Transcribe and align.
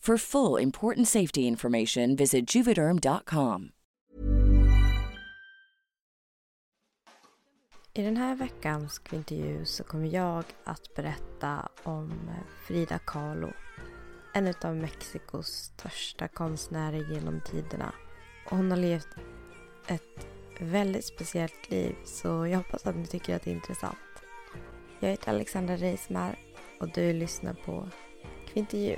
For 0.00 0.18
full 0.18 0.62
important 0.62 1.08
safety 1.08 1.40
information, 1.40 2.16
visit 2.16 2.54
juvederm.com. 2.54 3.72
I 7.92 8.02
den 8.02 8.16
här 8.16 8.34
veckans 8.34 9.00
intervju 9.12 9.64
så 9.64 9.84
kommer 9.84 10.14
jag 10.14 10.44
att 10.64 10.94
berätta 10.94 11.68
om 11.82 12.30
Frida 12.66 12.98
Kahlo. 12.98 13.52
En 14.34 14.54
av 14.64 14.76
Mexikos 14.76 15.46
största 15.46 16.28
konstnärer 16.28 17.12
genom 17.14 17.40
tiderna. 17.40 17.92
Hon 18.50 18.70
har 18.70 18.78
levt 18.78 19.08
ett 19.86 20.26
väldigt 20.60 21.04
speciellt 21.04 21.70
liv 21.70 21.94
så 22.04 22.28
jag 22.46 22.56
hoppas 22.56 22.86
att 22.86 22.96
ni 22.96 23.06
tycker 23.06 23.36
att 23.36 23.42
det 23.42 23.50
är 23.50 23.54
intressant. 23.54 23.98
Jag 25.00 25.08
heter 25.08 25.30
Alexandra 25.30 25.76
Reismar 25.76 26.38
och 26.80 26.88
du 26.94 27.12
lyssnar 27.12 27.54
på 27.54 27.88
Kvintervju. 28.52 28.96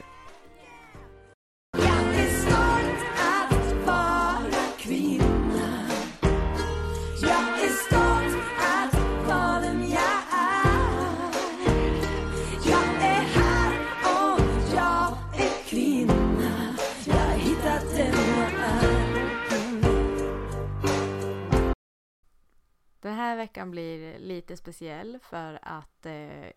Den 23.00 23.14
här 23.14 23.36
veckan 23.36 23.70
blir 23.70 24.18
lite 24.18 24.56
speciell 24.56 25.18
för 25.22 25.58
att 25.62 26.06
eh, 26.06 26.50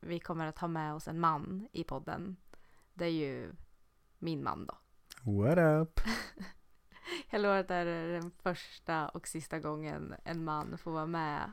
vi 0.00 0.20
kommer 0.20 0.46
att 0.46 0.58
ha 0.58 0.68
med 0.68 0.94
oss 0.94 1.08
en 1.08 1.20
man 1.20 1.68
i 1.72 1.84
podden. 1.84 2.36
Det 2.94 3.04
är 3.04 3.10
ju 3.10 3.52
min 4.20 4.42
man 4.42 4.66
då. 4.66 4.78
What 5.22 5.58
up? 5.58 6.00
Jag 7.30 7.40
lovar 7.42 7.56
att 7.56 7.68
det 7.68 7.74
här 7.74 7.86
är 7.86 8.12
den 8.12 8.30
första 8.30 9.08
och 9.08 9.28
sista 9.28 9.58
gången 9.58 10.14
en 10.24 10.44
man 10.44 10.78
får 10.78 10.90
vara 10.90 11.06
med. 11.06 11.52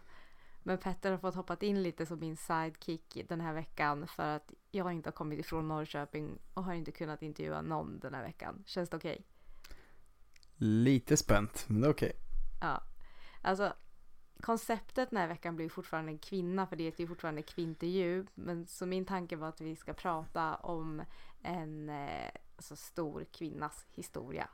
Men 0.64 0.78
Petter 0.78 1.12
har 1.12 1.18
fått 1.18 1.36
hoppat 1.36 1.64
in 1.64 1.84
lite 1.84 2.06
som 2.06 2.20
min 2.20 2.38
sidekick 2.38 3.18
den 3.30 3.42
här 3.42 3.54
veckan 3.54 4.08
för 4.08 4.36
att 4.36 4.54
jag 4.72 4.94
inte 4.94 5.08
har 5.08 5.14
kommit 5.14 5.40
ifrån 5.40 5.68
Norrköping 5.68 6.40
och 6.54 6.64
har 6.64 6.74
inte 6.74 6.92
kunnat 6.92 7.22
intervjua 7.22 7.62
någon 7.62 8.00
den 8.00 8.14
här 8.14 8.24
veckan. 8.24 8.64
Känns 8.66 8.90
det 8.90 8.98
okej? 8.98 9.12
Okay? 9.12 9.24
Lite 10.58 11.18
spänt, 11.18 11.66
men 11.68 11.82
det 11.82 11.88
är 11.88 11.92
okej. 11.92 12.10
Okay. 12.10 12.22
Ja. 12.62 12.84
Alltså, 13.42 13.74
konceptet 14.42 15.10
den 15.10 15.20
här 15.20 15.28
veckan 15.28 15.56
blir 15.56 15.70
fortfarande 15.70 16.12
en 16.12 16.18
kvinna 16.18 16.68
för 16.68 16.76
det 16.76 16.84
är 16.84 17.02
ju 17.02 17.08
fortfarande 17.08 17.42
kvintervju. 17.42 18.26
Men 18.36 18.68
så 18.68 18.86
min 18.86 19.06
tanke 19.06 19.36
var 19.36 19.50
att 19.50 19.62
vi 19.62 19.76
ska 19.76 19.94
prata 19.94 20.56
om 20.56 21.04
en 21.42 21.90
eh, 21.90 22.32
alltså 22.58 22.76
stor 22.76 23.26
kvinnas 23.32 23.86
historia. 23.92 24.50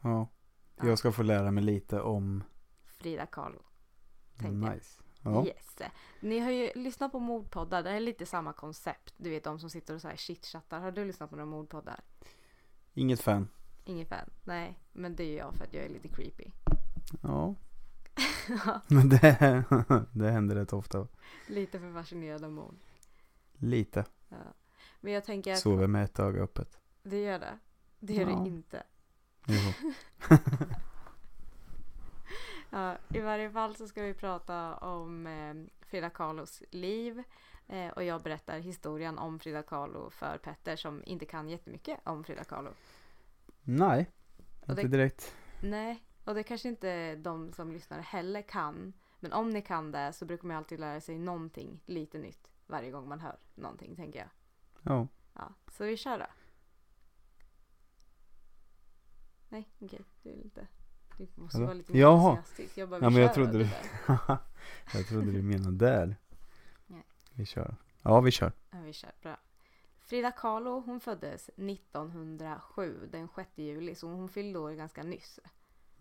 Ja, 0.00 0.28
jag 0.76 0.98
ska 0.98 1.12
få 1.12 1.22
lära 1.22 1.50
mig 1.50 1.64
lite 1.64 2.00
om 2.00 2.44
Frida 2.84 3.26
Kahlo. 3.26 3.62
Nice. 4.38 5.02
Ja. 5.22 5.46
Yes. 5.46 5.78
Ni 6.20 6.38
har 6.38 6.50
ju 6.50 6.70
lyssnat 6.74 7.12
på 7.12 7.18
mordpoddar. 7.18 7.82
Det 7.82 7.90
är 7.90 8.00
lite 8.00 8.26
samma 8.26 8.52
koncept. 8.52 9.14
Du 9.16 9.30
vet 9.30 9.44
de 9.44 9.58
som 9.58 9.70
sitter 9.70 9.94
och 9.94 10.00
så 10.00 10.08
här 10.08 10.16
chitchattar. 10.16 10.80
Har 10.80 10.92
du 10.92 11.04
lyssnat 11.04 11.30
på 11.30 11.36
några 11.36 11.50
mordpoddar? 11.50 12.00
Inget 12.94 13.20
fan. 13.20 13.48
Inget 13.84 14.08
fan? 14.08 14.30
Nej, 14.44 14.78
men 14.92 15.16
det 15.16 15.24
är 15.24 15.36
jag 15.36 15.54
för 15.54 15.64
att 15.64 15.74
jag 15.74 15.84
är 15.84 15.88
lite 15.88 16.08
creepy. 16.08 16.50
Ja. 17.22 17.54
Men 18.88 19.08
det, 19.08 19.64
det 20.12 20.30
händer 20.30 20.54
rätt 20.56 20.72
ofta. 20.72 21.08
Lite 21.46 21.80
för 21.80 21.92
fascinerad 21.92 22.44
av 22.44 22.52
mord. 22.52 22.74
Lite. 23.52 24.04
Ja. 24.28 24.36
Men 25.00 25.12
jag 25.12 25.24
tänker 25.24 25.52
att... 25.52 25.58
Sover 25.58 25.86
med 25.86 26.04
ett 26.04 26.18
öga 26.18 26.42
öppet. 26.42 26.80
Det 27.02 27.22
gör 27.22 27.38
det. 27.38 27.58
Det 28.00 28.12
gör 28.14 28.30
Ja. 28.30 28.36
det 28.36 28.48
inte. 28.48 28.82
Jo. 29.46 29.88
Ja, 32.70 32.96
I 33.08 33.20
varje 33.20 33.50
fall 33.50 33.76
så 33.76 33.88
ska 33.88 34.02
vi 34.02 34.14
prata 34.14 34.76
om 34.76 35.26
eh, 35.26 35.54
Frida 35.86 36.10
Kahlos 36.10 36.62
liv. 36.70 37.22
Eh, 37.66 37.88
och 37.88 38.04
jag 38.04 38.22
berättar 38.22 38.58
historien 38.58 39.18
om 39.18 39.38
Frida 39.38 39.62
Kahlo 39.62 40.10
för 40.10 40.38
Petter 40.38 40.76
som 40.76 41.02
inte 41.06 41.26
kan 41.26 41.48
jättemycket 41.48 42.00
om 42.04 42.24
Frida 42.24 42.44
Kahlo. 42.44 42.70
Nej, 43.62 44.10
Och 44.60 44.68
inte 44.70 44.82
det- 44.82 44.88
direkt. 44.88 45.34
Nej, 45.62 46.04
och 46.24 46.34
det 46.34 46.42
kanske 46.42 46.68
inte 46.68 47.16
de 47.16 47.52
som 47.52 47.72
lyssnar 47.72 48.00
heller 48.00 48.42
kan. 48.42 48.92
Men 49.20 49.32
om 49.32 49.50
ni 49.50 49.62
kan 49.62 49.92
det 49.92 50.12
så 50.12 50.24
brukar 50.24 50.48
man 50.48 50.56
alltid 50.56 50.80
lära 50.80 51.00
sig 51.00 51.18
någonting 51.18 51.80
lite 51.86 52.18
nytt 52.18 52.50
varje 52.66 52.90
gång 52.90 53.08
man 53.08 53.20
hör 53.20 53.36
någonting 53.54 53.96
tänker 53.96 54.18
jag. 54.18 54.28
Ja. 54.82 55.08
Ja, 55.34 55.54
så 55.72 55.84
vi 55.84 55.96
kör 55.96 56.18
då. 56.18 56.26
Nej, 59.48 59.68
okej. 59.78 60.00
Du 60.22 60.30
är 60.30 60.36
lite... 60.36 60.66
Du 61.18 61.26
måste 61.34 61.60
vara 61.60 61.72
lite 61.72 61.92
mer 61.92 62.00
Jaha. 62.00 62.30
entusiastisk. 62.30 62.78
Jag 62.78 62.88
bara, 62.88 63.00
vi 63.00 63.04
Ja, 63.06 63.10
men 63.10 63.22
jag 63.22 63.28
kör 63.28 63.34
trodde 63.34 63.52
du 63.52 63.58
du... 63.58 63.64
där. 64.06 64.38
jag 64.94 65.06
trodde 65.08 65.32
du 65.32 65.42
menade 65.42 65.76
där. 65.76 66.16
Nej. 66.86 67.04
Vi 67.32 67.46
kör. 67.46 67.76
Ja, 68.02 68.20
vi 68.20 68.30
kör. 68.30 68.52
Ja, 68.70 68.78
vi 68.80 68.92
kör. 68.92 69.12
Bra. 69.22 69.36
Frida 69.98 70.30
Kahlo, 70.32 70.80
hon 70.80 71.00
föddes 71.00 71.48
1907, 71.56 73.08
den 73.12 73.28
6 73.34 73.50
juli, 73.54 73.94
så 73.94 74.08
hon 74.08 74.28
fyllde 74.28 74.58
år 74.58 74.72
ganska 74.72 75.02
nyss. 75.02 75.40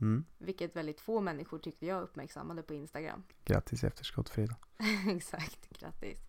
Mm. 0.02 0.26
Vilket 0.38 0.76
väldigt 0.76 1.02
få 1.02 1.22
människor 1.22 1.60
tyckte 1.60 1.86
jag 1.86 2.04
uppmärksammade 2.04 2.64
på 2.64 2.74
Instagram. 2.74 3.24
Grattis 3.46 3.84
i 3.84 3.88
efterskott 3.88 4.30
Frida. 4.30 4.56
Exakt, 5.08 5.70
grattis. 5.80 6.27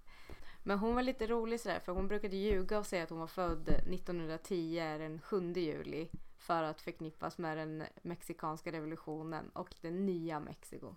Men 0.63 0.79
hon 0.79 0.95
var 0.95 1.03
lite 1.03 1.27
rolig 1.27 1.61
sådär, 1.61 1.81
för 1.81 1.93
hon 1.93 2.09
brukade 2.09 2.37
ljuga 2.37 2.79
och 2.79 2.87
säga 2.87 3.03
att 3.03 3.11
hon 3.11 3.19
var 3.19 3.27
född 3.27 3.69
1910, 3.69 4.79
den 4.99 5.21
7 5.21 5.53
juli. 5.53 6.09
För 6.37 6.63
att 6.63 6.81
förknippas 6.81 7.39
med 7.39 7.57
den 7.57 7.85
mexikanska 8.03 8.73
revolutionen 8.73 9.49
och 9.49 9.75
det 9.81 9.91
nya 9.91 10.41
Mexiko. 10.41 10.95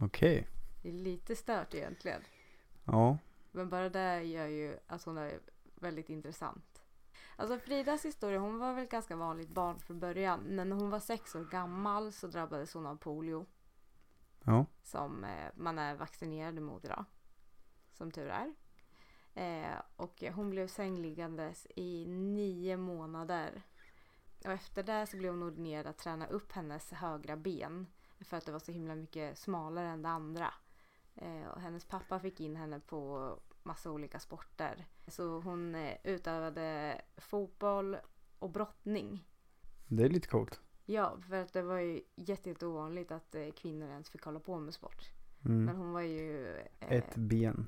Okej. 0.00 0.48
Det 0.82 0.88
är 0.88 0.92
lite 0.92 1.36
stört 1.36 1.74
egentligen. 1.74 2.22
Ja. 2.84 3.18
Men 3.52 3.68
bara 3.70 3.88
det 3.88 4.22
gör 4.22 4.46
ju 4.46 4.78
att 4.86 5.04
hon 5.04 5.18
är 5.18 5.40
väldigt 5.74 6.08
intressant. 6.10 6.82
Alltså 7.36 7.58
Fridas 7.58 8.04
historia, 8.04 8.38
hon 8.38 8.58
var 8.58 8.74
väl 8.74 8.86
ganska 8.86 9.16
vanligt 9.16 9.48
barn 9.48 9.78
från 9.78 10.00
början. 10.00 10.40
Men 10.40 10.68
när 10.68 10.76
hon 10.76 10.90
var 10.90 11.00
sex 11.00 11.34
år 11.34 11.44
gammal 11.44 12.12
så 12.12 12.26
drabbades 12.26 12.74
hon 12.74 12.86
av 12.86 12.96
polio. 12.96 13.46
Ja. 14.44 14.66
Som 14.82 15.24
eh, 15.24 15.48
man 15.54 15.78
är 15.78 15.94
vaccinerad 15.94 16.60
mot 16.60 16.84
idag. 16.84 17.04
som 17.92 18.10
tur 18.10 18.28
är. 18.28 18.54
Eh, 19.34 19.80
och 19.96 20.24
hon 20.34 20.50
blev 20.50 20.66
sängliggandes 20.66 21.66
i 21.76 22.06
nio 22.06 22.76
månader. 22.76 23.62
Och 24.44 24.52
efter 24.52 24.82
det 24.82 25.06
så 25.06 25.16
blev 25.16 25.32
hon 25.32 25.42
ordinerad 25.42 25.86
att 25.86 25.98
träna 25.98 26.26
upp 26.26 26.52
hennes 26.52 26.92
högra 26.92 27.36
ben. 27.36 27.86
För 28.20 28.36
att 28.36 28.46
det 28.46 28.52
var 28.52 28.58
så 28.58 28.72
himla 28.72 28.94
mycket 28.94 29.38
smalare 29.38 29.88
än 29.88 30.02
det 30.02 30.08
andra. 30.08 30.54
Eh, 31.14 31.48
och 31.48 31.60
hennes 31.60 31.84
pappa 31.84 32.20
fick 32.20 32.40
in 32.40 32.56
henne 32.56 32.80
på 32.80 33.30
massa 33.62 33.90
olika 33.90 34.18
sporter. 34.18 34.86
Så 35.06 35.40
hon 35.40 35.74
eh, 35.74 35.96
utövade 36.04 37.00
fotboll 37.16 37.96
och 38.38 38.50
brottning. 38.50 39.24
Det 39.86 40.02
är 40.02 40.08
lite 40.08 40.28
coolt. 40.28 40.60
Ja, 40.84 41.16
för 41.28 41.36
att 41.36 41.52
det 41.52 41.62
var 41.62 41.78
ju 41.78 42.02
jätte, 42.14 42.48
jätte 42.48 42.66
ovanligt 42.66 43.10
att 43.10 43.34
eh, 43.34 43.50
kvinnor 43.50 43.88
ens 43.88 44.10
fick 44.10 44.22
hålla 44.22 44.40
på 44.40 44.58
med 44.58 44.74
sport. 44.74 45.10
Mm. 45.44 45.64
Men 45.64 45.76
hon 45.76 45.92
var 45.92 46.00
ju... 46.00 46.56
Ett 46.80 47.16
ben, 47.16 47.66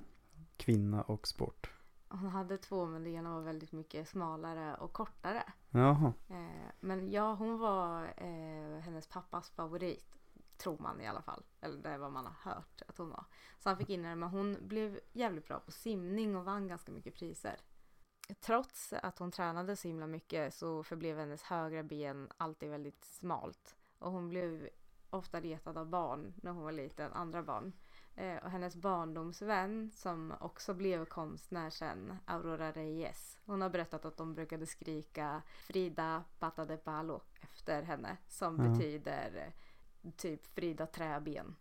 kvinna 0.56 1.02
och 1.02 1.28
sport. 1.28 1.70
Hon 2.08 2.28
hade 2.28 2.58
två 2.58 2.86
men 2.86 3.04
det 3.04 3.10
ena 3.10 3.34
var 3.34 3.40
väldigt 3.40 3.72
mycket 3.72 4.08
smalare 4.08 4.74
och 4.74 4.92
kortare. 4.92 5.42
Jaha. 5.70 6.12
Eh, 6.28 6.70
men 6.80 7.10
ja, 7.10 7.34
hon 7.34 7.58
var 7.58 8.04
eh, 8.16 8.80
hennes 8.80 9.06
pappas 9.06 9.50
favorit. 9.50 10.12
Tror 10.56 10.78
man 10.78 11.00
i 11.00 11.06
alla 11.06 11.22
fall. 11.22 11.42
Eller 11.60 11.82
det 11.82 11.88
är 11.88 11.98
vad 11.98 12.12
man 12.12 12.26
har 12.26 12.52
hört 12.52 12.82
att 12.88 12.98
hon 12.98 13.10
var. 13.10 13.24
Så 13.58 13.68
han 13.68 13.78
fick 13.78 13.90
in 13.90 14.04
henne 14.04 14.16
men 14.16 14.28
hon 14.28 14.56
blev 14.60 15.00
jävligt 15.12 15.48
bra 15.48 15.60
på 15.60 15.70
simning 15.70 16.36
och 16.36 16.44
vann 16.44 16.68
ganska 16.68 16.92
mycket 16.92 17.14
priser. 17.14 17.56
Trots 18.40 18.92
att 18.92 19.18
hon 19.18 19.30
tränade 19.30 19.76
så 19.76 19.88
himla 19.88 20.06
mycket 20.06 20.54
så 20.54 20.82
förblev 20.82 21.18
hennes 21.18 21.42
högra 21.42 21.82
ben 21.82 22.28
alltid 22.36 22.70
väldigt 22.70 23.04
smalt. 23.04 23.76
Och 23.98 24.12
hon 24.12 24.28
blev 24.28 24.68
ofta 25.10 25.40
retad 25.40 25.78
av 25.78 25.86
barn 25.86 26.34
när 26.36 26.50
hon 26.50 26.64
var 26.64 26.72
liten, 26.72 27.12
andra 27.12 27.42
barn. 27.42 27.72
Eh, 28.18 28.36
och 28.44 28.50
hennes 28.50 28.76
barndomsvän 28.76 29.90
som 29.94 30.34
också 30.40 30.74
blev 30.74 31.04
konstnär 31.04 31.70
sen, 31.70 32.16
Aurora 32.24 32.72
Reyes. 32.72 33.38
Hon 33.44 33.60
har 33.60 33.70
berättat 33.70 34.04
att 34.04 34.16
de 34.16 34.34
brukade 34.34 34.66
skrika 34.66 35.42
Frida 35.66 36.24
Pata 36.38 36.64
de 36.64 36.76
Palo 36.76 37.20
efter 37.42 37.82
henne. 37.82 38.16
Som 38.28 38.64
Ja. 38.64 38.70
betyder 38.70 39.52
eh, 40.02 40.10
typ 40.16 40.46
Frida 40.46 40.86
Träben. 40.86 41.56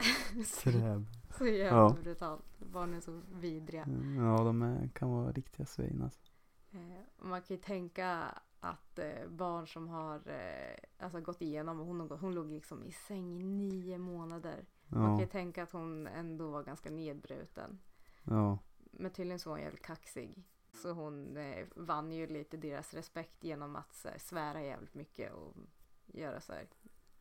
Träb. 0.62 1.06
så 1.38 1.46
jävla 1.46 1.78
Ja. 1.78 1.96
brutalt. 2.02 2.58
Barn 2.58 2.94
är 2.94 3.00
så 3.00 3.20
vidriga. 3.32 3.86
Ja, 4.16 4.44
de 4.44 4.62
är, 4.62 4.88
kan 4.88 5.10
vara 5.10 5.32
riktiga 5.32 5.66
svin 5.66 6.02
alltså. 6.02 6.20
Eh, 6.72 6.78
man 7.26 7.42
kan 7.42 7.56
ju 7.56 7.62
tänka 7.62 8.34
att 8.60 8.98
eh, 8.98 9.28
barn 9.28 9.66
som 9.68 9.88
har 9.88 10.16
eh, 10.28 10.76
alltså 10.98 11.20
gått 11.20 11.42
igenom, 11.42 11.78
hon, 11.78 12.00
hon 12.10 12.34
låg 12.34 12.50
liksom 12.50 12.84
i 12.84 12.92
säng 12.92 13.40
i 13.40 13.42
nio 13.44 13.98
månader. 13.98 14.64
Man 14.90 15.02
kan 15.02 15.12
Ja, 15.14 15.20
ju 15.20 15.26
tänka 15.26 15.62
att 15.62 15.72
hon 15.72 16.06
ändå 16.06 16.50
var 16.50 16.62
ganska 16.62 16.90
nedbruten. 16.90 17.78
ja. 18.24 18.58
Men 18.92 19.10
tydligen 19.10 19.38
så 19.38 19.50
var 19.50 19.56
hon 19.56 19.62
jävligt 19.64 19.82
kaxig. 19.86 20.44
Så 20.72 20.92
hon 20.92 21.36
eh, 21.36 21.66
vann 21.76 22.12
ju 22.12 22.26
lite 22.26 22.56
deras 22.56 22.94
respekt 22.94 23.44
genom 23.44 23.76
att 23.76 23.94
så 23.94 24.08
här, 24.08 24.18
svära 24.18 24.62
jävligt 24.62 24.94
mycket 24.94 25.32
och 25.32 25.56
göra 26.06 26.40
så 26.40 26.52
här 26.52 26.68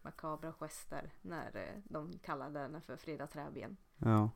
makabra 0.01 0.53
gester 0.53 1.13
när 1.21 1.55
eh, 1.57 1.81
de 1.83 2.19
kallade 2.19 2.59
henne 2.59 2.81
för 2.81 2.97
Frida 2.97 3.27
Träben. 3.27 3.77
ja. 3.97 4.29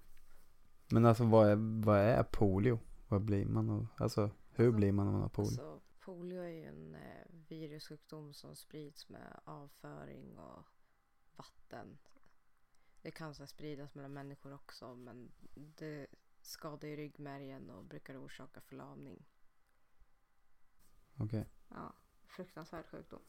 Men 0.91 1.05
alltså 1.05 1.23
vad 1.23 1.47
är, 1.49 1.83
vad 1.85 1.97
är 1.99 2.23
polio? 2.23 2.79
Vad 3.07 3.21
blir 3.21 3.45
man 3.45 3.69
av, 3.69 3.87
alltså 3.97 4.29
hur 4.51 4.65
Alltså- 4.65 4.77
blir 4.77 4.91
man 4.91 5.07
om 5.07 5.13
man 5.13 5.21
har 5.21 5.29
polio? 5.29 5.47
Alltså, 5.49 5.79
polio 5.99 6.41
är 6.41 6.47
ju 6.47 6.65
en 6.65 6.95
eh, 6.95 7.25
virussjukdom 7.47 8.33
som 8.33 8.55
sprids 8.55 9.09
med 9.09 9.39
avföring 9.45 10.37
och 10.37 10.65
vatten. 11.35 11.97
Det 13.03 13.11
kan 13.11 13.35
så 13.35 13.47
spridas 13.47 13.95
mellan 13.95 14.13
människor 14.13 14.53
också 14.53 14.95
men 14.95 15.31
det 15.53 16.07
skadar 16.41 16.87
ju 16.87 16.95
ryggmärgen 16.95 17.69
och 17.69 17.83
brukar 17.83 18.25
orsaka 18.25 18.61
förlamning. 18.61 19.25
Okej. 21.17 21.45
Ja, 21.69 21.93
fruktansvärd 22.25 22.85
sjukdom. 22.85 23.19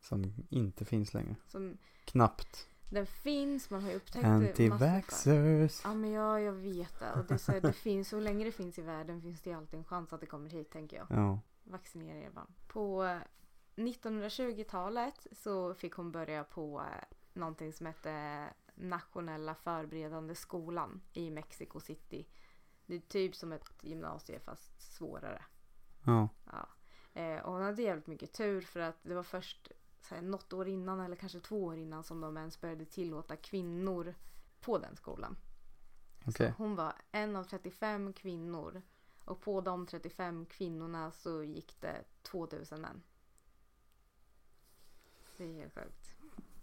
Som 0.00 0.34
inte 0.48 0.84
finns 0.84 1.14
längre. 1.14 1.36
Som, 1.46 1.78
Knappt. 2.04 2.68
den 2.90 3.06
finns, 3.06 3.70
man 3.70 3.82
har 3.82 3.90
ju 3.90 3.96
upptäckt 3.96 4.24
Antivaxxers. 4.24 5.80
Ja 5.84 5.94
men 5.94 6.10
ja, 6.10 6.40
jag 6.40 6.52
vet 6.52 6.98
det. 6.98 7.12
Och 7.12 7.24
det, 7.24 7.38
så 7.38 7.60
det 7.60 7.72
finns, 7.72 8.08
så 8.08 8.20
länge 8.20 8.44
det 8.44 8.52
finns 8.52 8.78
i 8.78 8.82
världen 8.82 9.22
finns 9.22 9.40
det 9.42 9.50
ju 9.50 9.56
alltid 9.56 9.78
en 9.78 9.84
chans 9.84 10.12
att 10.12 10.20
det 10.20 10.26
kommer 10.26 10.50
hit 10.50 10.70
tänker 10.70 10.96
jag. 10.96 11.06
Ja. 11.10 11.40
Vaccinera 11.64 12.18
er 12.18 12.30
barn. 12.30 12.54
På 12.68 13.04
eh, 13.04 13.18
1920-talet 13.76 15.26
så 15.32 15.74
fick 15.74 15.92
hon 15.92 16.12
börja 16.12 16.44
på 16.44 16.80
eh, 16.80 17.16
någonting 17.32 17.72
som 17.72 17.86
hette 17.86 18.44
Nationella 18.80 19.54
förberedande 19.54 20.34
skolan 20.34 21.00
i 21.12 21.30
Mexico 21.30 21.80
City. 21.80 22.26
Det 22.86 22.94
är 22.94 23.00
typ 23.00 23.36
som 23.36 23.52
ett 23.52 23.70
gymnasie 23.82 24.40
fast 24.40 24.80
svårare. 24.80 25.42
Ja. 26.06 26.28
Ja. 26.44 26.68
Eh, 27.20 27.42
och 27.42 27.52
hon 27.52 27.62
hade 27.62 27.82
jävligt 27.82 28.06
mycket 28.06 28.32
tur 28.32 28.60
för 28.60 28.80
att 28.80 28.96
det 29.02 29.14
var 29.14 29.22
först 29.22 29.72
så 30.00 30.14
här, 30.14 30.22
något 30.22 30.52
år 30.52 30.68
innan 30.68 31.00
eller 31.00 31.16
kanske 31.16 31.40
två 31.40 31.64
år 31.64 31.76
innan 31.76 32.04
som 32.04 32.20
de 32.20 32.36
ens 32.36 32.60
började 32.60 32.84
tillåta 32.84 33.36
kvinnor 33.36 34.14
på 34.60 34.78
den 34.78 34.96
skolan. 34.96 35.36
Så 36.36 36.48
hon 36.56 36.76
var 36.76 36.94
en 37.12 37.36
av 37.36 37.44
35 37.44 38.12
kvinnor 38.12 38.82
och 39.24 39.40
på 39.40 39.60
de 39.60 39.86
35 39.86 40.46
kvinnorna 40.46 41.10
så 41.10 41.42
gick 41.42 41.80
det 41.80 42.04
2000 42.22 42.80
män. 42.80 43.02
Det 45.36 45.44
är 45.44 45.52
helt 45.52 45.74
sjukt. 45.74 46.09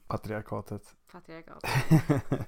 Patriarkatet. 0.08 0.96
Patriarkat. 1.12 1.64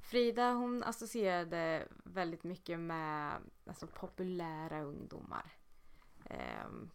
Frida 0.00 0.52
hon 0.52 0.82
associerade 0.82 1.88
väldigt 2.04 2.44
mycket 2.44 2.80
med 2.80 3.40
alltså, 3.66 3.86
populära 3.86 4.82
ungdomar. 4.82 5.52
Ehm, 6.24 6.90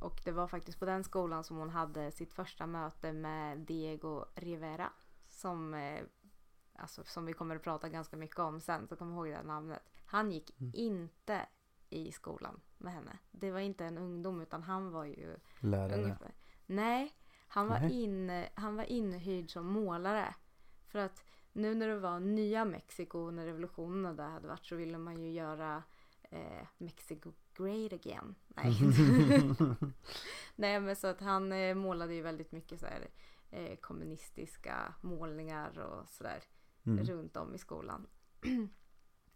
och 0.00 0.20
det 0.24 0.32
var 0.32 0.48
faktiskt 0.48 0.78
på 0.78 0.84
den 0.84 1.04
skolan 1.04 1.44
som 1.44 1.56
hon 1.56 1.70
hade 1.70 2.10
sitt 2.10 2.32
första 2.32 2.66
möte 2.66 3.12
med 3.12 3.58
Diego 3.58 4.24
Rivera. 4.34 4.92
Som, 5.28 5.74
eh, 5.74 6.02
alltså, 6.74 7.04
som 7.04 7.26
vi 7.26 7.32
kommer 7.32 7.56
att 7.56 7.62
prata 7.62 7.88
ganska 7.88 8.16
mycket 8.16 8.38
om 8.38 8.60
sen, 8.60 8.88
så 8.88 8.96
kom 8.96 9.12
ihåg 9.12 9.26
det 9.26 9.42
namnet. 9.42 9.82
Han 10.06 10.30
gick 10.32 10.50
inte 10.72 11.46
i 11.90 12.12
skolan 12.12 12.60
med 12.78 12.92
henne. 12.92 13.18
Det 13.30 13.50
var 13.50 13.60
inte 13.60 13.84
en 13.84 13.98
ungdom 13.98 14.40
utan 14.40 14.62
han 14.62 14.90
var 14.90 15.04
ju 15.04 15.36
Lärare. 15.60 16.02
Ungefär. 16.02 16.34
Nej, 16.66 17.12
han 17.48 17.68
var, 17.68 17.90
inne, 17.90 18.48
han 18.54 18.76
var 18.76 18.84
inhyrd 18.84 19.50
som 19.50 19.66
målare. 19.66 20.34
För 20.86 20.98
att 20.98 21.24
nu 21.52 21.74
när 21.74 21.88
det 21.88 21.98
var 21.98 22.20
nya 22.20 22.64
Mexiko, 22.64 23.30
när 23.30 23.46
revolutionen 23.46 24.16
där 24.16 24.28
hade 24.28 24.48
varit 24.48 24.66
så 24.66 24.76
ville 24.76 24.98
man 24.98 25.22
ju 25.22 25.30
göra 25.32 25.82
eh, 26.22 26.66
Mexico 26.78 27.32
great 27.54 27.92
again. 27.92 28.34
Nej. 28.48 28.74
Nej 30.56 30.80
men 30.80 30.96
så 30.96 31.06
att 31.06 31.20
han 31.20 31.52
eh, 31.52 31.74
målade 31.74 32.14
ju 32.14 32.22
väldigt 32.22 32.52
mycket 32.52 32.80
så 32.80 32.86
här, 32.86 33.08
eh, 33.50 33.76
kommunistiska 33.76 34.94
målningar 35.00 35.78
och 35.78 36.08
sådär 36.08 36.42
Mm. 36.86 37.04
runt 37.04 37.36
om 37.36 37.54
i 37.54 37.58
skolan. 37.58 38.06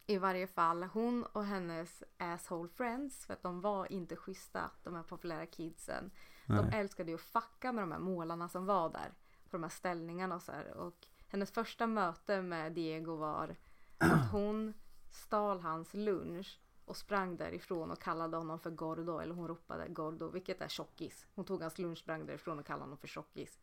I 0.07 0.19
varje 0.19 0.47
fall 0.47 0.83
hon 0.83 1.25
och 1.25 1.45
hennes 1.45 2.02
asshole 2.16 2.69
friends 2.69 3.26
för 3.26 3.33
att 3.33 3.42
de 3.42 3.61
var 3.61 3.92
inte 3.92 4.16
schyssta 4.16 4.71
de 4.83 4.95
här 4.95 5.02
populära 5.02 5.47
kidsen. 5.47 6.11
De 6.47 6.55
Nej. 6.55 6.81
älskade 6.81 7.11
ju 7.11 7.15
att 7.15 7.21
fucka 7.21 7.73
med 7.73 7.83
de 7.83 7.93
här 7.93 7.99
målarna 7.99 8.49
som 8.49 8.67
var 8.67 8.89
där 8.91 9.13
på 9.51 9.57
de 9.57 9.63
här 9.63 9.71
ställningarna 9.71 10.35
och 10.35 10.43
så 10.43 10.53
här. 10.53 10.73
Och 10.77 11.07
hennes 11.29 11.51
första 11.51 11.87
möte 11.87 12.43
med 12.43 12.73
Diego 12.73 13.17
var 13.17 13.57
att 13.99 14.31
hon 14.33 14.75
stal 15.11 15.61
hans 15.61 15.95
lunch 15.95 16.61
och 16.85 16.97
sprang 16.97 17.37
därifrån 17.37 17.91
och 17.91 18.03
kallade 18.03 18.37
honom 18.37 18.59
för 18.59 18.71
Gordo 18.71 19.19
eller 19.19 19.35
hon 19.35 19.49
ropade 19.49 19.89
Gordo 19.89 20.31
vilket 20.31 20.61
är 20.61 20.69
tjockis. 20.69 21.27
Hon 21.35 21.45
tog 21.45 21.63
hans 21.63 21.79
lunch, 21.79 21.99
sprang 21.99 22.27
därifrån 22.27 22.59
och 22.59 22.67
kallade 22.67 22.85
honom 22.85 22.99
för 22.99 23.09
tjockis. 23.09 23.61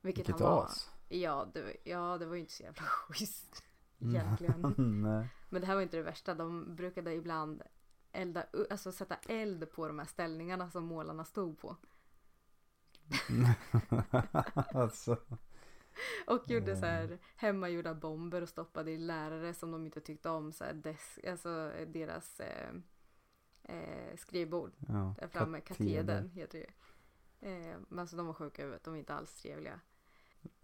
Vilket, 0.00 0.28
Vilket 0.28 0.40
han 0.40 0.50
var. 0.50 0.64
as. 0.64 0.90
Ja 1.08 1.46
det, 1.54 1.76
ja, 1.84 2.18
det 2.18 2.26
var 2.26 2.34
ju 2.34 2.40
inte 2.40 2.52
så 2.52 2.62
jävla 2.62 2.82
schysst. 2.86 3.64
Egentligen. 3.98 4.60
Men 5.48 5.60
det 5.60 5.66
här 5.66 5.74
var 5.74 5.82
inte 5.82 5.96
det 5.96 6.02
värsta. 6.02 6.34
De 6.34 6.74
brukade 6.76 7.14
ibland 7.14 7.62
elda, 8.12 8.44
alltså 8.70 8.92
sätta 8.92 9.14
eld 9.14 9.70
på 9.72 9.86
de 9.88 9.98
här 9.98 10.06
ställningarna 10.06 10.70
som 10.70 10.84
målarna 10.84 11.24
stod 11.24 11.58
på. 11.58 11.76
alltså. 14.74 15.16
Och 16.26 16.50
gjorde 16.50 16.76
så 16.76 16.86
här 16.86 17.18
hemmagjorda 17.36 17.94
bomber 17.94 18.42
och 18.42 18.48
stoppade 18.48 18.90
i 18.90 18.98
lärare 18.98 19.54
som 19.54 19.70
de 19.70 19.86
inte 19.86 20.00
tyckte 20.00 20.28
om. 20.28 20.52
Så 20.52 20.64
här 20.64 20.72
des, 20.72 21.18
alltså 21.28 21.72
deras 21.86 22.40
eh, 22.40 22.74
eh, 23.62 24.16
skrivbord. 24.16 24.72
Ja. 24.88 25.14
Där 25.18 25.28
framme, 25.28 25.60
kateder. 25.60 25.94
katedern 25.94 26.30
heter 26.30 26.58
det 26.58 26.64
ju. 26.64 26.72
Eh, 27.42 27.76
men 27.88 27.98
alltså 27.98 28.16
de 28.16 28.26
var 28.26 28.34
sjuka 28.34 28.62
i 28.62 28.64
huvudet. 28.64 28.84
De 28.84 28.90
var 28.90 28.98
inte 28.98 29.14
alls 29.14 29.34
trevliga. 29.34 29.80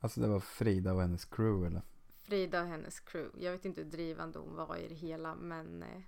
Alltså 0.01 0.21
det 0.21 0.29
var 0.29 0.41
Frida 0.41 0.93
och 0.93 1.01
hennes 1.01 1.25
crew 1.25 1.67
eller? 1.67 1.83
Frida 2.23 2.63
och 2.63 2.69
hennes 2.69 3.01
crew. 3.01 3.45
Jag 3.45 3.53
vet 3.53 3.65
inte 3.65 3.83
hur 3.83 3.91
drivande 3.91 4.39
hon 4.39 4.55
var 4.55 4.77
i 4.77 4.89
det 4.89 4.95
hela 4.95 5.35
men 5.35 5.83
eh, 5.83 6.03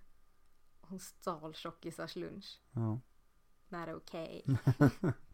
hon 0.80 1.00
stal 1.00 1.54
tjockisars 1.54 2.16
lunch. 2.16 2.60
Ja. 2.72 3.00
Not 3.68 3.88
okej. 3.96 4.44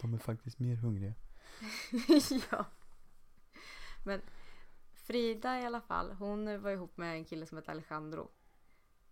De 0.00 0.14
är 0.14 0.18
faktiskt 0.18 0.58
mer 0.58 0.76
hungriga. 0.76 1.14
ja. 2.50 2.64
Men 4.04 4.20
Frida 4.94 5.60
i 5.60 5.64
alla 5.64 5.80
fall, 5.80 6.12
hon 6.12 6.62
var 6.62 6.70
ihop 6.70 6.96
med 6.96 7.14
en 7.16 7.24
kille 7.24 7.46
som 7.46 7.58
hette 7.58 7.70
Alejandro. 7.70 8.30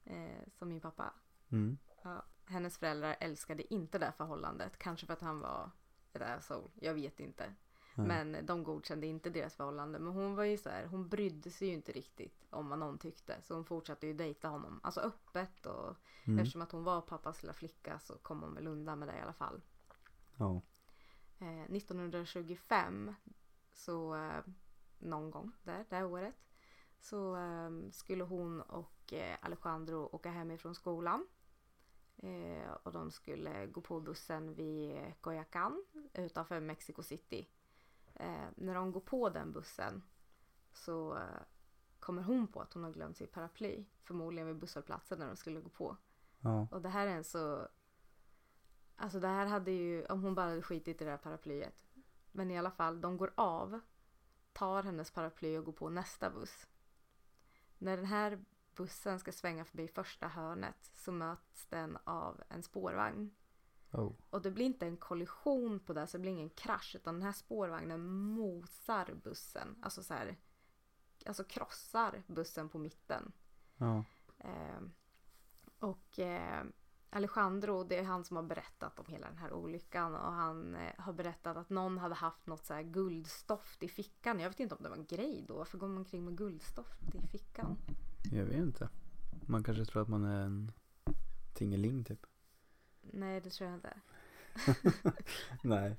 Eh, 0.05 0.49
som 0.59 0.69
min 0.69 0.81
pappa. 0.81 1.15
Mm. 1.51 1.79
Ja, 2.03 2.25
hennes 2.47 2.79
föräldrar 2.79 3.17
älskade 3.21 3.75
inte 3.75 3.99
det 3.99 4.05
här 4.05 4.13
förhållandet. 4.13 4.79
Kanske 4.79 5.07
för 5.07 5.13
att 5.13 5.21
han 5.21 5.41
var 5.41 5.71
ett 6.13 6.23
asshole. 6.23 6.69
Jag 6.75 6.95
vet 6.95 7.21
inte. 7.21 7.55
Nej. 7.97 8.07
Men 8.07 8.47
de 8.47 8.65
godkände 8.65 9.07
inte 9.07 9.31
deras 9.31 9.55
förhållande. 9.55 9.99
Men 9.99 10.13
hon 10.13 10.35
var 10.35 10.45
ju 10.45 10.57
så 10.57 10.69
här, 10.71 10.87
hon 10.87 11.09
brydde 11.09 11.51
sig 11.51 11.69
ju 11.69 11.75
inte 11.75 11.93
riktigt 11.93 12.47
om 12.51 12.69
vad 12.69 12.79
någon 12.79 12.99
tyckte. 12.99 13.43
Så 13.43 13.55
hon 13.55 13.65
fortsatte 13.65 14.07
ju 14.07 14.13
dejta 14.15 14.49
honom. 14.49 14.81
Alltså 14.83 15.01
öppet 15.01 15.67
och 15.67 15.97
Mm. 16.27 16.39
eftersom 16.39 16.63
att 16.63 16.73
hon 16.73 16.85
var 16.85 17.01
pappas 17.01 17.43
lilla 17.43 17.53
flicka 17.53 17.99
så 17.99 18.19
kom 18.19 18.43
hon 18.43 18.55
väl 18.55 18.67
undan 18.67 18.99
med 18.99 19.09
det 19.09 19.17
i 19.17 19.21
alla 19.21 19.33
fall. 19.33 19.61
Ja. 20.37 20.63
Eh, 21.39 21.63
1925 21.63 23.15
så 23.73 24.15
eh, 24.15 24.41
någon 24.99 25.31
gång 25.31 25.53
där, 25.63 25.85
det 25.89 25.97
här 25.97 26.05
året 26.05 26.35
så 27.01 27.37
eh, 27.37 27.71
skulle 27.91 28.25
hon 28.25 28.61
och 28.61 29.13
eh, 29.13 29.37
Alejandro 29.41 30.09
åka 30.13 30.31
hemifrån 30.31 30.75
skolan. 30.75 31.27
Eh, 32.17 32.73
och 32.83 32.93
de 32.93 33.11
skulle 33.11 33.67
gå 33.67 33.81
på 33.81 34.01
bussen 34.01 34.55
vid 34.55 35.13
Coyacán 35.21 35.85
utanför 36.13 36.61
Mexico 36.61 37.03
City. 37.03 37.49
Eh, 38.15 38.47
när 38.57 38.75
de 38.75 38.93
går 38.93 39.01
på 39.01 39.29
den 39.29 39.53
bussen 39.53 40.03
så 40.73 41.17
eh, 41.17 41.43
kommer 42.01 42.23
hon 42.23 42.47
på 42.47 42.61
att 42.61 42.73
hon 42.73 42.85
har 42.85 42.91
glömt 42.91 43.17
sitt 43.17 43.33
paraply. 43.33 43.85
Förmodligen 44.03 44.47
vid 44.47 44.57
busshållplatsen 44.57 45.19
när 45.19 45.27
de 45.27 45.37
skulle 45.37 45.61
gå 45.61 45.69
på. 45.69 45.97
Ja. 46.41 46.69
Och 46.71 46.83
det 46.83 46.89
här 46.89 47.07
är 47.07 47.17
en 47.17 47.25
så... 47.25 47.69
Alltså 48.97 49.21
det 49.21 49.29
här 49.29 49.47
hade 49.47 49.71
ju, 49.71 50.07
om 50.07 50.23
hon 50.23 50.35
bara 50.35 50.49
hade 50.49 50.63
skitit 50.63 51.03
i 51.03 51.05
det 51.05 51.11
här 51.11 51.19
paraplyet. 51.19 51.85
Men 52.33 52.51
i 52.51 52.59
alla 52.59 52.71
fall, 52.71 53.01
de 53.01 53.17
går 53.17 53.33
av, 53.37 53.81
tar 54.53 54.83
hennes 54.83 55.11
paraply 55.11 55.59
och 55.59 55.65
går 55.65 55.73
på 55.73 55.89
nästa 55.89 56.31
buss. 56.31 56.67
När 57.79 57.97
den 57.97 58.07
här 58.07 58.45
bussen 58.75 59.19
ska 59.19 59.33
svänga 59.33 59.65
förbi 59.65 59.89
första 59.89 60.29
hörnet 60.29 60.91
så 60.95 61.13
möts 61.13 61.67
den 61.67 61.99
av 62.05 62.43
en 62.49 62.63
spårvagn. 62.63 63.31
Oh. 63.93 64.13
Och 64.31 64.43
det 64.43 64.51
blir 64.51 64.67
inte 64.67 64.87
en 64.87 64.97
kollision 64.97 65.81
på 65.81 65.93
det, 65.93 66.07
så 66.07 66.17
det 66.17 66.21
blir 66.21 66.33
ingen 66.33 66.51
krasch. 66.51 66.97
Utan 66.97 67.15
den 67.15 67.23
här 67.23 67.33
spårvagnen 67.33 68.07
mosar 68.07 69.15
bussen. 69.23 69.79
Alltså 69.83 70.03
så 70.03 70.15
här, 70.15 70.37
alltså 71.27 71.45
krossar 71.45 72.23
bussen 72.27 72.69
på 72.69 72.79
mitten. 72.79 73.33
Ja. 73.77 74.05
Eh, 74.39 74.81
och 75.79 76.19
eh, 76.19 76.65
Alejandro, 77.15 77.85
det 77.85 77.99
är 77.99 78.03
han 78.03 78.25
som 78.25 78.37
har 78.37 78.45
berättat 78.45 78.99
om 78.99 79.05
hela 79.09 79.27
den 79.27 79.39
här 79.39 79.53
olyckan 79.53 80.15
och 80.15 80.33
han 80.33 80.75
eh, 80.75 80.93
har 80.99 81.13
berättat 81.13 81.57
att 81.57 81.71
någon 81.71 81.99
hade 81.99 82.15
haft 82.15 82.47
något 82.47 82.65
så 82.65 82.75
här 82.75 82.83
guldstoft 82.83 83.83
i 83.83 83.89
fickan. 83.89 84.41
Jag 84.41 84.49
vet 84.49 84.61
inte 84.61 84.75
om 84.75 84.83
det 84.83 84.89
var 84.89 84.97
en 84.97 85.07
grej 85.07 85.45
då. 85.49 85.57
Varför 85.57 85.79
går 85.79 85.89
man 85.89 85.97
omkring 85.97 86.25
med 86.25 86.39
guldstoft 86.39 87.15
i 87.15 87.27
fickan? 87.27 87.77
Jag 88.33 88.45
vet 88.45 88.57
inte. 88.57 88.89
Man 89.47 89.65
kanske 89.65 89.85
tror 89.85 90.03
att 90.03 90.09
man 90.09 90.25
är 90.25 90.43
en 90.43 90.73
tingeling 91.53 92.05
typ. 92.05 92.27
Nej, 93.01 93.41
det 93.41 93.51
tror 93.51 93.71
jag 93.71 93.77
inte. 93.77 94.01
Nej. 95.63 95.97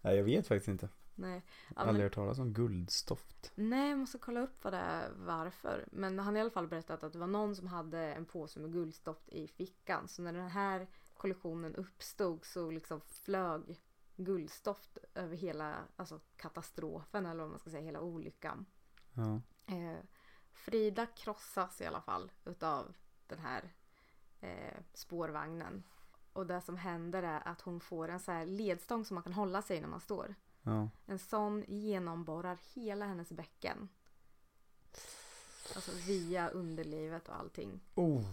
Nej, 0.00 0.16
jag 0.16 0.24
vet 0.24 0.46
faktiskt 0.46 0.68
inte. 0.68 0.88
Nej, 1.20 1.42
ja, 1.68 1.74
Aldrig 1.80 1.94
men, 1.94 2.02
hört 2.02 2.14
talas 2.14 2.38
om 2.38 2.52
guldstoft. 2.52 3.52
nej, 3.54 3.90
jag 3.90 3.98
måste 3.98 4.18
kolla 4.18 4.40
upp 4.40 4.64
vad 4.64 4.72
det 4.72 4.78
är, 4.78 5.10
varför. 5.16 5.88
Men 5.92 6.18
han 6.18 6.26
har 6.34 6.38
i 6.38 6.40
alla 6.40 6.50
fall 6.50 6.68
berättat 6.68 7.02
att 7.04 7.12
det 7.12 7.18
var 7.18 7.26
någon 7.26 7.56
som 7.56 7.66
hade 7.66 7.98
en 7.98 8.24
påse 8.24 8.60
med 8.60 8.72
guldstoft 8.72 9.28
i 9.28 9.48
fickan. 9.48 10.08
Så 10.08 10.22
när 10.22 10.32
den 10.32 10.48
här 10.48 10.86
kollisionen 11.16 11.74
uppstod 11.74 12.44
så 12.44 12.70
liksom 12.70 13.00
flög 13.00 13.80
guldstoft 14.16 14.98
över 15.14 15.36
hela 15.36 15.76
alltså 15.96 16.20
katastrofen 16.36 17.26
eller 17.26 17.42
vad 17.42 17.50
man 17.50 17.58
ska 17.58 17.70
säga, 17.70 17.82
hela 17.82 18.00
olyckan. 18.00 18.66
Ja. 19.14 19.40
Eh, 19.74 19.98
Frida 20.52 21.06
krossas 21.06 21.80
i 21.80 21.86
alla 21.86 22.00
fall 22.00 22.30
utav 22.44 22.94
den 23.26 23.38
här 23.38 23.72
eh, 24.40 24.80
spårvagnen. 24.94 25.82
Och 26.32 26.46
det 26.46 26.60
som 26.60 26.76
händer 26.76 27.22
är 27.22 27.48
att 27.48 27.60
hon 27.60 27.80
får 27.80 28.08
en 28.08 28.20
så 28.20 28.32
här 28.32 28.46
ledstång 28.46 29.04
som 29.04 29.14
man 29.14 29.22
kan 29.22 29.32
hålla 29.32 29.62
sig 29.62 29.80
när 29.80 29.88
man 29.88 30.00
står. 30.00 30.34
Ja. 30.62 30.88
En 31.06 31.18
sån 31.18 31.64
genomborrar 31.68 32.58
hela 32.74 33.06
hennes 33.06 33.32
bäcken. 33.32 33.88
Alltså 35.74 35.90
via 36.06 36.48
underlivet 36.48 37.28
och 37.28 37.36
allting. 37.36 37.80
Oh. 37.94 38.24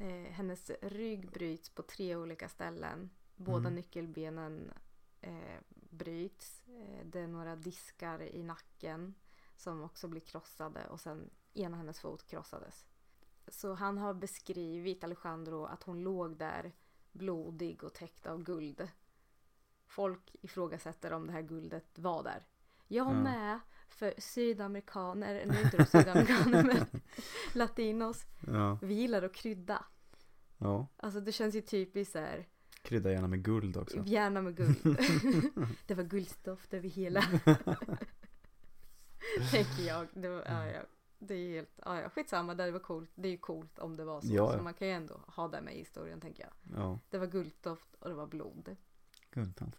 Eh, 0.00 0.32
hennes 0.32 0.70
rygg 0.82 1.30
bryts 1.30 1.70
på 1.70 1.82
tre 1.82 2.16
olika 2.16 2.48
ställen. 2.48 3.10
Båda 3.36 3.58
Mm. 3.58 3.74
nyckelbenen 3.74 4.72
eh, 5.20 5.58
bryts. 5.90 6.62
Eh, 6.68 7.06
det 7.06 7.20
är 7.20 7.26
några 7.26 7.56
diskar 7.56 8.22
i 8.22 8.42
nacken 8.42 9.14
som 9.56 9.82
också 9.82 10.08
blir 10.08 10.20
krossade 10.20 10.86
och 10.88 11.00
sen 11.00 11.30
ena 11.54 11.76
hennes 11.76 12.00
fot 12.00 12.26
krossades. 12.26 12.86
Så 13.48 13.74
han 13.74 13.98
har 13.98 14.14
beskrivit 14.14 15.04
Alejandro 15.04 15.64
att 15.64 15.82
hon 15.82 16.02
låg 16.02 16.36
där 16.36 16.72
blodig 17.12 17.84
och 17.84 17.94
täckt 17.94 18.26
av 18.26 18.42
guld. 18.42 18.88
Folk 19.86 20.34
ifrågasätter 20.42 21.12
om 21.12 21.26
det 21.26 21.32
här 21.32 21.42
guldet 21.42 21.98
var 21.98 22.22
där. 22.22 22.42
Jag 22.88 23.06
Ja. 23.06 23.12
med, 23.12 23.60
för 23.88 24.14
sydamerikaner, 24.18 25.44
nu 25.46 25.54
är 25.54 25.64
inte 25.64 25.76
de 25.76 25.84
sydamerikaner 25.86 26.62
men 26.64 26.86
latinos, 27.54 28.26
Ja. 28.46 28.78
vi 28.82 28.94
gillar 28.94 29.22
att 29.22 29.34
krydda. 29.34 29.84
Ja. 30.58 30.86
Alltså 30.96 31.20
det 31.20 31.32
känns 31.32 31.54
ju 31.54 31.60
typiskt 31.60 32.12
så 32.12 32.18
här, 32.18 32.46
Krydda 32.82 33.10
gärna 33.12 33.28
med 33.28 33.42
guld 33.44 33.76
också. 33.76 34.02
gärna 34.06 34.42
med 34.42 34.56
guld. 34.56 34.82
det 35.86 35.94
var 35.94 36.04
guldstoft 36.04 36.74
över 36.74 36.88
hela. 36.88 37.20
Tänker 39.50 39.82
jag. 39.86 40.06
Det, 40.14 40.28
var, 40.28 40.42
ja, 40.46 40.66
ja, 40.66 40.80
det 41.18 41.34
är 41.34 41.54
helt, 41.54 41.80
ja, 41.84 42.00
ja, 42.00 42.10
skitsamma, 42.10 42.54
det 42.54 42.70
var 42.70 42.80
coolt. 42.80 43.10
Det 43.14 43.28
är 43.28 43.32
ju 43.32 43.38
coolt 43.38 43.78
om 43.78 43.96
det 43.96 44.04
var 44.04 44.20
så. 44.20 44.26
Ja, 44.26 44.34
ja. 44.52 44.56
Så 44.58 44.62
man 44.62 44.74
kan 44.74 44.88
ju 44.88 44.94
ändå 44.94 45.20
ha 45.26 45.48
det 45.48 45.60
med 45.60 45.74
i 45.74 45.78
historien 45.78 46.20
tänker 46.20 46.42
jag. 46.42 46.78
Ja. 46.80 46.98
Det 47.10 47.18
var 47.18 47.26
guldstoft 47.26 47.94
och 47.94 48.08
det 48.08 48.14
var 48.14 48.26
blod. 48.26 48.76
Guldtant. 49.36 49.76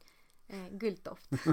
Eh, 0.48 0.68
gulddoft. 0.72 1.30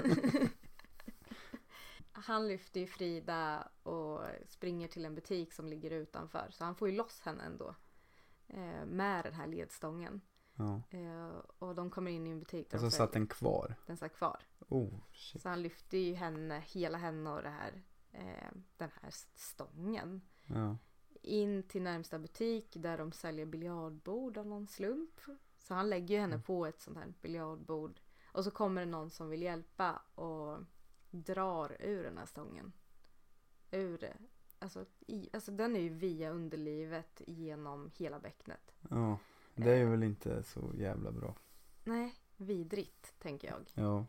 han 2.13 2.49
lyfter 2.49 2.81
ju 2.81 2.87
Frida 2.87 3.69
och 3.83 4.21
springer 4.49 4.89
till 4.89 5.05
en 5.05 5.15
butik 5.15 5.53
som 5.53 5.69
ligger 5.69 5.91
utanför. 5.91 6.47
Så 6.51 6.65
han 6.65 6.75
får 6.75 6.89
ju 6.89 6.97
loss 6.97 7.21
henne 7.21 7.45
ändå. 7.45 7.75
Eh, 8.49 8.87
med 8.87 9.25
den 9.25 9.35
här 9.35 9.47
ledstången. 9.47 10.21
Ja. 10.57 10.83
Eh, 10.91 11.29
och 11.59 11.75
de 11.75 11.91
kommer 11.91 12.11
in 12.11 12.27
i 12.27 12.31
en 12.31 12.39
butik 12.39 12.71
där 12.71 12.79
Och 12.79 12.81
så 12.81 12.91
satt 12.91 13.13
den 13.13 13.27
kvar. 13.27 13.75
den 13.87 13.97
satt 13.97 14.13
kvar. 14.13 14.43
Oh 14.69 15.01
shit. 15.13 15.43
Så 15.43 15.49
han 15.49 15.63
lyfte 15.63 15.99
ju 15.99 16.15
henne, 16.15 16.63
hela 16.67 16.99
henne 16.99 17.31
och 17.31 17.43
det 17.43 17.51
här, 17.51 17.83
eh, 18.11 18.49
den 18.77 18.91
här 19.03 19.11
stången. 19.35 20.21
Ja. 20.47 20.77
In 21.23 21.63
till 21.63 21.83
närmsta 21.83 22.19
butik 22.19 22.77
där 22.77 22.99
de 22.99 23.13
säljer 23.13 23.47
biljardbord 23.47 24.39
av 24.39 24.47
någon 24.47 24.67
slump. 24.67 25.21
Så 25.65 25.75
han 25.75 25.91
lägger 25.91 26.15
ju 26.15 26.21
henne 26.21 26.39
på 26.39 26.67
ett 26.67 26.81
sånt 26.81 26.97
här 26.97 27.13
biljardbord. 27.23 28.01
Och 28.33 28.45
så 28.45 28.51
kommer 28.51 28.81
det 28.81 28.91
någon 28.91 29.11
som 29.11 29.29
vill 29.29 29.43
hjälpa 29.43 30.03
och 30.15 30.59
drar 31.11 31.77
ur 31.81 32.05
den 32.05 32.19
här 32.19 32.27
stången. 32.27 32.73
Ur 33.71 33.99
det. 33.99 34.17
Alltså, 34.59 34.85
i, 35.07 35.29
alltså 35.33 35.53
den 35.53 35.77
är 35.77 35.81
ju 35.81 35.89
via 35.89 36.31
underlivet 36.31 37.23
genom 37.27 37.91
hela 37.95 38.21
bäcknet. 38.21 38.75
Ja. 38.91 39.19
Det 39.55 39.71
är 39.71 39.77
ju 39.77 39.91
väl 39.91 40.03
inte 40.03 40.43
så 40.43 40.73
jävla 40.75 41.13
bra. 41.13 41.35
Nej, 41.85 42.15
vidrigt 42.37 43.15
tänker 43.19 43.49
jag. 43.49 43.73
Ja. 43.75 44.07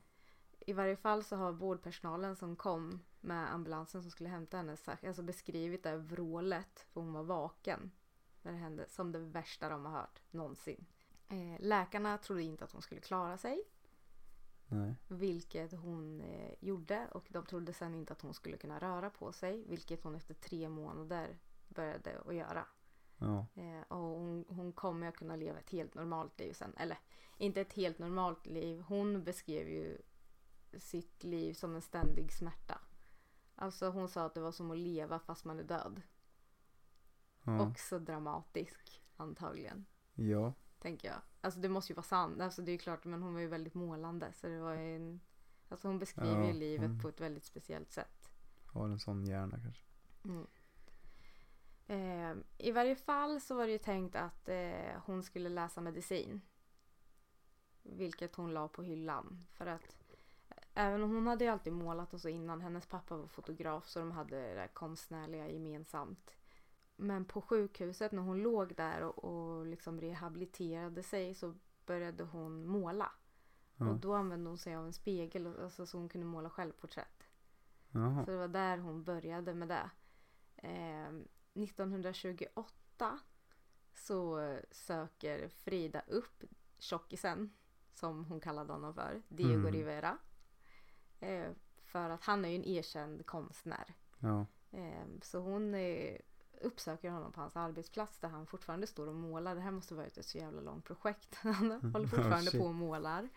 I 0.60 0.74
varje 0.74 0.96
fall 0.96 1.24
så 1.24 1.36
har 1.36 1.52
vårdpersonalen 1.52 2.36
som 2.36 2.56
kom 2.56 3.00
med 3.22 3.54
ambulansen 3.54 4.02
som 4.02 4.12
skulle 4.12 4.30
hämta 4.30 4.58
henne 4.58 4.78
alltså 4.86 5.22
beskrivit 5.22 5.84
det 5.84 5.90
här 5.90 5.98
vrålet 5.98 6.80
för 6.80 7.02
hon 7.02 7.14
var 7.14 7.24
vaken. 7.24 7.92
När 8.42 8.52
det 8.52 8.58
hände, 8.58 8.86
som 8.90 9.12
det 9.12 9.20
värsta 9.20 9.70
de 9.70 9.86
har 9.86 9.92
hört 9.92 10.22
någonsin. 10.32 10.86
Eh, 11.30 11.60
läkarna 11.60 12.18
trodde 12.18 12.44
inte 12.44 12.64
att 12.64 12.72
hon 12.72 12.82
skulle 12.82 13.02
klara 13.02 13.38
sig. 13.38 13.64
Nej. 14.68 14.96
Vilket 15.08 15.72
hon 15.72 16.22
eh, 16.22 16.54
gjorde 16.60 17.08
och 17.12 17.26
de 17.30 17.46
trodde 17.46 17.74
sen 17.74 17.96
inte 17.96 18.14
att 18.14 18.22
hon 18.22 18.34
skulle 18.34 18.58
kunna 18.58 18.80
röra 18.80 19.10
på 19.10 19.32
sig. 19.32 19.64
Vilket 19.68 20.04
hon 20.04 20.16
efter 20.16 20.34
tre 20.34 20.70
månader 20.70 21.38
började 21.68 22.22
att 22.26 22.36
göra. 22.36 22.66
Ja. 23.18 23.46
Eh, 23.56 23.82
och 23.88 23.98
hon, 23.98 24.46
hon 24.48 24.72
kommer 24.72 25.08
att 25.08 25.18
kunna 25.18 25.36
leva 25.36 25.60
ett 25.60 25.70
helt 25.70 25.94
normalt 25.94 26.40
liv 26.40 26.54
sen. 26.54 26.74
Eller 26.78 26.98
inte 27.38 27.62
ett 27.62 27.74
helt 27.74 28.00
normalt 28.00 28.46
liv. 28.46 28.82
Hon 28.82 29.24
beskrev 29.24 29.70
ju 29.70 29.98
sitt 30.78 31.24
liv 31.24 31.54
som 31.54 31.76
en 31.76 31.82
ständig 31.82 32.32
smärta. 32.34 32.80
Alltså 33.56 33.90
hon 33.90 34.10
sa 34.10 34.26
att 34.26 34.34
det 34.34 34.42
var 34.42 34.52
som 34.52 34.72
att 34.72 34.78
leva 34.78 35.20
fast 35.20 35.46
man 35.46 35.60
är 35.60 35.64
död. 35.64 36.02
Ja. 37.44 37.68
Också 37.68 38.00
dramatisk 38.00 39.04
antagligen. 39.16 39.86
Ja. 40.14 40.54
Tänker 40.80 41.08
jag. 41.08 41.22
Alltså 41.42 41.60
det 41.60 41.70
måste 41.70 41.92
ju 41.92 41.96
vara 41.96 42.04
sant. 42.04 42.42
Alltså 42.42 42.62
det 42.62 42.72
är 42.72 42.74
ju 42.74 42.80
klart 42.80 43.06
men 43.06 43.22
hon 43.22 43.34
var 43.34 43.42
ju 43.42 43.48
väldigt 43.48 43.74
målande. 43.74 44.34
Så 44.34 44.48
det 44.48 44.60
var 44.60 44.74
ju 44.74 44.96
en... 44.96 45.20
Alltså 45.70 45.88
hon 45.88 46.00
beskriver 46.00 46.42
Ja, 46.42 46.48
ju 46.48 46.54
livet 46.54 46.86
mm. 46.86 47.00
på 47.00 47.10
ett 47.10 47.22
väldigt 47.22 47.46
speciellt 47.46 47.92
sätt. 47.92 48.32
Har 48.66 48.86
en 48.86 49.00
sån 49.00 49.26
hjärna 49.26 49.60
kanske. 49.60 49.84
Mm. 50.24 50.48
Eh, 51.88 52.38
I 52.58 52.72
varje 52.72 52.96
fall 52.96 53.42
så 53.42 53.56
var 53.56 53.66
det 53.66 53.72
ju 53.72 53.78
tänkt 53.78 54.16
att 54.16 54.50
eh, 54.50 55.02
hon 55.06 55.24
skulle 55.24 55.50
läsa 55.50 55.82
medicin. 55.82 56.42
Vilket 57.84 58.36
hon 58.36 58.54
la 58.54 58.68
på 58.68 58.84
hyllan. 58.84 59.44
För 59.54 59.66
att 59.66 59.98
eh, 60.50 60.58
även 60.74 61.04
om 61.04 61.16
hon 61.16 61.28
hade 61.28 61.44
ju 61.44 61.52
alltid 61.52 61.74
målat 61.74 62.14
och 62.14 62.22
så 62.22 62.30
innan. 62.30 62.62
Hennes 62.62 62.86
pappa 62.86 63.18
var 63.18 63.28
fotograf 63.28 63.88
så 63.88 64.00
de 64.00 64.12
hade 64.12 64.42
det 64.42 64.56
där 64.56 64.68
konstnärliga 64.68 65.50
gemensamt. 65.50 66.35
Men 66.96 67.26
på 67.26 67.42
sjukhuset 67.42 68.12
när 68.12 68.22
hon 68.22 68.44
låg 68.44 68.76
där 68.76 69.02
och, 69.02 69.24
och 69.24 69.66
liksom 69.66 70.02
rehabiliterade 70.02 71.04
sig 71.04 71.34
så 71.34 71.54
började 71.86 72.24
hon 72.24 72.68
måla. 72.68 73.12
Ja. 73.78 73.90
Och 73.90 73.96
då 73.96 74.14
använde 74.14 74.50
hon 74.50 74.58
sig 74.58 74.76
av 74.76 74.86
en 74.86 74.94
spegel 74.94 75.48
alltså, 75.48 75.86
så 75.86 75.98
hon 75.98 76.10
kunde 76.10 76.28
måla 76.28 76.50
självporträtt. 76.50 77.28
Jaha. 77.92 78.26
Så 78.26 78.32
det 78.32 78.38
var 78.38 78.48
där 78.48 78.78
hon 78.78 79.04
började 79.04 79.54
med 79.54 79.68
det. 79.68 79.90
Eh, 80.56 81.10
1928 81.64 83.20
så 83.94 84.40
söker 84.72 85.50
Frida 85.50 86.02
upp 86.08 86.44
tjockisen, 86.80 87.54
som 87.94 88.26
hon 88.26 88.40
kallade 88.40 88.74
honom 88.74 88.94
för, 88.94 89.22
Diego 89.28 89.54
Mm. 89.54 89.72
Rivera. 89.72 90.18
Eh, 91.20 91.52
för 91.84 92.10
att 92.10 92.24
han 92.24 92.46
är 92.46 92.50
ju 92.50 92.56
en 92.56 92.66
erkänd 92.66 93.26
konstnär. 93.26 93.94
Ja. 94.20 94.46
Eh, 94.72 95.06
så 95.22 95.40
hon 95.40 95.76
eh, 95.76 96.18
uppsöker 96.66 97.10
honom 97.12 97.32
på 97.32 97.42
hans 97.42 97.56
arbetsplats 97.56 98.20
där 98.20 98.30
han 98.30 98.46
fortfarande 98.48 98.88
står 98.88 99.08
och 99.08 99.16
målar. 99.16 99.56
Det 99.56 99.62
här 99.62 99.72
måste 99.72 99.96
varit 99.96 100.18
ett 100.18 100.26
så 100.26 100.38
jävla 100.38 100.62
långt 100.62 100.86
projekt. 100.86 101.36
Han 101.42 101.72
håller 101.94 102.08
fortfarande 102.08 102.52
Oh, 102.52 102.58
på 102.58 102.66
och 102.66 102.76
målar. 102.76 103.30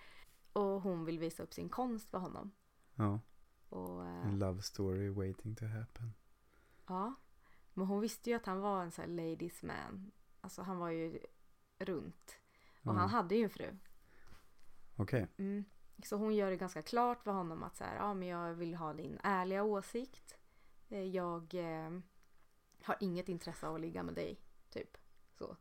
Och 0.53 0.83
hon 0.83 1.05
vill 1.05 1.19
visa 1.19 1.43
upp 1.43 1.55
sin 1.55 1.69
konst 1.69 2.11
för 2.11 2.19
honom. 2.19 2.51
Ja. 2.95 3.21
Och, 3.69 4.05
eh, 4.07 4.27
En 4.27 4.39
love 4.39 4.63
story 4.63 5.09
waiting 5.09 5.55
to 5.57 5.65
happen. 5.67 6.15
Ja. 6.87 7.15
Men 7.75 7.87
hon 7.87 8.01
visste 8.01 8.31
ju 8.31 8.37
att 8.37 8.47
han 8.47 8.61
var 8.61 8.83
en 8.83 8.91
sån 8.91 9.03
här 9.05 9.11
ladies 9.31 9.63
man. 9.63 10.11
Alltså 10.41 10.63
han 10.63 10.79
var 10.79 10.89
ju 10.91 11.19
runt. 11.79 12.39
Och 12.83 12.93
Ja. 12.95 12.99
han 12.99 13.09
hade 13.09 13.35
ju 13.35 13.45
en 13.45 13.51
fru. 13.51 13.77
Okej. 14.97 15.27
Mm. 15.37 15.65
Så 16.05 16.17
hon 16.17 16.35
gör 16.37 16.51
det 16.51 16.57
ganska 16.57 16.83
klart 16.83 17.23
för 17.23 17.31
honom 17.33 17.63
att 17.63 17.77
så 17.77 17.85
här, 17.85 17.97
ja 17.97 18.15
men 18.15 18.29
jag 18.29 18.55
vill 18.55 18.75
ha 18.75 18.93
din 18.95 19.19
ärliga 19.23 19.63
åsikt. 19.63 20.39
Eh, 20.89 21.03
Jag 21.05 21.55
eh, 21.55 21.91
har 22.89 22.97
inget 23.01 23.29
intresse 23.29 23.67
av 23.67 23.75
att 23.75 23.81
ligga 23.81 24.03
med 24.03 24.15
dig. 24.15 24.41
Typ. 24.71 24.97
Så. 25.39 25.57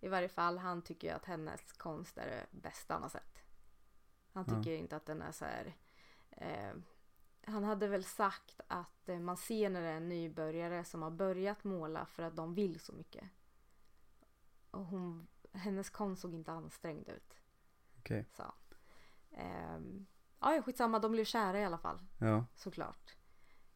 I 0.00 0.08
varje 0.08 0.28
fall 0.28 0.58
han 0.58 0.82
tycker 0.82 1.08
ju 1.08 1.14
att 1.14 1.24
hennes 1.24 1.72
konst 1.72 2.18
är 2.18 2.26
det 2.26 2.46
bästa 2.50 2.94
han 2.94 3.02
har 3.02 3.08
sett. 3.10 3.38
Han 4.32 4.44
tycker 4.44 4.76
inte 4.76 4.96
att 4.96 5.06
den 5.06 5.22
är 5.22 5.32
så 5.32 5.44
här. 5.44 5.76
Eh, 6.30 6.72
han 7.44 7.64
hade 7.64 7.88
väl 7.88 8.04
sagt 8.04 8.60
att 8.66 9.08
eh, 9.08 9.18
man 9.18 9.36
ser 9.36 9.70
när 9.70 9.82
det 9.82 9.88
är 9.88 9.96
en 9.96 10.08
nybörjare 10.08 10.84
som 10.84 11.02
har 11.02 11.10
börjat 11.10 11.64
måla 11.64 12.06
för 12.06 12.22
att 12.22 12.36
de 12.36 12.54
vill 12.54 12.80
så 12.80 12.92
mycket. 12.92 13.24
Och 14.70 14.84
hon, 14.86 15.26
hennes 15.52 15.90
konst 15.90 16.22
såg 16.22 16.34
inte 16.34 16.52
ansträngd 16.52 17.08
ut 17.08 17.36
Okej. 17.98 18.26
sa 18.32 18.42
han. 18.44 18.54
Ehm, 19.40 20.06
ja, 20.40 20.62
skitsamma, 20.62 20.98
de 20.98 21.12
blev 21.12 21.24
kära 21.24 21.60
i 21.60 21.64
alla 21.64 21.78
fall, 21.78 21.98
Ja. 22.18 22.44
såklart. 22.54 23.16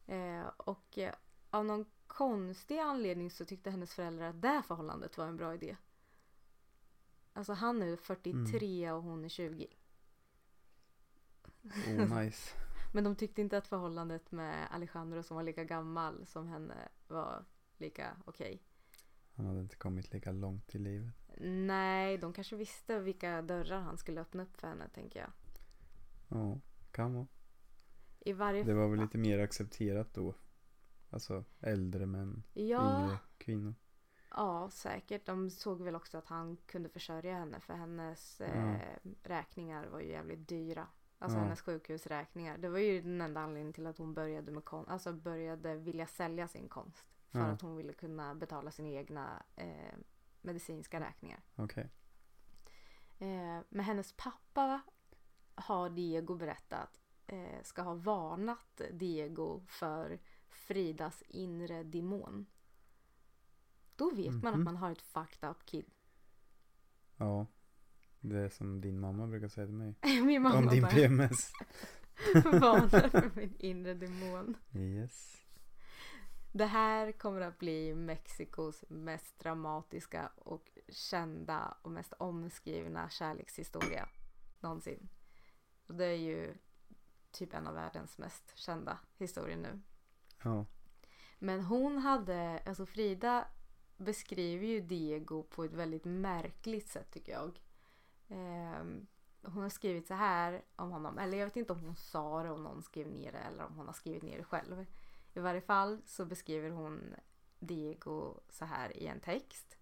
Eh, 0.05 0.45
och 0.57 0.97
eh, 0.97 1.13
av 1.49 1.65
någon 1.65 1.85
konstig 2.07 2.77
anledning 2.79 3.31
så 3.31 3.45
tyckte 3.45 3.71
hennes 3.71 3.93
föräldrar 3.93 4.29
att 4.29 4.41
det 4.41 4.63
förhållandet 4.67 5.17
var 5.17 5.27
en 5.27 5.37
bra 5.37 5.53
idé. 5.53 5.77
Alltså 7.33 7.53
han 7.53 7.81
är 7.81 7.95
43 7.95 8.91
och 8.91 9.03
hon 9.03 9.25
är 9.25 9.29
20. 9.29 9.67
Oh 11.87 12.23
nice. 12.23 12.55
Men 12.93 13.03
de 13.03 13.15
tyckte 13.15 13.41
inte 13.41 13.57
att 13.57 13.67
förhållandet 13.67 14.31
med 14.31 14.67
Alejandro 14.71 15.23
som 15.23 15.35
var 15.35 15.43
lika 15.43 15.63
gammal 15.63 16.25
som 16.25 16.47
henne 16.47 16.89
var 17.07 17.45
lika 17.77 18.17
okej. 18.25 18.61
Han 19.35 19.45
hade 19.45 19.59
inte 19.59 19.75
kommit 19.75 20.13
lika 20.13 20.31
långt 20.31 20.75
i 20.75 20.79
livet. 20.79 21.13
Nej, 21.41 22.17
de 22.17 22.33
kanske 22.33 22.55
visste 22.55 22.99
vilka 22.99 23.41
dörrar 23.41 23.79
han 23.79 23.97
skulle 23.97 24.21
öppna 24.21 24.43
upp 24.43 24.57
för 24.57 24.67
henne, 24.67 24.89
tänker 24.89 25.19
jag. 25.19 25.31
Ja, 26.27 26.59
kan 26.91 27.13
vara. 27.13 27.27
I 28.19 28.33
varje 28.33 28.63
Det 28.63 28.73
var 28.73 28.87
väl 28.87 28.99
lite 28.99 29.17
mer 29.17 29.39
accepterat 29.39 30.13
då. 30.13 30.33
Alltså 31.15 31.43
äldre 31.61 32.05
män, 32.05 32.43
Ja, 32.53 33.03
yngre 33.03 33.17
kvinnor. 33.37 33.75
Ja, 34.29 34.69
säkert. 34.69 35.25
De 35.25 35.49
såg 35.49 35.81
väl 35.81 35.95
också 35.95 36.17
att 36.17 36.25
han 36.25 36.57
kunde 36.57 36.89
försörja 36.89 37.33
henne 37.37 37.59
för 37.59 37.73
hennes 37.73 38.41
eh, 38.41 38.77
räkningar 39.23 39.87
var 39.87 39.99
ju 39.99 40.09
jävligt 40.09 40.47
dyra. 40.47 40.87
Alltså 41.19 41.37
Ja. 41.37 41.43
hennes 41.43 41.61
sjukhusräkningar. 41.61 42.57
Det 42.57 42.69
var 42.69 42.79
ju 42.79 43.01
den 43.01 43.21
enda 43.21 43.41
anledningen 43.41 43.73
till 43.73 43.87
att 43.87 43.97
hon 43.97 44.13
började 44.13 44.51
med 44.51 44.65
konst. 44.65 44.91
Alltså 44.91 45.13
började 45.13 45.75
vilja 45.75 46.07
sälja 46.07 46.47
sin 46.47 46.69
konst. 46.69 47.05
För 47.31 47.39
Ja. 47.39 47.45
att 47.45 47.61
hon 47.61 47.75
ville 47.75 47.93
kunna 47.93 48.35
betala 48.35 48.71
sina 48.71 48.89
egna 48.89 49.43
eh, 49.55 49.95
medicinska 50.41 50.99
räkningar. 50.99 51.39
Okej. 51.55 51.89
Eh, 53.19 53.59
men 53.69 53.85
hennes 53.85 54.13
pappa 54.17 54.81
har 55.55 55.89
Diego 55.89 56.35
berättat 56.35 56.99
eh, 57.27 57.61
ska 57.63 57.81
ha 57.81 57.93
varnat 57.93 58.81
Diego 58.91 59.61
för 59.67 60.19
Fridas 60.55 61.23
inre 61.27 61.83
demon. 61.83 62.45
Då 63.95 64.09
vet 64.15 64.33
man 64.33 64.47
att 64.47 64.53
Mhm. 64.55 64.63
man 64.63 64.75
har 64.77 64.91
ett 64.91 65.01
fucked 65.01 65.49
up 65.49 65.65
kid. 65.65 65.85
Ja. 67.17 67.45
Det 68.19 68.37
är 68.39 68.49
som 68.49 68.81
din 68.81 68.99
mamma 68.99 69.27
brukar 69.27 69.47
säga 69.47 69.67
till 69.67 69.75
mig. 69.75 69.95
Min 70.25 70.41
mamma 70.41 70.57
Om 70.57 70.67
din 70.67 70.81
bara 70.81 70.91
PMS. 70.91 71.51
varnar 72.43 73.09
för 73.09 73.31
min 73.35 73.55
inre 73.59 73.93
demon. 73.93 74.57
Yes. 74.73 75.41
Det 76.51 76.65
här 76.65 77.11
kommer 77.11 77.41
att 77.41 77.57
bli 77.57 77.95
Mexikos 77.95 78.83
mest 78.89 79.39
dramatiska 79.39 80.31
och 80.35 80.69
kända 80.89 81.77
och 81.81 81.91
mest 81.91 82.13
omskrivna 82.13 83.09
kärlekshistoria 83.09 84.09
någonsin. 84.59 85.09
Och 85.87 85.95
det 85.95 86.05
är 86.05 86.15
ju 86.17 86.57
typ 87.31 87.53
en 87.53 87.67
av 87.67 87.73
världens 87.73 88.17
mest 88.17 88.51
kända 88.57 88.99
historier 89.17 89.57
nu. 89.57 89.81
Ja. 90.45 90.65
Men 91.39 91.61
hon 91.61 91.97
hade, 91.97 92.59
alltså 92.65 92.85
Frida 92.85 93.47
beskriver 93.97 94.67
ju 94.67 94.81
Diego 94.81 95.43
på 95.43 95.63
ett 95.63 95.73
väldigt 95.73 96.05
märkligt 96.05 96.87
sätt 96.87 97.11
tycker 97.11 97.31
jag. 97.31 97.61
Eh, 98.27 98.83
hon 99.41 99.63
har 99.63 99.69
skrivit 99.69 100.07
så 100.07 100.13
här 100.13 100.61
om 100.75 100.91
honom, 100.91 101.17
eller 101.17 101.37
jag 101.37 101.45
vet 101.45 101.55
inte 101.55 101.73
om 101.73 101.79
hon 101.79 101.95
sa 101.95 102.43
det 102.43 102.51
om 102.51 102.63
någon 102.63 102.83
skrev 102.83 103.07
ner 103.07 103.31
det 103.31 103.37
eller 103.37 103.65
om 103.65 103.75
hon 103.75 103.85
har 103.85 103.93
skrivit 103.93 104.23
ner 104.23 104.37
det 104.37 104.43
själv. 104.43 104.85
I 105.33 105.39
varje 105.39 105.61
fall 105.61 106.01
så 106.05 106.25
beskriver 106.25 106.69
hon 106.69 107.15
Diego 107.59 108.33
så 108.49 108.65
här 108.65 108.97
i 108.97 109.07
en 109.07 109.19
text. 109.19 109.77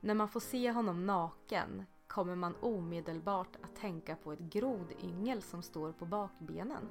När 0.00 0.14
man 0.14 0.28
får 0.28 0.40
se 0.40 0.70
honom 0.70 1.06
naken 1.06 1.84
kommer 2.06 2.34
man 2.34 2.54
omedelbart 2.60 3.56
att 3.62 3.76
tänka 3.76 4.16
på 4.16 4.32
ett 4.32 4.38
grodyngel 4.38 5.42
som 5.42 5.62
står 5.62 5.92
på 5.92 6.06
bakbenen. 6.06 6.88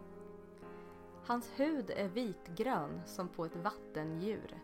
Hans 1.26 1.50
hud 1.56 1.90
är 1.90 2.08
vitgrön 2.08 3.02
som 3.06 3.28
på 3.28 3.46
ett 3.46 3.56
vattendjur. 3.56 4.58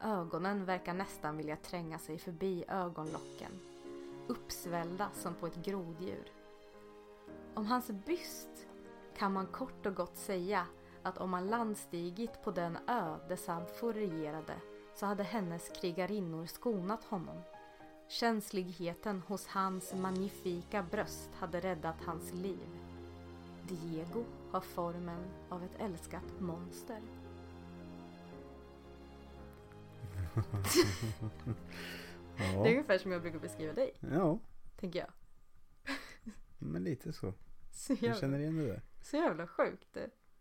Ögonen 0.00 0.64
verkar 0.64 0.94
nästan 0.94 1.36
vilja 1.36 1.56
tränga 1.56 1.98
sig 1.98 2.18
förbi 2.18 2.64
ögonlocken. 2.68 3.52
Uppsvällda 4.26 5.10
som 5.14 5.34
på 5.34 5.46
ett 5.46 5.64
groddjur. 5.64 6.32
Om 7.54 7.66
hans 7.66 7.90
byst 7.90 8.66
kan 9.16 9.32
man 9.32 9.46
kort 9.46 9.86
och 9.86 9.94
gott 9.94 10.16
säga 10.16 10.66
att 11.02 11.18
om 11.18 11.32
han 11.32 11.46
landstigit 11.46 12.42
på 12.42 12.50
den 12.50 12.78
ö 12.86 13.16
där 13.28 13.36
Samfor 13.36 13.92
regerade 13.92 14.54
så 14.94 15.06
hade 15.06 15.22
hennes 15.22 15.68
krigarinnor 15.68 16.46
skonat 16.46 17.04
honom. 17.04 17.40
Känsligheten 18.08 19.20
hos 19.20 19.46
hans 19.46 19.94
magnifika 19.94 20.82
bröst 20.82 21.30
hade 21.34 21.60
räddat 21.60 21.96
hans 22.06 22.32
liv. 22.32 22.68
Diego 23.76 24.24
har 24.50 24.60
formen 24.60 25.24
av 25.48 25.62
ett 25.64 25.74
älskat 25.80 26.40
monster. 26.40 27.00
Det 32.36 32.44
är 32.44 32.52
Ja. 32.54 32.58
ungefär 32.70 32.98
som 32.98 33.12
jag 33.12 33.22
brukar 33.22 33.38
beskriva 33.38 33.72
dig, 33.72 33.94
ja. 34.00 34.38
tänker 34.76 34.98
jag. 34.98 35.10
Men 36.58 36.84
lite 36.84 37.12
så. 37.12 37.34
Så 37.72 37.96
Jag 38.00 38.18
känner 38.18 38.38
igen 38.38 38.56
det 38.56 38.66
där. 38.66 38.82
så 39.00 39.16
jävla 39.16 39.46
sjukt. 39.46 39.96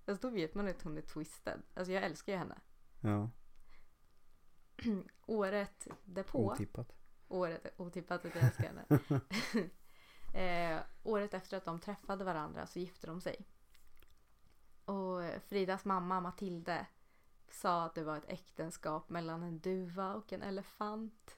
Alltså 0.05 0.27
då 0.27 0.33
vet 0.35 0.55
man 0.55 0.67
att 0.67 0.81
hon 0.81 0.97
är 0.97 1.01
twisted. 1.01 1.61
Alltså 1.73 1.93
jag 1.93 2.03
älskar 2.03 2.33
ju 2.33 2.37
henne. 2.39 2.57
Ja. 3.01 3.29
Året 5.25 5.87
därpå, 6.05 6.45
Otippat. 6.51 6.93
året, 7.27 7.73
otippat 7.77 8.25
att 8.25 8.35
jag 8.35 8.43
älskar 8.43 8.63
henne. 8.63 8.85
eh, 10.33 10.79
året 11.03 11.33
efter 11.33 11.57
att 11.57 11.65
de 11.65 11.79
träffade 11.79 12.23
varandra 12.23 12.67
så 12.67 12.79
gifte 12.79 13.07
de 13.07 13.21
sig. 13.21 13.45
Och 14.85 15.41
Fridas 15.47 15.85
mamma 15.85 16.21
Matilde 16.21 16.87
sa 17.49 17.85
att 17.85 17.95
det 17.95 18.03
var 18.03 18.17
ett 18.17 18.29
äktenskap 18.29 19.09
mellan 19.09 19.43
en 19.43 19.59
duva 19.59 20.15
och 20.15 20.33
en 20.33 20.41
elefant. 20.41 21.37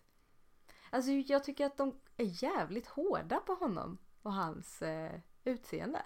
Alltså 0.90 1.12
jag 1.12 1.44
tycker 1.44 1.66
att 1.66 1.78
de 1.78 2.00
är 2.18 2.44
jävligt 2.44 2.88
hårda 2.88 3.40
på 3.40 3.54
honom 3.54 3.98
och 4.22 4.34
hans 4.34 4.82
eh, 4.82 5.20
utseende. 5.44 6.06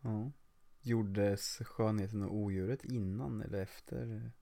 Ja. 0.00 0.32
Gjordes 0.80 1.58
skönheten 1.58 2.22
och 2.22 2.34
odjuret 2.34 2.84
innan 2.84 3.42
eller 3.42 3.62
efter? 3.62 4.32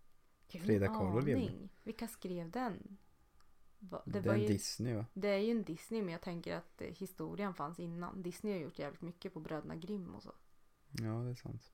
Gud, 0.52 0.62
Frida 0.62 0.86
Kahlo 0.86 1.20
levde. 1.20 1.68
Vilka 1.82 2.08
skrev 2.08 2.50
den? 2.50 2.98
Va- 3.80 4.02
Det, 4.06 4.12
Det, 4.12 4.18
är 4.18 4.22
var 4.22 4.34
en 4.34 4.40
ju, 4.40 4.46
Disney 4.46 4.94
va? 4.94 5.06
det 5.14 5.28
är 5.28 5.38
ju 5.38 5.50
en 5.50 5.64
Disney 5.64 6.02
men 6.02 6.12
jag 6.12 6.20
tänker 6.22 6.56
att 6.56 6.80
eh, 6.82 6.88
historien 6.88 7.54
fanns 7.54 7.80
innan. 7.80 8.22
Disney 8.22 8.52
har 8.52 8.60
gjort 8.60 8.78
jävligt 8.78 9.00
mycket 9.02 9.34
på 9.34 9.40
Bröderna 9.40 9.76
Grimm 9.76 10.14
och 10.14 10.22
så. 10.22 10.32
Ja, 10.90 11.08
det 11.12 11.30
är 11.30 11.34
sant. 11.34 11.72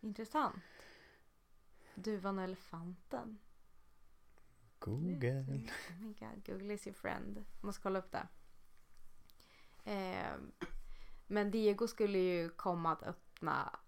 Intressant. 0.00 0.56
Duvan 1.94 2.38
och 2.38 2.44
elefanten. 2.44 3.38
Google. 4.78 5.70
Oh 5.90 5.98
my 6.00 6.12
god, 6.14 6.46
Google 6.46 6.74
is 6.74 6.86
your 6.86 6.94
friend. 6.94 7.44
Måste 7.60 7.82
kolla 7.82 7.98
upp 7.98 8.12
det. 8.12 8.28
Eh, 9.84 10.36
men 11.26 11.50
Diego 11.50 11.88
skulle 11.88 12.18
ju 12.18 12.48
komma 12.50 12.92
att 12.92 13.02
öppna 13.02 13.78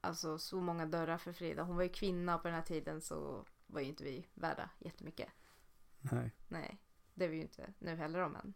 alltså 0.00 0.38
så 0.38 0.60
många 0.60 0.86
dörrar 0.86 1.18
för 1.18 1.32
Frida. 1.32 1.62
Hon 1.62 1.76
var 1.76 1.82
ju 1.82 1.88
kvinna 1.88 2.34
och 2.36 2.42
på 2.42 2.48
den 2.48 2.54
här 2.54 2.62
tiden 2.62 3.00
så 3.00 3.44
var 3.66 3.80
ju 3.80 3.86
inte 3.86 4.04
vi 4.04 4.26
värda 4.34 4.70
jättemycket. 4.78 5.28
Nej. 6.00 6.30
Nej, 6.48 6.78
det 7.14 7.24
är 7.24 7.28
vi 7.28 7.36
ju 7.36 7.42
inte 7.42 7.72
nu 7.78 7.96
heller 7.96 8.18
om 8.18 8.36
än. 8.36 8.54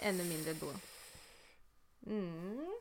Ännu 0.00 0.24
mindre 0.24 0.52
då. 0.54 0.72
Mm. 2.06 2.80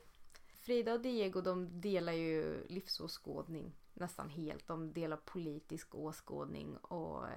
Frida 0.54 0.94
och 0.94 1.02
Diego 1.02 1.42
de 1.42 1.82
delar 1.82 2.14
ju 2.14 2.68
livsåskådning 2.68 3.76
nästan 3.94 4.30
helt. 4.30 4.68
De 4.68 4.94
delar 4.94 5.18
politisk 5.18 5.96
åskådning 5.96 6.78
och 6.78 7.28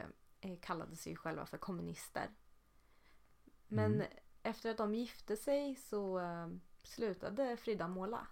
eh, 0.40 0.57
kallade 0.61 0.96
sig 0.96 1.16
själva 1.16 1.46
för 1.46 1.59
kommunister. 1.59 2.31
Men 3.68 3.94
Mm. 3.94 4.07
efter 4.42 4.70
att 4.70 4.77
de 4.77 4.94
gifte 4.94 5.37
sig 5.37 5.77
så 5.77 6.18
eh, 6.18 6.48
slutade 6.83 7.57
Frida 7.57 7.88
måla. 7.88 8.27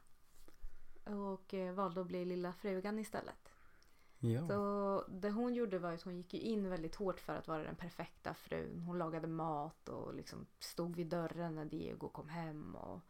Och 1.05 1.55
eh, 1.55 1.75
valde 1.75 2.01
att 2.01 2.07
bli 2.07 2.25
lilla 2.25 2.53
frugan 2.53 2.99
istället. 2.99 3.52
Ja. 4.25 4.47
Så 4.47 5.05
det 5.09 5.31
hon 5.31 5.55
gjorde 5.55 5.79
var 5.79 5.93
att 5.93 6.03
hon 6.03 6.17
gick 6.17 6.35
in 6.35 6.71
väldigt 6.71 6.95
hårt 6.95 7.21
för 7.21 7.37
att 7.37 7.49
vara 7.49 7.63
den 7.63 7.77
perfekta 7.77 8.35
frun. 8.35 8.81
Hon 8.81 8.99
lagade 8.99 9.27
mat 9.27 9.89
och 9.89 10.15
liksom 10.15 10.47
stod 10.59 10.97
vid 10.97 11.07
dörren 11.07 11.55
när 11.55 11.65
Diego 11.65 12.09
kom 12.09 12.29
hem. 12.29 12.75
Och... 12.75 13.01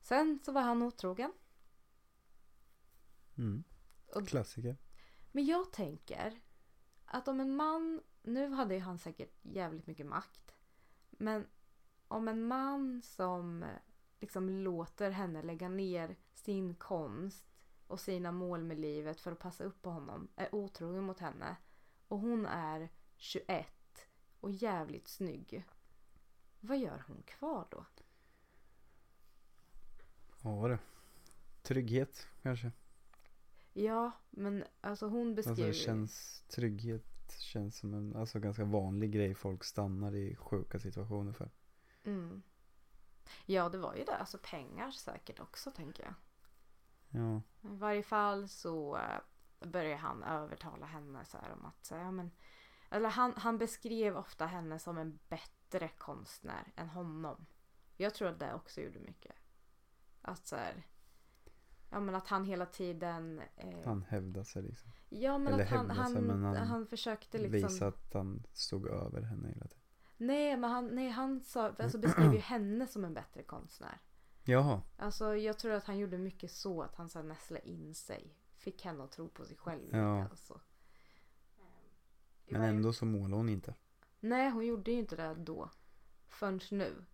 Sen 0.00 0.38
så 0.44 0.52
var 0.52 0.62
han 0.62 0.82
otrogen. 0.82 1.32
Mm. 3.38 3.64
Och- 4.14 4.28
Klassiker. 4.28 4.76
Men 5.32 5.46
jag 5.46 5.72
tänker 5.72 6.40
att 7.04 7.28
om 7.28 7.40
en 7.40 7.56
man, 7.56 8.02
nu 8.22 8.48
hade 8.48 8.74
ju 8.74 8.80
han 8.80 8.98
säkert 8.98 9.38
jävligt 9.42 9.86
mycket 9.86 10.06
makt. 10.06 10.54
Men 11.10 11.46
om 12.08 12.28
en 12.28 12.46
man 12.46 13.02
som 13.02 13.64
liksom 14.20 14.48
låter 14.48 15.10
henne 15.10 15.42
lägga 15.42 15.68
ner 15.68 16.16
sin 16.32 16.74
konst 16.74 17.53
och 17.86 18.00
sina 18.00 18.32
mål 18.32 18.64
med 18.64 18.78
livet 18.78 19.20
för 19.20 19.32
att 19.32 19.38
passa 19.38 19.64
upp 19.64 19.82
på 19.82 19.90
honom 19.90 20.28
är 20.36 20.54
otrogen 20.54 21.04
mot 21.04 21.20
henne 21.20 21.56
och 22.08 22.18
hon 22.18 22.46
är 22.46 22.88
21 23.16 23.66
och 24.40 24.50
jävligt 24.50 25.08
snygg. 25.08 25.64
Vad 26.60 26.78
gör 26.78 27.04
hon 27.06 27.22
kvar 27.22 27.66
då? 27.70 27.84
Ja 30.42 30.68
du. 30.68 30.78
Trygghet 31.62 32.26
kanske. 32.42 32.72
Ja, 33.72 34.12
men 34.30 34.64
alltså 34.80 35.06
hon 35.06 35.28
Alltså 35.28 35.50
beskriver... 35.50 35.68
det 35.68 35.74
känns, 35.74 36.44
trygghet 36.48 37.36
känns 37.38 37.78
som 37.78 37.94
en 37.94 38.16
alltså, 38.16 38.40
ganska 38.40 38.64
vanlig 38.64 39.12
grej 39.12 39.34
folk 39.34 39.64
stannar 39.64 40.14
i 40.14 40.36
sjuka 40.36 40.78
situationer 40.78 41.32
för. 41.32 41.50
Mm. 42.04 42.42
Ja, 43.46 43.68
det 43.68 43.78
var 43.78 43.94
ju 43.94 44.04
det. 44.04 44.16
Alltså 44.16 44.38
pengar 44.42 44.90
säkert 44.90 45.40
också 45.40 45.70
tänker 45.70 46.02
jag. 46.02 46.14
Ja. 47.14 47.42
I 47.70 47.76
varje 47.76 48.02
fall 48.02 48.48
så 48.48 48.96
eh, 48.96 49.68
börjar 49.68 49.96
han 49.96 50.22
övertala 50.22 50.86
henne 50.86 51.24
så 51.24 51.38
här 51.38 51.52
om 51.52 51.64
att 51.64 51.84
säga, 51.84 52.00
ja, 52.00 52.10
men, 52.10 52.30
eller 52.90 53.08
han, 53.08 53.32
han 53.36 53.58
beskrev 53.58 54.16
ofta 54.16 54.46
henne 54.46 54.78
som 54.78 54.98
en 54.98 55.18
bättre 55.28 55.88
konstnär 55.88 56.72
än 56.76 56.88
honom. 56.88 57.46
Jag 57.96 58.14
tror 58.14 58.28
att 58.28 58.38
det 58.38 58.54
också 58.54 58.80
gjorde 58.80 58.98
mycket. 58.98 59.34
Att 60.22 60.46
så 60.46 60.56
här, 60.56 60.86
ja 61.90 62.00
men 62.00 62.14
att 62.14 62.28
han 62.28 62.44
hela 62.44 62.66
tiden 62.66 63.40
eh, 63.56 63.84
Han 63.84 64.02
hävdar 64.02 64.44
sig 64.44 64.62
liksom. 64.62 64.90
Ja 65.08 65.38
men 65.38 65.52
eller 65.52 65.64
att 65.64 65.70
han, 65.70 65.90
han, 65.90 66.12
sig, 66.12 66.22
men 66.22 66.44
han 66.44 66.56
han, 66.56 66.86
försökte 66.86 67.38
liksom 67.38 67.68
Visa 67.68 67.86
att 67.86 68.14
han 68.14 68.46
stod 68.52 68.86
över 68.86 69.22
henne 69.22 69.48
hela 69.48 69.66
tiden. 69.66 69.84
Nej 70.16 70.56
men 70.56 70.70
han, 70.70 70.86
nej, 70.86 71.10
han 71.10 71.40
sa, 71.40 71.72
alltså 71.78 71.98
beskrev 71.98 72.32
ju 72.32 72.38
henne 72.40 72.86
som 72.86 73.04
en 73.04 73.14
bättre 73.14 73.42
konstnär. 73.42 73.98
Jaha. 74.44 74.82
Alltså 74.96 75.36
jag 75.36 75.58
tror 75.58 75.72
att 75.72 75.84
han 75.84 75.98
gjorde 75.98 76.18
mycket 76.18 76.50
så 76.50 76.82
att 76.82 76.94
han 76.96 77.08
så 77.08 77.22
nästlade 77.22 77.68
in 77.68 77.94
sig. 77.94 78.36
Fick 78.56 78.84
henne 78.84 79.04
att 79.04 79.12
tro 79.12 79.28
på 79.28 79.44
sig 79.44 79.56
själv. 79.56 79.88
Ja. 79.96 80.28
Alltså. 80.28 80.60
I 82.46 82.52
Men 82.52 82.62
ändå 82.62 82.92
så 82.92 83.04
målar 83.04 83.36
hon 83.36 83.48
inte. 83.48 83.74
Nej 84.20 84.50
hon 84.50 84.66
gjorde 84.66 84.90
ju 84.90 84.98
inte 84.98 85.16
det 85.16 85.34
då. 85.34 85.70
Förrän 86.26 86.60
nu. 86.70 87.04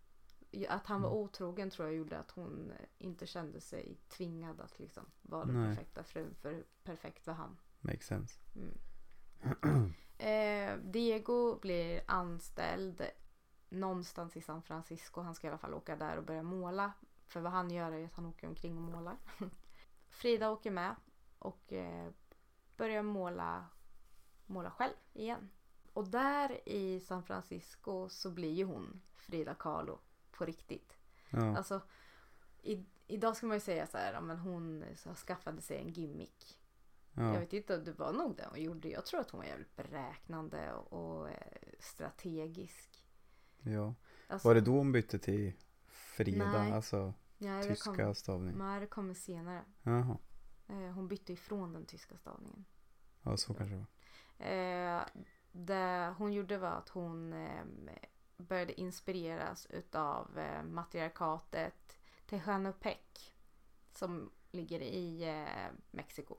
Att 0.69 0.85
han 0.85 1.01
var 1.01 1.09
Mm. 1.09 1.21
otrogen 1.21 1.69
tror 1.69 1.87
jag 1.87 1.97
gjorde 1.97 2.19
att 2.19 2.31
hon 2.31 2.71
eh, 2.71 2.85
inte 2.97 3.27
kände 3.27 3.61
sig 3.61 3.97
tvingad 4.09 4.61
att 4.61 4.79
liksom 4.79 5.05
vara 5.21 5.45
den 5.45 5.61
Nej. 5.61 5.75
perfekta 5.75 6.03
frun. 6.03 6.35
För 6.35 6.63
perfekt 6.83 7.27
var 7.27 7.33
han. 7.33 7.57
Makes 7.79 8.05
sense. 8.07 8.39
Mm. 8.55 9.93
Eh, 10.17 10.77
Diego 10.77 11.59
blir 11.59 12.01
anställd 12.07 13.01
någonstans 13.69 14.37
i 14.37 14.41
San 14.41 14.61
Francisco. 14.61 15.21
Han 15.21 15.35
ska 15.35 15.47
i 15.47 15.49
alla 15.49 15.57
fall 15.57 15.73
åka 15.73 15.95
där 15.95 16.17
och 16.17 16.23
börja 16.23 16.43
måla. 16.43 16.91
För 17.31 17.41
vad 17.41 17.51
han 17.51 17.71
gör 17.71 17.91
är 17.91 18.05
att 18.05 18.13
han 18.13 18.25
åker 18.25 18.47
omkring 18.47 18.77
och 18.77 18.83
målar. 18.83 19.17
Frida 20.09 20.49
åker 20.51 20.71
med 20.71 20.95
och 21.39 21.73
eh, 21.73 22.09
börjar 22.77 23.03
måla, 23.03 23.65
måla 24.45 24.71
själv 24.71 24.93
igen. 25.13 25.49
Och 25.93 26.07
där 26.07 26.69
i 26.69 26.99
San 26.99 27.23
Francisco 27.23 28.09
så 28.09 28.31
blir 28.31 28.51
ju 28.51 28.63
hon 28.63 29.01
Frida 29.15 29.53
Kahlo 29.53 29.99
på 30.31 30.45
riktigt. 30.45 30.97
Ja. 31.29 31.57
Alltså, 31.57 31.81
i, 32.61 32.85
idag 33.07 33.37
ska 33.37 33.47
man 33.47 33.55
ju 33.55 33.61
säga 33.61 33.87
så 33.87 33.97
här, 33.97 34.21
men 34.21 34.37
hon 34.37 34.83
så 34.95 35.15
skaffade 35.15 35.61
sig 35.61 35.77
en 35.77 35.89
gimmick. 35.89 36.59
Jag 37.13 37.35
ja. 37.35 37.39
vet 37.39 37.53
inte, 37.53 37.77
det 37.77 37.99
var 37.99 38.13
nog 38.13 38.35
det 38.35 38.47
hon 38.49 38.61
gjorde. 38.61 38.89
Jag 38.89 39.05
tror 39.05 39.19
att 39.19 39.31
hon 39.31 39.39
var 39.39 39.47
jävligt 39.47 39.75
beräknande 39.75 40.73
och, 40.73 40.93
och 40.93 41.29
eh, 41.29 41.35
strategisk. 41.79 43.05
ja. 43.61 43.93
Alltså, 44.27 44.47
Var 44.47 44.55
det 44.55 44.61
då 44.61 44.71
hon 44.71 44.91
bytte 44.91 45.19
till 45.19 45.53
Frida? 46.11 46.51
Nej. 46.51 46.71
Alltså 46.71 47.13
nej, 47.37 47.61
det 47.61 47.67
tyska 47.67 48.05
kom, 48.05 48.15
stavning? 48.15 48.57
nej, 48.57 48.79
det 48.79 48.87
kommer 48.87 49.13
senare. 49.13 49.65
Jaha. 49.83 50.17
Eh, 50.67 50.91
hon 50.91 51.07
bytte 51.07 51.33
ifrån 51.33 51.73
den 51.73 51.85
tyska 51.85 52.17
stavningen. 52.17 52.65
Ja, 53.21 53.37
så 53.37 53.53
kanske 53.53 53.75
det 53.75 53.79
var. 53.79 54.47
Eh, 54.51 55.05
det 55.51 56.13
hon 56.17 56.33
gjorde 56.33 56.57
var 56.57 56.69
att 56.69 56.89
hon 56.89 57.33
eh, 57.33 57.63
började 58.37 58.81
inspireras 58.81 59.67
utav 59.69 60.39
matriarkatet 60.63 61.99
Tehuantepec 62.25 63.31
som 63.91 64.31
ligger 64.51 64.81
i 64.81 65.25
Mexiko. 65.91 66.35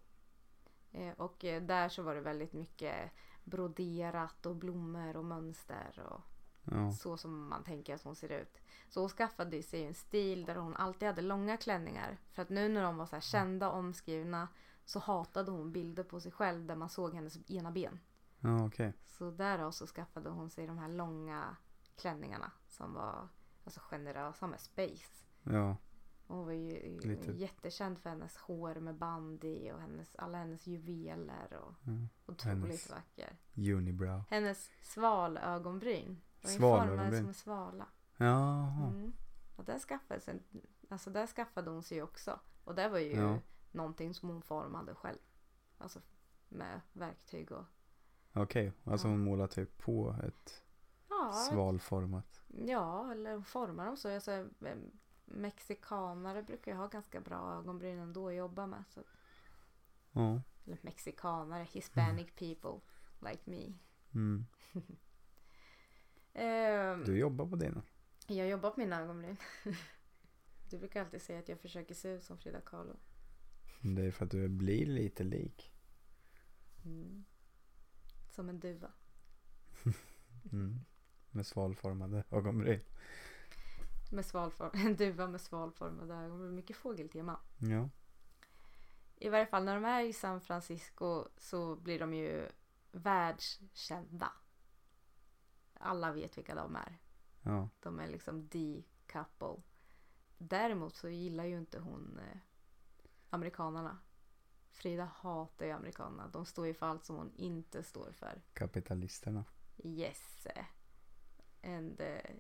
Och 1.16 1.36
där 1.40 1.88
så 1.88 2.02
var 2.02 2.14
det 2.14 2.20
väldigt 2.20 2.52
mycket 2.52 3.10
broderat 3.44 4.46
och 4.46 4.56
blommor 4.56 5.16
och 5.16 5.24
mönster 5.24 6.00
och 6.10 6.20
Ja. 6.64 6.92
så 6.92 7.16
som 7.16 7.48
man 7.48 7.64
tänker 7.64 7.94
att 7.94 8.02
hon 8.02 8.16
ser 8.16 8.32
ut. 8.32 8.58
Så 8.88 9.00
hon 9.00 9.08
skaffade 9.08 9.62
sig 9.62 9.84
en 9.84 9.94
stil 9.94 10.44
där 10.44 10.54
hon 10.54 10.76
alltid 10.76 11.08
hade 11.08 11.22
långa 11.22 11.56
klänningar. 11.56 12.18
För 12.30 12.42
att 12.42 12.48
nu 12.48 12.68
när 12.68 12.82
de 12.82 12.96
var 12.96 13.06
så 13.06 13.16
här 13.16 13.20
kända 13.20 13.70
och 13.70 13.78
omskrivna 13.78 14.48
så 14.84 14.98
hatade 14.98 15.50
hon 15.50 15.72
bilder 15.72 16.02
på 16.02 16.20
sig 16.20 16.32
själv 16.32 16.66
där 16.66 16.76
man 16.76 16.88
såg 16.88 17.14
hennes 17.14 17.50
ena 17.50 17.70
ben. 17.70 18.00
Ja, 18.40 18.66
okej. 18.66 18.92
Så 19.06 19.30
därav 19.30 19.70
så 19.70 19.86
skaffade 19.86 20.30
hon 20.30 20.50
sig 20.50 20.66
de 20.66 20.78
här 20.78 20.88
långa 20.88 21.56
klänningarna 21.96 22.52
som 22.68 22.94
var 22.94 23.28
alltså 23.64 23.80
generösa 23.80 24.46
med 24.46 24.60
space. 24.60 25.24
Ja. 25.42 25.76
Hon 26.32 26.44
var 26.44 26.52
ju 26.52 27.00
Lite- 27.00 27.32
jättekänd 27.32 27.98
för 27.98 28.10
hennes 28.10 28.36
hår 28.36 28.74
med 28.74 28.94
band 28.94 29.44
i 29.44 29.72
och 29.72 29.80
hennes, 29.80 30.16
alla 30.16 30.38
hennes 30.38 30.66
juveler 30.66 31.54
och 31.56 31.74
ja. 31.84 31.92
otroligt 32.26 32.62
Hennes- 32.62 32.90
vacker. 32.90 33.36
Unibrow. 33.54 34.22
Hennes 34.30 34.70
svalögonbryn 34.82 36.20
Svalögonbryn? 36.40 36.98
formade 36.98 37.16
som 37.18 37.26
en 37.28 37.34
svala. 37.34 37.86
Jaha. 38.16 38.86
Mm. 38.88 39.12
Och 39.56 39.64
där 39.64 39.78
skaffade, 39.78 40.20
sig, 40.20 40.42
alltså 40.88 41.10
där 41.10 41.26
skaffade 41.26 41.70
hon 41.70 41.82
sig 41.82 42.02
också. 42.02 42.40
Och 42.64 42.74
det 42.74 42.88
var 42.88 42.98
ju 42.98 43.12
Ja. 43.12 43.38
någonting 43.72 44.14
som 44.14 44.28
hon 44.28 44.42
formade 44.42 44.94
själv. 44.94 45.18
Alltså 45.78 46.00
med 46.48 46.80
verktyg 46.92 47.52
och 47.52 47.64
Okej, 48.34 48.72
alltså 48.84 49.06
Ja. 49.06 49.10
hon 49.12 49.20
målar 49.24 49.46
typ 49.46 49.78
på 49.78 50.16
ett 50.26 50.62
ja, 51.08 51.32
svalformat. 51.50 52.42
ja 52.66 53.12
eller 53.12 53.32
hon 53.32 53.44
formar 53.44 53.86
dem 53.86 53.96
så. 53.96 54.14
Alltså, 54.14 54.32
eh, 54.32 54.76
mexikanare 55.34 56.42
brukar 56.42 56.72
ju 56.72 56.78
ha 56.78 56.86
ganska 56.86 57.20
bra 57.20 57.54
ögonbryn 57.58 57.98
ändå 57.98 58.28
att 58.28 58.34
jobba 58.34 58.66
med. 58.66 58.84
Så, 58.88 59.02
Ja. 60.12 60.42
eller 60.66 60.78
mexikanare, 60.82 61.64
hispanic 61.72 62.26
people 62.36 62.80
like 63.30 63.42
me. 63.50 63.72
Mm. 64.14 64.46
Ehm, 66.34 67.04
Du 67.04 67.18
jobbar 67.18 67.46
på 67.46 67.56
dina. 67.56 67.82
Jag 68.26 68.48
jobbar 68.48 68.70
på 68.70 68.80
mina 68.80 69.00
ögonbryn. 69.00 69.36
Du 70.70 70.78
brukar 70.78 71.00
alltid 71.04 71.22
säga 71.22 71.38
att 71.38 71.48
jag 71.48 71.60
försöker 71.60 71.94
se 71.94 72.08
ut 72.08 72.24
som 72.24 72.38
Frida 72.38 72.60
Kahlo. 72.60 72.96
Det 73.80 74.02
är 74.06 74.10
för 74.10 74.24
att 74.24 74.30
du 74.30 74.48
blir 74.48 74.86
lite 74.86 75.24
lik. 75.24 75.72
Mm. 76.84 77.24
Som 78.30 78.48
en 78.48 78.60
duva. 78.60 78.92
Mm. 80.52 80.80
Med 81.30 81.46
svalformade 81.46 82.24
ögonbryn. 82.30 82.80
Med 84.12 84.24
svalform, 84.24 84.70
en 84.86 84.96
duva 84.96 85.26
med 85.26 85.40
svalformade 85.40 86.14
ögon. 86.14 86.54
Mycket 86.54 86.76
fågeltema. 86.76 87.40
Ja. 87.58 87.88
I 89.16 89.28
varje 89.28 89.46
fall 89.46 89.64
när 89.64 89.74
de 89.74 89.84
är 89.84 90.02
i 90.02 90.12
San 90.12 90.40
Francisco 90.40 91.24
så 91.36 91.76
blir 91.76 91.98
de 91.98 92.14
ju 92.14 92.48
världskända. 92.92 94.32
Alla 95.74 96.12
vet 96.12 96.38
vilka 96.38 96.54
de 96.54 96.76
är. 96.76 96.98
Ja. 97.42 97.68
De 97.80 98.00
är 98.00 98.08
liksom 98.08 98.48
the 98.48 98.82
couple. 99.06 99.62
Däremot 100.38 100.96
så 100.96 101.08
gillar 101.08 101.44
ju 101.44 101.58
inte 101.58 101.78
hon 101.78 102.18
eh, 102.18 102.38
amerikanerna. 103.30 103.98
Frida 104.70 105.04
hatar 105.04 105.66
ju 105.66 105.72
amerikanerna. 105.72 106.28
De 106.28 106.46
står 106.46 106.66
ju 106.66 106.74
för 106.74 106.86
allt 106.86 107.04
som 107.04 107.16
hon 107.16 107.32
inte 107.36 107.82
står 107.82 108.12
för. 108.12 108.42
Kapitalisterna. 108.52 109.44
Yes. 109.84 110.46
And 111.62 112.00
uh, 112.00 112.36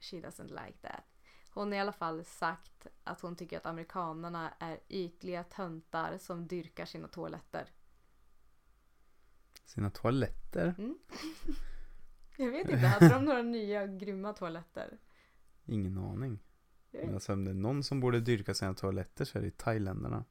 she 0.00 0.16
doesn't 0.16 0.66
like 0.66 0.78
that. 0.80 1.04
Hon 1.50 1.68
har 1.68 1.74
i 1.76 1.80
alla 1.80 1.92
fall 1.92 2.24
sagt 2.24 2.86
att 3.04 3.20
hon 3.20 3.36
tycker 3.36 3.56
att 3.56 3.66
amerikanerna 3.66 4.52
är 4.58 4.80
ytliga 4.88 5.44
töntar 5.44 6.18
som 6.18 6.46
dyrkar 6.46 6.84
sina 6.84 7.08
toaletter. 7.08 7.68
Sina 9.64 9.90
toaletter? 9.90 10.74
Mm. 10.78 10.98
Jag 12.36 12.50
vet 12.50 12.68
inte, 12.68 12.86
hade 12.86 13.08
de 13.08 13.24
några 13.24 13.42
nya 13.42 13.86
grymma 13.86 14.32
toaletter? 14.32 14.98
Ingen 15.66 15.98
aning. 15.98 16.38
Men 16.90 17.14
alltså 17.14 17.32
om 17.32 17.44
det 17.44 17.50
är 17.50 17.54
någon 17.54 17.84
som 17.84 18.00
borde 18.00 18.20
dyrka 18.20 18.54
sina 18.54 18.74
toaletter 18.74 19.24
så 19.24 19.38
är 19.38 19.42
det 19.42 19.56
thailändarna. 19.56 20.24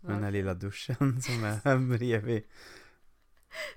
Med 0.00 0.14
den 0.14 0.24
här 0.24 0.30
lilla 0.30 0.54
duschen 0.54 1.22
som 1.22 1.44
är 1.44 1.98
bredvid. 1.98 2.44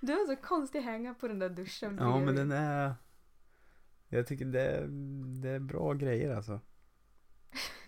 Du 0.01 0.13
har 0.13 0.25
så 0.25 0.35
konstig 0.35 0.81
hänga 0.81 1.13
på 1.13 1.27
den 1.27 1.39
där 1.39 1.49
duschen 1.49 1.97
Ja 1.99 2.05
men 2.15 2.25
bredvid. 2.25 2.35
den 2.35 2.51
är 2.51 2.95
Jag 4.13 4.27
tycker 4.27 4.45
det 4.45 4.61
är, 4.61 4.87
det 5.41 5.49
är 5.49 5.59
bra 5.59 5.93
grejer 5.93 6.35
alltså. 6.35 6.59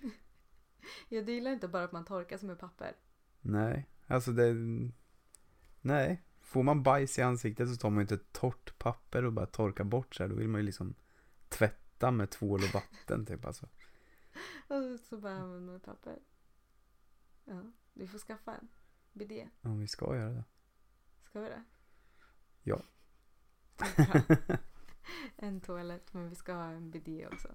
Jag 1.09 1.29
gillar 1.29 1.51
inte 1.51 1.67
bara 1.67 1.83
att 1.83 1.91
man 1.91 2.05
torkar 2.05 2.38
sig 2.38 2.47
med 2.47 2.59
papper. 2.59 2.95
Nej, 3.41 3.89
alltså 4.07 4.31
det 4.31 4.53
Nej, 5.81 6.23
får 6.41 6.63
man 6.63 6.83
bajs 6.83 7.19
i 7.19 7.21
ansiktet 7.21 7.69
så 7.69 7.75
tar 7.75 7.89
man 7.89 7.97
ju 7.97 8.01
inte 8.01 8.17
torrt 8.17 8.79
papper 8.79 9.25
och 9.25 9.33
bara 9.33 9.45
torkar 9.45 9.83
bort 9.83 10.15
så 10.15 10.23
här. 10.23 10.29
Då 10.29 10.36
vill 10.36 10.47
man 10.47 10.62
ju 10.62 10.65
liksom 10.65 10.95
tvätta 11.49 12.12
med 12.12 12.29
tvål 12.29 12.63
och 12.63 12.73
vatten 12.73 13.25
typ 13.25 13.45
alltså. 13.45 13.69
Och 14.67 14.99
så 14.99 15.17
bara 15.17 15.33
använder 15.33 15.71
man 15.71 15.79
papper. 15.79 16.19
Ja, 17.45 17.71
vi 17.93 18.07
får 18.07 18.19
skaffa 18.19 18.55
en 18.55 18.67
bidé. 19.13 19.49
Om 19.62 19.79
vi 19.79 19.88
ska 19.88 20.15
göra 20.15 20.31
det. 20.31 20.43
Ska 21.23 21.39
vi 21.39 21.49
det? 21.49 21.63
Ja. 22.63 22.81
En 25.43 25.62
toalett, 25.62 26.13
men 26.13 26.29
vi 26.29 26.36
ska 26.36 26.53
ha 26.53 26.65
en 26.65 26.91
bidé 26.91 27.27
också. 27.27 27.47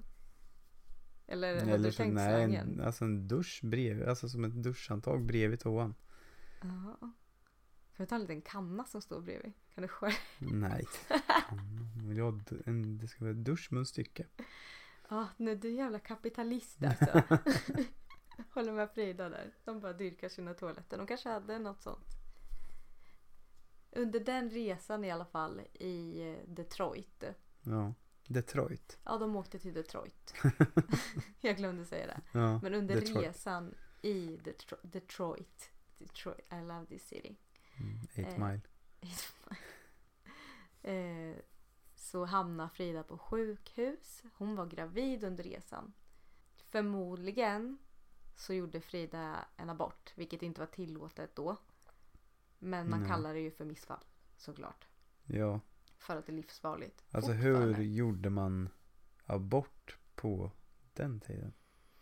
Eller 1.27 1.55
har 1.55 1.63
Eller 1.63 1.79
du 1.79 1.93
så, 1.93 1.97
tänkt 1.97 2.15
nej, 2.15 2.29
slangen? 2.29 2.69
en, 2.69 2.87
alltså 2.87 3.05
en 3.05 3.29
dusch 3.29 3.61
bredvid, 3.63 4.09
alltså 4.09 4.29
som 4.29 4.45
ett 4.45 4.63
duschhandtag 4.63 5.25
bredvid 5.27 5.61
toan. 5.61 5.95
Jaha. 6.63 6.97
Kan 7.01 8.05
vi 8.05 8.07
ta 8.07 8.15
en 8.15 8.21
liten 8.21 8.43
kanna 8.43 8.85
som 8.85 9.03
står 9.03 9.21
bredvid? 9.21 9.53
Kan 9.75 9.83
du 9.83 9.89
skära? 9.89 10.13
Nej. 10.39 10.87
Vill 12.07 12.17
jag 12.19 12.33
ha 12.33 12.41
en, 12.65 12.99
det 12.99 13.09
ska 13.09 13.25
vara 13.25 13.35
duschmunstycke. 13.35 14.27
Ja, 15.09 15.29
nej 15.37 15.57
du 15.57 15.69
är 15.69 15.73
jävla 15.73 15.99
kapitalist 15.99 16.79
alltså. 16.85 17.23
Håller 18.55 18.73
med 18.73 18.91
Frida 18.91 19.29
där. 19.29 19.55
De 19.65 19.81
bara 19.81 19.93
dyrkar 19.93 20.29
sina 20.29 20.55
toaletter. 20.55 20.99
De 20.99 21.07
kanske 21.07 21.29
hade 21.29 21.59
något 21.59 21.83
sånt. 21.83 22.07
Under 23.91 24.21
den 24.21 24.51
resan 24.51 25.05
i 25.05 25.11
alla 25.11 25.27
fall 25.27 25.61
i 25.75 26.23
eh, 26.31 26.49
Detroit. 26.49 27.25
Ja. 27.63 27.95
Detroit. 28.27 28.99
Ja, 29.05 29.19
de 29.19 29.37
åkte 29.37 29.59
till 29.59 29.75
Detroit. 29.75 30.35
Jag 31.41 31.57
glömde 31.57 31.85
säga 31.85 32.07
det. 32.07 32.21
Ja. 32.39 32.61
Men 32.63 32.75
under 32.75 32.95
Detroit. 32.95 33.27
resan 33.27 33.75
i 34.03 34.37
Detro- 34.37 34.79
Detroit. 34.83 35.71
Detroit. 35.99 36.53
I 36.53 36.61
love 36.61 36.87
this 36.87 37.09
city. 37.09 37.37
Mm, 37.77 38.01
eight 38.15 38.39
Eh. 38.39 38.47
mile. 38.49 38.61
eh, 40.83 41.37
så 41.97 42.25
hamnar 42.25 42.69
Frida 42.69 43.03
på 43.03 43.19
sjukhus. 43.19 44.23
Hon 44.35 44.57
var 44.57 44.67
gravid 44.67 45.25
under 45.25 45.45
resan. 45.45 45.93
Förmodligen 46.57 47.79
så 48.37 48.55
gjorde 48.55 48.81
Frida 48.81 49.45
en 49.57 49.71
abort, 49.71 50.13
vilket 50.15 50.43
inte 50.43 50.61
var 50.61 50.67
tillåtet 50.67 51.37
då. 51.37 51.57
Men 52.59 52.91
man 52.91 53.01
Nej. 53.01 53.09
kallar 53.09 53.35
det 53.35 53.41
ju 53.41 53.51
för 53.51 53.65
missfall, 53.65 54.05
såklart. 54.37 54.87
Ja. 55.27 55.61
För 55.99 56.17
att 56.17 56.27
det 56.27 56.33
är 56.33 56.37
livsfarligt. 56.37 57.05
Alltså 57.11 57.33
hur 57.33 57.83
gjorde 57.83 58.31
man 58.31 58.69
abort 59.27 59.99
på 60.15 60.51
den 60.95 61.21
tiden? 61.21 61.53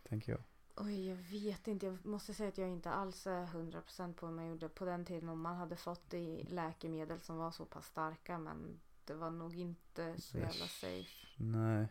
Tänker 0.09 0.32
jag. 0.32 0.42
Oj, 0.76 1.09
jag 1.09 1.16
vet 1.16 1.68
inte. 1.68 1.87
Jag 1.87 2.06
måste 2.06 2.35
säga 2.35 2.48
att 2.48 2.59
jag 2.59 2.68
inte 2.68 2.90
alls 2.90 3.26
är 3.26 3.46
100% 3.46 4.14
på 4.14 4.26
hur 4.26 4.35
man 4.35 4.46
gjorde 4.48 4.68
på 4.68 4.85
den 4.85 5.04
tiden. 5.04 5.28
Om 5.28 5.40
man 5.40 5.56
hade 5.56 5.76
fått 5.76 6.11
det 6.11 6.18
i 6.18 6.44
läkemedel 6.44 7.20
som 7.20 7.37
var 7.37 7.50
så 7.50 7.64
pass 7.64 7.87
starka. 7.87 8.38
Men 8.38 8.80
det 9.04 9.14
var 9.14 9.30
nog 9.30 9.56
inte 9.56 10.20
så 10.20 10.38
jävla 10.38 10.64
Äsch. 10.64 10.80
safe. 10.80 11.26
Nej. 11.37 11.87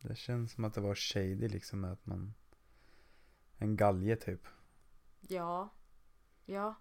Det 0.00 0.16
känns 0.16 0.52
som 0.52 0.64
att 0.64 0.74
det 0.74 0.80
var 0.80 0.94
shady 0.94 1.48
liksom 1.48 1.84
att 1.84 2.06
man 2.06 2.34
En 3.58 3.76
galge 3.76 4.16
typ. 4.16 4.46
Ja. 5.20 5.68
Ja. 6.44 6.74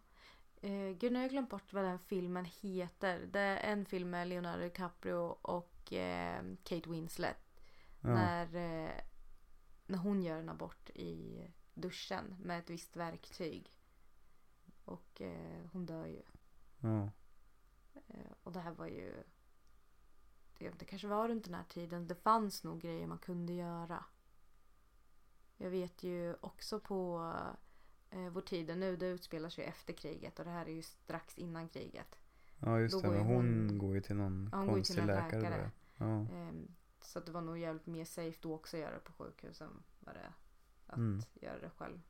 Eh, 0.62 0.92
gud, 0.98 1.12
nu 1.12 1.16
har 1.16 1.24
jag 1.24 1.32
glömt 1.32 1.50
bort 1.50 1.74
vad 1.74 1.84
den 1.84 2.00
filmen 2.00 2.46
heter. 2.46 3.20
Det 3.32 3.40
är 3.40 3.72
en 3.72 3.86
film 3.86 4.10
med 4.10 4.28
Leonardo 4.28 4.64
DiCaprio 4.64 5.38
och 5.42 5.94
eh, 5.94 6.44
Kate 6.64 6.90
Winslet. 6.90 7.38
Ja. 8.02 8.10
När, 8.10 8.56
eh, 8.56 9.02
när 9.86 9.98
hon 9.98 10.24
gör 10.24 10.38
en 10.38 10.50
abort 10.50 10.90
i 10.90 11.48
duschen 11.74 12.36
med 12.40 12.60
ett 12.60 12.70
visst 12.70 12.96
verktyg. 12.96 13.72
Och 14.86 15.22
eh, 15.22 15.66
hon 15.72 15.86
dör 15.86 16.06
ju. 16.06 16.22
Ja. 16.80 17.10
Eh, 18.08 18.32
och 18.44 18.52
det 18.52 18.60
här 18.60 18.72
var 18.72 18.88
ju... 18.88 19.24
Det, 20.58 20.70
det 20.70 20.86
kanske 20.86 21.08
var 21.08 21.30
runt 21.30 21.46
den 21.46 21.54
här 21.54 21.64
tiden. 21.64 22.08
Det 22.08 22.16
fanns 22.16 22.64
nog 22.64 22.82
grejer 22.82 23.08
man 23.08 23.18
kunde 23.18 23.54
göra. 23.54 24.06
Jag 25.58 25.70
vet 25.70 26.04
ju 26.04 26.36
också 26.42 26.80
på 26.80 27.34
eh, 28.10 28.30
vår 28.30 28.42
tid 28.42 28.78
nu, 28.78 28.96
det 28.96 29.08
utspelar 29.08 29.50
sig 29.50 29.64
efter 29.66 29.94
kriget 29.94 30.40
och 30.40 30.46
det 30.46 30.52
här 30.52 30.66
är 30.66 30.72
ju 30.74 30.82
strax 30.82 31.38
innan 31.38 31.70
kriget. 31.70 32.20
Ja 32.60 32.80
just 32.80 32.94
Då 32.96 33.02
det. 33.02 33.08
går 33.08 33.16
hon, 33.24 33.36
hon- 33.36 33.78
går 33.78 33.96
ju 33.96 34.02
till 34.02 34.16
någon 34.16 34.50
Ja, 34.52 34.58
hon 34.58 34.68
går 34.68 34.76
ju 34.76 34.80
konstig 34.80 34.96
till 34.96 35.02
en 35.02 35.08
läkare. 35.08 35.42
läkare. 35.42 35.72
Ja. 35.98 36.06
Ehm, 36.06 36.76
så 37.02 37.20
att 37.20 37.26
det 37.26 37.32
var 37.32 37.42
nog 37.42 37.58
jävligt 37.58 37.86
mer 37.86 38.06
safe 38.06 38.38
då 38.42 38.54
också 38.56 38.78
att 38.78 38.82
göra 38.82 38.94
det 38.94 39.00
på 39.00 39.14
sjukhus 39.14 39.62
än 39.62 39.84
vad 40.00 40.16
det 40.16 40.20
är 40.20 40.34
att 40.88 40.98
Mm. 40.98 41.22
göra 41.34 41.60
det 41.60 41.70
själv. 41.70 42.02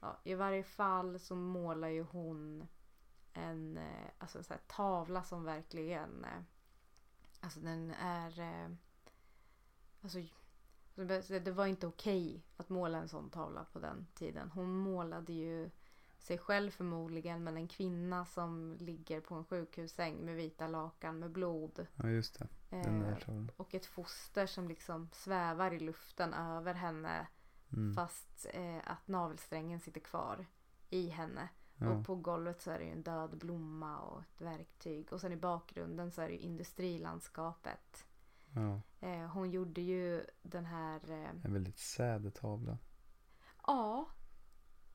Ja, 0.00 0.20
I 0.24 0.34
varje 0.34 0.62
fall 0.62 1.18
så 1.18 1.34
målar 1.36 1.88
ju 1.88 2.02
hon 2.02 2.66
en 3.32 3.76
eh, 3.76 4.06
alltså, 4.18 4.42
så 4.42 4.52
här, 4.54 4.60
tavla 4.66 5.22
som 5.22 5.44
verkligen 5.44 6.24
eh, 6.24 6.42
Alltså 7.40 7.60
den 7.60 7.90
är 7.90 8.38
eh, 8.40 8.68
Alltså 10.02 10.18
det 11.44 11.50
var 11.52 11.66
inte 11.66 11.86
okej 11.86 12.42
att 12.56 12.68
måla 12.68 12.98
en 12.98 13.08
sån 13.08 13.30
tavla 13.30 13.64
på 13.72 13.78
den 13.78 14.06
tiden. 14.14 14.50
Hon 14.50 14.76
målade 14.78 15.32
ju 15.32 15.70
sig 16.18 16.38
själv 16.38 16.70
förmodligen 16.70 17.44
men 17.44 17.56
en 17.56 17.68
kvinna 17.68 18.24
som 18.26 18.76
ligger 18.80 19.20
på 19.20 19.34
en 19.34 19.44
sjukhussäng 19.44 20.16
med 20.24 20.36
vita 20.36 20.68
lakan 20.68 21.18
med 21.18 21.30
blod. 21.30 21.86
ja 21.96 22.08
just 22.08 22.38
det. 22.38 22.48
Den 22.70 23.00
där 23.00 23.10
Eh, 23.12 23.18
tavlan. 23.18 23.50
och 23.56 23.74
ett 23.74 23.86
foster 23.86 24.46
som 24.46 24.68
liksom 24.68 25.08
svävar 25.12 25.72
i 25.72 25.78
luften 25.80 26.34
över 26.34 26.74
henne 26.74 27.26
Mm. 27.72 27.94
fast 27.94 28.46
eh, 28.52 28.78
att 28.84 29.08
navelsträngen 29.08 29.80
sitter 29.80 30.00
kvar 30.00 30.46
i 30.90 31.08
henne. 31.08 31.48
Ja. 31.76 31.88
Och 31.90 32.06
på 32.06 32.14
golvet 32.14 32.62
så 32.62 32.70
är 32.70 32.78
det 32.78 32.84
ju 32.84 32.90
en 32.92 33.02
död 33.02 33.38
blomma 33.38 33.98
och 33.98 34.20
ett 34.20 34.40
verktyg. 34.40 35.12
Och 35.12 35.20
sen 35.20 35.32
i 35.32 35.36
bakgrunden 35.36 36.10
så 36.10 36.22
är 36.22 36.26
det 36.28 36.34
ju 36.34 36.38
industrilandskapet. 36.40 38.06
Ja. 38.54 38.82
Eh, 39.00 39.26
hon 39.26 39.50
gjorde 39.50 39.80
ju 39.80 40.24
den 40.42 40.64
här... 40.64 41.10
Eh, 41.10 41.30
En 41.44 41.52
väldigt 41.52 41.78
sad 41.78 42.34
tavla. 42.34 42.78
ja, 43.66 44.08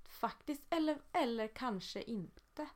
faktiskt. 0.03 0.63
Eller, 0.69 1.01
eller 1.11 1.47
kanske 1.47 2.01
inte. 2.01 2.67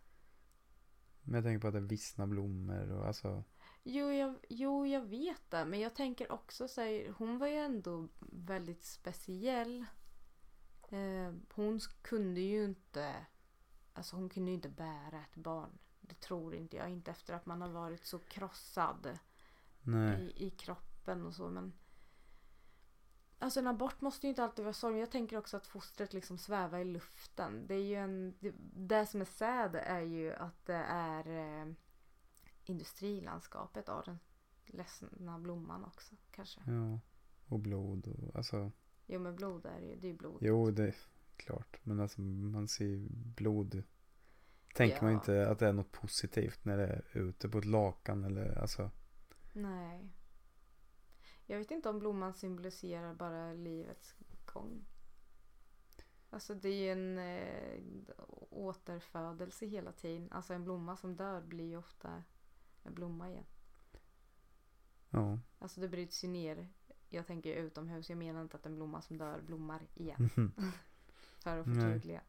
Men 1.21 1.35
jag 1.35 1.43
tänker 1.43 1.59
på 1.61 1.67
att 1.67 1.73
det 1.73 1.79
vissna 1.79 2.27
blommor 2.27 2.91
och 2.91 3.07
alltså. 3.07 3.43
Jo 3.83 4.11
jag, 4.11 4.35
jo, 4.49 4.85
jag 4.87 5.01
vet 5.01 5.51
det. 5.51 5.65
Men 5.65 5.79
jag 5.79 5.95
tänker 5.95 6.31
också 6.31 6.67
så 6.67 6.81
här, 6.81 7.13
hon 7.17 7.37
var 7.37 7.47
ju 7.47 7.55
ändå 7.57 8.07
väldigt 8.19 8.83
speciell. 8.83 9.85
Eh, 10.89 11.33
hon 11.53 11.79
kunde 12.01 12.41
ju 12.41 12.63
inte, 12.65 13.25
alltså 13.93 14.15
hon 14.15 14.29
kunde 14.29 14.51
ju 14.51 14.55
inte 14.55 14.69
bära 14.69 15.21
ett 15.21 15.35
barn. 15.35 15.79
Det 16.01 16.19
tror 16.19 16.55
inte 16.55 16.77
jag. 16.77 16.89
Inte 16.89 17.11
efter 17.11 17.33
att 17.33 17.45
man 17.45 17.61
har 17.61 17.69
varit 17.69 18.05
så 18.05 18.19
krossad. 18.19 19.19
I, 19.87 20.33
i 20.45 20.49
kroppen 20.49 21.25
och 21.25 21.33
så. 21.33 21.49
Men 21.49 21.73
Alltså 23.39 23.59
en 23.59 23.67
abort 23.67 24.01
måste 24.01 24.27
ju 24.27 24.29
inte 24.29 24.43
alltid 24.43 24.65
vara 24.65 24.73
sorg. 24.73 24.99
Jag 24.99 25.11
tänker 25.11 25.37
också 25.37 25.57
att 25.57 25.67
fostret 25.67 26.13
liksom 26.13 26.37
svävar 26.37 26.79
i 26.79 26.85
luften. 26.85 27.67
Det 27.67 27.75
är 27.75 27.83
ju 27.83 27.95
en... 27.95 28.35
Det, 28.73 29.05
som 29.05 29.21
är 29.21 29.25
sad 29.25 29.75
är 29.75 30.01
ju 30.01 30.33
att 30.33 30.65
det 30.65 30.83
är 30.87 31.27
eh, 31.27 31.73
industrilandskapet 32.65 33.89
av 33.89 34.03
den 34.05 34.19
ledsna 34.65 35.39
blomman 35.39 35.83
också 35.83 36.15
kanske. 36.31 36.61
Ja. 36.67 36.99
Och 37.47 37.59
blod 37.59 38.07
och 38.07 38.35
alltså. 38.35 38.71
Jo 39.07 39.19
men 39.19 39.35
blod 39.35 39.65
är 39.65 39.79
ju, 39.79 39.95
det 39.95 40.07
är 40.07 40.11
ju 40.11 40.17
blod. 40.17 40.37
Jo 40.41 40.71
det 40.71 40.83
är 40.83 40.95
klart. 41.37 41.79
Men 41.83 41.99
alltså 41.99 42.21
man 42.21 42.67
ser 42.67 42.85
ju 42.85 43.07
blod. 43.09 43.83
Tänker 44.75 45.01
man 45.01 45.11
Ja. 45.11 45.17
inte 45.17 45.49
att 45.49 45.59
det 45.59 45.67
är 45.67 45.73
något 45.73 45.91
positivt 45.91 46.65
när 46.65 46.77
det 46.77 46.87
är 46.87 47.17
ute 47.17 47.49
på 47.49 47.57
ett 47.57 47.65
lakan 47.65 48.23
eller 48.23 48.59
alltså. 48.59 48.91
Nej. 49.53 50.09
Jag 51.45 51.57
vet 51.57 51.71
inte 51.71 51.89
om 51.89 51.99
blomman 51.99 52.33
symboliserar 52.33 53.13
bara 53.13 53.53
livets 53.53 54.15
gång. 54.45 54.85
Alltså 56.29 56.55
det 56.55 56.69
är 56.69 56.83
ju 56.83 56.91
en 56.91 57.17
eh, 57.17 58.03
återfödelse 58.49 59.65
hela 59.65 59.91
tiden. 59.91 60.31
Alltså 60.31 60.53
en 60.53 60.63
blomma 60.63 60.97
som 60.97 61.15
dör 61.15 61.41
blir 61.41 61.65
ju 61.65 61.77
ofta 61.77 62.23
en 62.83 62.93
blomma 62.93 63.29
igen. 63.29 63.45
Ja. 65.09 65.39
Alltså 65.59 65.81
det 65.81 65.87
bryts 65.87 66.23
ju 66.23 66.27
ner. 66.27 66.67
Jag 67.09 67.27
tänker 67.27 67.53
utomhus. 67.53 68.09
Jag 68.09 68.17
menar 68.17 68.41
inte 68.41 68.57
att 68.57 68.65
en 68.65 68.75
blomma 68.75 69.01
som 69.01 69.17
dör 69.17 69.41
blommar 69.41 69.87
igen. 69.93 70.29
För 71.43 71.57
att 71.57 71.65
förtydliga. 71.65 72.21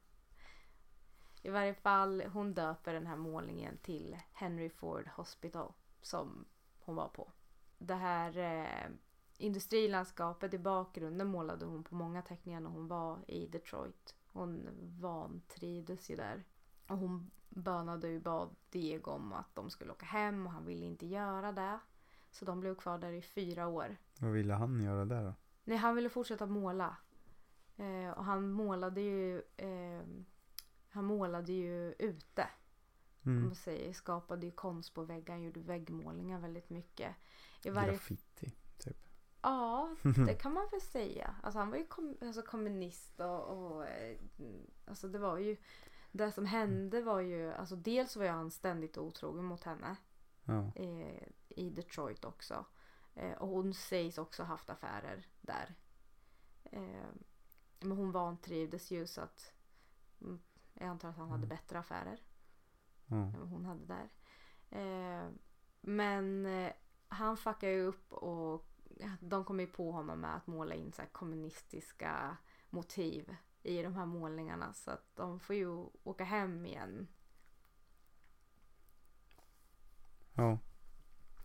I 1.42 1.50
varje 1.50 1.74
fall, 1.74 2.22
hon 2.22 2.54
döper 2.54 2.94
den 2.94 3.06
här 3.06 3.16
målningen 3.16 3.78
till 3.78 4.16
Henry 4.32 4.70
Ford 4.70 5.06
Hospital 5.06 5.72
som 6.02 6.44
hon 6.84 6.94
var 6.94 7.08
på. 7.08 7.32
Det 7.78 7.94
här 7.94 8.38
eh, 8.38 8.90
industrilandskapet 9.38 10.54
i 10.54 10.58
bakgrunden 10.58 11.28
målade 11.28 11.64
hon 11.64 11.84
på 11.84 11.94
många 11.94 12.22
teckningar 12.22 12.60
när 12.60 12.70
hon 12.70 12.88
var 12.88 13.30
i 13.30 13.46
Detroit. 13.46 14.14
Hon 14.32 14.68
vantrivdes 15.00 16.10
ju 16.10 16.16
där. 16.16 16.44
Och 16.86 16.98
hon 16.98 17.30
bönade 17.48 18.16
och 18.16 18.22
bad 18.22 18.56
Diego 18.70 19.10
om 19.10 19.32
att 19.32 19.54
de 19.54 19.70
skulle 19.70 19.92
åka 19.92 20.06
hem 20.06 20.46
och 20.46 20.52
han 20.52 20.66
ville 20.66 20.86
inte 20.86 21.06
göra 21.06 21.52
det. 21.52 21.78
Så 22.30 22.44
de 22.44 22.60
blev 22.60 22.74
kvar 22.74 22.98
där 22.98 23.12
i 23.12 23.22
fyra 23.22 23.66
år. 23.66 23.96
Vad 24.20 24.32
ville 24.32 24.54
han 24.54 24.82
göra 24.82 25.04
där 25.04 25.24
då? 25.24 25.34
Nej, 25.64 25.76
han 25.76 25.94
ville 25.94 26.08
fortsätta 26.08 26.46
måla. 26.46 26.96
Eh, 27.76 28.10
och 28.10 28.24
han 28.24 28.50
målade 28.50 29.00
ju 29.00 29.42
eh, 29.56 30.02
Han 30.88 31.04
målade 31.04 31.52
ju 31.52 31.92
ute. 31.98 32.48
Mm. 33.26 33.44
man 33.44 33.54
säger, 33.54 33.92
skapade 33.92 34.46
ju 34.46 34.52
konst 34.52 34.94
på 34.94 35.02
väggar. 35.02 35.36
Gjorde 35.36 35.60
väggmålningar 35.60 36.38
väldigt 36.38 36.70
mycket. 36.70 37.14
I 37.64 37.70
varje, 37.70 37.90
Graffiti. 37.90 38.52
Typ. 38.78 38.96
ja, 39.42 39.96
det 40.26 40.34
kan 40.34 40.52
man 40.52 40.68
väl 40.70 40.80
säga. 40.80 41.34
Alltså 41.42 41.58
han 41.58 41.70
var 41.70 41.76
ju 41.76 41.86
kom, 41.86 42.16
alltså 42.20 42.42
kommunist 42.42 43.20
och, 43.20 43.44
och 43.48 43.86
eh, 43.86 44.16
alltså 44.84 45.08
det 45.08 45.18
var 45.18 45.38
ju 45.38 45.56
det 46.12 46.32
som 46.32 46.46
hände 46.46 47.02
var 47.02 47.20
ju, 47.20 47.52
alltså 47.52 47.76
dels 47.76 48.16
var 48.16 48.26
han 48.26 48.50
ständigt 48.50 48.98
otrogen 48.98 49.44
mot 49.44 49.64
henne 49.64 49.96
Ja. 50.44 50.72
eh, 50.74 51.28
i 51.48 51.70
Detroit 51.70 52.24
också. 52.24 52.64
Eh, 53.14 53.32
och 53.32 53.48
hon 53.48 53.74
sägs 53.74 54.18
också 54.18 54.42
ha 54.42 54.48
haft 54.48 54.70
affärer 54.70 55.26
där. 55.40 55.74
Eh, 56.64 57.08
men 57.80 57.96
hon 57.96 58.12
vantrivdes 58.12 58.90
ju 58.90 59.06
så 59.06 59.20
att 59.20 59.52
mm, 60.20 60.40
jag 60.74 60.88
antar 60.88 61.08
att 61.08 61.16
han 61.16 61.30
hade 61.30 61.46
bättre 61.46 61.78
affärer 61.78 62.22
Vad 63.38 63.48
hon 63.48 63.64
hade 63.64 63.86
där. 63.86 64.08
Eh, 64.70 65.28
men 65.80 66.46
eh, 66.46 66.72
han 67.08 67.36
fuckar 67.36 67.68
ju 67.68 67.82
upp 67.82 68.12
och 68.12 68.66
de 69.20 69.44
kommer 69.44 69.64
ju 69.64 69.70
på 69.70 69.92
honom 69.92 70.20
med 70.20 70.36
att 70.36 70.46
måla 70.46 70.74
in 70.74 70.92
så 70.92 71.02
kommunistiska 71.12 72.36
motiv 72.70 73.36
i 73.62 73.82
de 73.82 73.94
här 73.94 74.06
målningarna 74.06 74.72
så 74.72 74.90
att 74.90 75.16
de 75.16 75.40
får 75.40 75.56
ju 75.56 75.86
åka 76.04 76.24
hem 76.24 76.66
igen 76.66 77.08
Ja. 80.34 80.58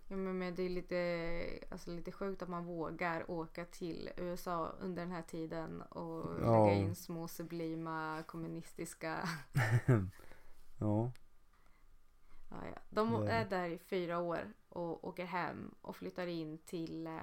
Ja, 0.08 0.16
men 0.16 0.38
men 0.38 0.56
det 0.56 0.64
är 0.64 0.70
lite, 0.70 1.68
alltså 1.72 1.92
lite 1.92 2.12
sjukt 2.12 2.42
att 2.42 2.50
man 2.50 2.66
vågar 2.66 3.32
åka 3.32 3.66
till 3.66 4.10
USA 4.18 4.68
under 4.80 5.02
den 5.02 5.12
här 5.12 5.22
tiden 5.22 5.82
och 5.82 6.42
Ja. 6.42 6.66
lägga 6.66 6.74
in 6.74 6.96
små 6.96 7.28
sublima 7.28 8.24
kommunistiska... 8.28 9.30
Ja. 10.80 11.12
Ja, 12.50 12.58
ja. 12.66 12.82
De 12.90 13.12
Det- 13.26 13.32
är 13.32 13.50
där 13.50 13.70
i 13.70 13.78
fyra 13.78 14.20
år 14.20 14.54
och 14.70 15.08
åker 15.08 15.26
hem 15.26 15.76
och 15.82 15.96
flyttar 15.96 16.28
in 16.28 16.58
till 16.58 17.08
eh, 17.08 17.20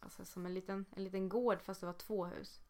alltså 0.00 0.24
som 0.24 0.46
en 0.46 0.54
liten, 0.54 0.84
en 0.96 1.04
liten 1.04 1.28
gård 1.28 1.62
fast 1.62 1.80
det 1.80 1.86
var 1.86 1.92
två 1.94 2.24
hus 2.26 2.60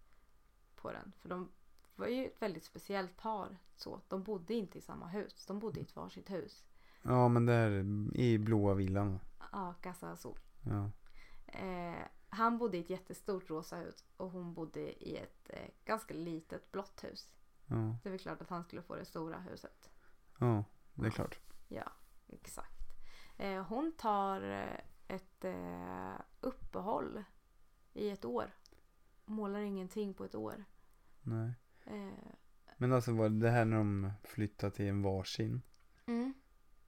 på 0.76 0.92
den. 0.92 1.12
För 1.20 1.28
de 1.28 1.48
var 1.96 2.06
ju 2.06 2.26
ett 2.26 2.42
väldigt 2.42 2.64
speciellt 2.64 3.16
par. 3.16 3.58
Så. 3.76 4.00
De 4.08 4.22
bodde 4.22 4.54
inte 4.54 4.78
i 4.78 4.80
samma 4.80 5.06
hus. 5.06 5.46
De 5.46 5.58
bodde 5.58 5.80
i 5.80 5.82
ett 5.82 5.96
varsitt 5.96 6.30
hus. 6.30 6.64
Ja 7.02 7.28
men 7.28 7.46
där 7.46 7.70
i 8.14 8.38
blåa 8.38 8.74
villan. 8.74 9.18
Ja, 9.52 9.74
Casa 9.80 10.10
Azul. 10.10 10.38
Ja. 10.62 10.90
Eh, 11.46 12.02
han 12.28 12.58
bodde 12.58 12.76
i 12.76 12.80
ett 12.80 12.90
jättestort 12.90 13.50
rosa 13.50 13.76
hus 13.76 14.04
och 14.16 14.30
hon 14.30 14.54
bodde 14.54 15.04
i 15.08 15.16
ett 15.16 15.50
eh, 15.50 15.68
ganska 15.84 16.14
litet 16.14 16.72
blått 16.72 17.04
hus. 17.04 17.30
Ja. 17.66 17.96
Det 18.02 18.08
är 18.08 18.10
väl 18.10 18.18
klart 18.20 18.40
att 18.42 18.50
han 18.50 18.64
skulle 18.64 18.82
få 18.82 18.94
det 18.96 19.04
stora 19.04 19.38
huset. 19.38 19.90
Ja. 20.38 20.64
Det 20.94 21.06
är 21.06 21.10
klart. 21.10 21.38
Ja, 21.68 21.92
exakt. 22.28 22.80
Eh, 23.36 23.62
hon 23.62 23.92
tar 23.92 24.50
eh, 24.50 24.80
ett 25.08 25.44
eh, 25.44 26.20
uppehåll 26.40 27.24
i 27.92 28.10
ett 28.10 28.24
år. 28.24 28.50
Målar 29.24 29.60
ingenting 29.60 30.14
på 30.14 30.24
ett 30.24 30.34
år. 30.34 30.64
Nej. 31.22 31.52
Men 32.76 32.92
alltså 32.92 33.12
var 33.12 33.28
det 33.28 33.50
här 33.50 33.64
när 33.64 33.76
de 33.76 34.12
flyttade 34.22 34.74
till 34.74 34.86
en 34.86 35.02
varsin? 35.02 35.62
mm. 36.06 36.34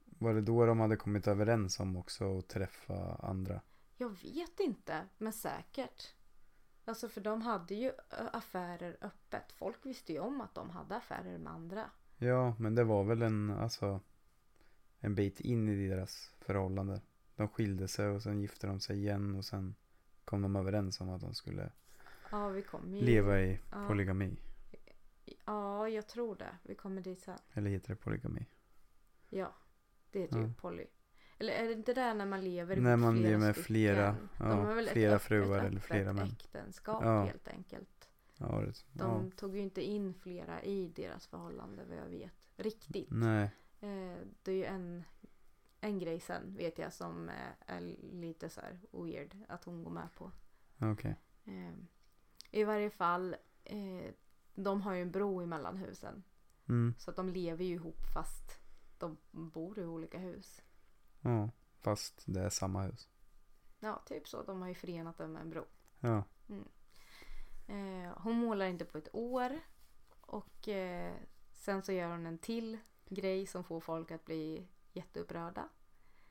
Var 0.04 0.34
det 0.34 0.40
då 0.40 0.66
de 0.66 0.80
hade 0.80 0.96
kommit 0.96 1.26
överens 1.26 1.80
om 1.80 1.96
också 1.96 2.38
att 2.38 2.48
träffa 2.48 3.14
andra? 3.14 3.60
Jag 3.96 4.08
vet 4.08 4.60
inte, 4.60 5.06
men 5.18 5.32
säkert. 5.32 6.14
Alltså 6.84 7.08
för 7.08 7.20
de 7.20 7.42
hade 7.42 7.74
ju 7.74 7.92
affärer 8.32 8.96
öppet. 9.00 9.52
Folk 9.52 9.86
visste 9.86 10.12
ju 10.12 10.18
om 10.18 10.40
att 10.40 10.54
de 10.54 10.70
hade 10.70 10.96
affärer 10.96 11.38
med 11.38 11.52
andra. 11.52 11.90
Ja, 12.16 12.54
men 12.58 12.74
det 12.74 12.84
var 12.84 13.04
väl 13.04 13.22
en, 13.22 13.50
alltså 13.50 14.00
en 15.00 15.14
bit 15.14 15.40
in 15.40 15.68
i 15.68 15.88
deras 15.88 16.34
förhållande. 16.40 17.00
De 17.36 17.48
skilde 17.48 17.88
sig 17.88 18.08
och 18.08 18.22
sen 18.22 18.40
gifte 18.40 18.66
de 18.66 18.80
sig 18.80 18.96
igen 18.98 19.34
och 19.34 19.44
sen 19.44 19.74
kom 20.24 20.42
de 20.42 20.56
överens 20.56 21.00
om 21.00 21.08
att 21.10 21.20
de 21.20 21.34
skulle 21.34 21.70
Ja, 22.30 22.48
vi 22.48 22.62
kommer 22.62 22.96
ju... 22.98 23.04
leva 23.04 23.40
i 23.40 23.58
ja. 23.72 23.86
polygami. 23.88 24.36
Ja, 25.44 25.88
jag 25.88 26.06
tror 26.06 26.36
det. 26.36 26.56
Vi 26.62 26.74
kommer 26.74 27.00
dit 27.02 27.20
sen. 27.20 27.38
Eller 27.52 27.70
heter 27.70 27.88
det 27.88 27.96
polygami? 27.96 28.46
Ja, 29.28 29.52
det 30.10 30.20
heter 30.20 30.36
ju 30.38 30.42
Ja. 30.46 30.50
poly. 30.60 30.84
Eller 31.38 31.52
är 31.52 31.66
det 31.66 31.72
inte 31.72 31.94
där 31.94 32.14
när 32.14 32.26
man 32.26 32.44
lever 32.44 32.76
När 32.76 32.96
man 32.96 33.14
flera 33.14 33.28
lever 33.30 33.46
med 33.46 33.54
stycken? 33.54 33.64
flera, 33.66 34.16
De 34.38 34.44
har 34.66 34.74
väl 34.74 34.88
flera 34.88 35.16
ett, 35.16 35.22
fruar 35.22 35.58
ett 35.58 35.64
eller 35.64 35.80
flera 35.80 36.12
män. 36.12 36.26
äktenskap 36.26 37.02
Ja. 37.04 37.24
helt 37.24 37.48
enkelt. 37.48 38.08
Ja, 38.38 38.60
det, 38.60 38.82
De 38.92 39.30
tog 39.30 39.54
ju 39.56 39.60
inte 39.62 39.82
in 39.82 40.14
flera 40.14 40.62
i 40.62 40.88
deras 40.88 41.26
förhållande 41.26 41.84
vad 41.84 41.96
jag 41.98 42.06
vet. 42.06 42.48
Riktigt. 42.56 43.08
Nej, 43.10 43.50
Eh, 43.80 44.26
det 44.42 44.52
är 44.52 44.56
ju 44.56 44.64
en, 44.64 45.04
en 45.80 45.98
grej 45.98 46.20
sen 46.20 46.56
vet 46.56 46.78
jag 46.78 46.92
som 46.92 47.28
eh, 47.28 47.52
är 47.66 47.80
lite 48.12 48.48
så 48.50 48.60
här 48.60 48.80
weird 48.92 49.36
att 49.48 49.64
hon 49.64 49.84
går 49.84 49.90
med 49.90 50.08
på. 50.14 50.32
okej. 50.80 51.16
Eh, 51.44 51.74
I 52.50 52.64
varje 52.64 52.90
fall, 52.90 53.36
eh, 53.64 54.14
de 54.54 54.80
har 54.82 54.94
ju 54.94 55.02
en 55.02 55.10
bro 55.10 55.40
emellan 55.40 55.76
husen. 55.76 56.22
Mm, 56.68 56.94
Så 56.98 57.10
att 57.10 57.16
de 57.16 57.28
lever 57.28 57.64
ju 57.64 57.74
ihop 57.74 58.06
fast 58.14 58.58
de 58.98 59.16
bor 59.30 59.78
i 59.78 59.84
olika 59.84 60.18
hus. 60.18 60.62
ja, 61.20 61.50
fast 61.80 62.22
det 62.26 62.40
är 62.40 62.50
samma 62.50 62.82
hus. 62.82 63.08
Ja, 63.80 64.02
typ 64.06 64.28
så. 64.28 64.42
De 64.42 64.60
har 64.60 64.68
ju 64.68 64.74
förenat 64.74 65.18
dem 65.18 65.32
med 65.32 65.42
en 65.42 65.50
bro. 65.50 65.64
Ja, 66.00 66.24
Eh, 67.66 68.12
hon 68.18 68.36
målar 68.36 68.66
inte 68.66 68.84
på 68.84 68.98
ett 68.98 69.14
år. 69.14 69.60
Och 70.20 70.68
eh, 70.68 71.14
sen 71.54 71.82
så 71.82 71.92
gör 71.92 72.10
hon 72.10 72.26
en 72.26 72.38
till 72.38 72.78
grej 73.10 73.46
som 73.46 73.64
får 73.64 73.80
folk 73.80 74.10
att 74.10 74.24
bli 74.24 74.68
jätteupprörda. 74.92 75.68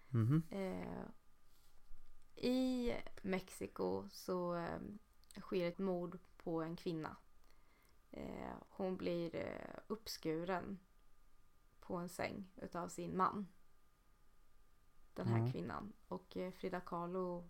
mhm, 0.10 0.44
Eh, 0.52 1.04
I 2.36 2.94
Mexiko 3.22 4.10
så 4.10 4.56
eh, 4.56 4.80
sker 5.42 5.68
ett 5.68 5.78
mord 5.78 6.20
på 6.38 6.62
en 6.62 6.76
kvinna. 6.76 7.18
Eh, 8.12 8.54
hon 8.70 8.98
blir 8.98 9.36
eh, 9.36 9.80
uppskuren 9.88 10.80
på 11.80 11.96
en 11.96 12.10
säng 12.10 12.52
utav 12.56 12.90
sin 12.90 13.18
man. 13.18 13.48
Den 15.14 15.28
här 15.28 15.46
Ja. 15.46 15.52
kvinnan. 15.52 15.94
Och 16.08 16.38
eh, 16.38 16.52
Frida 16.52 16.80
Kahlo 16.82 17.50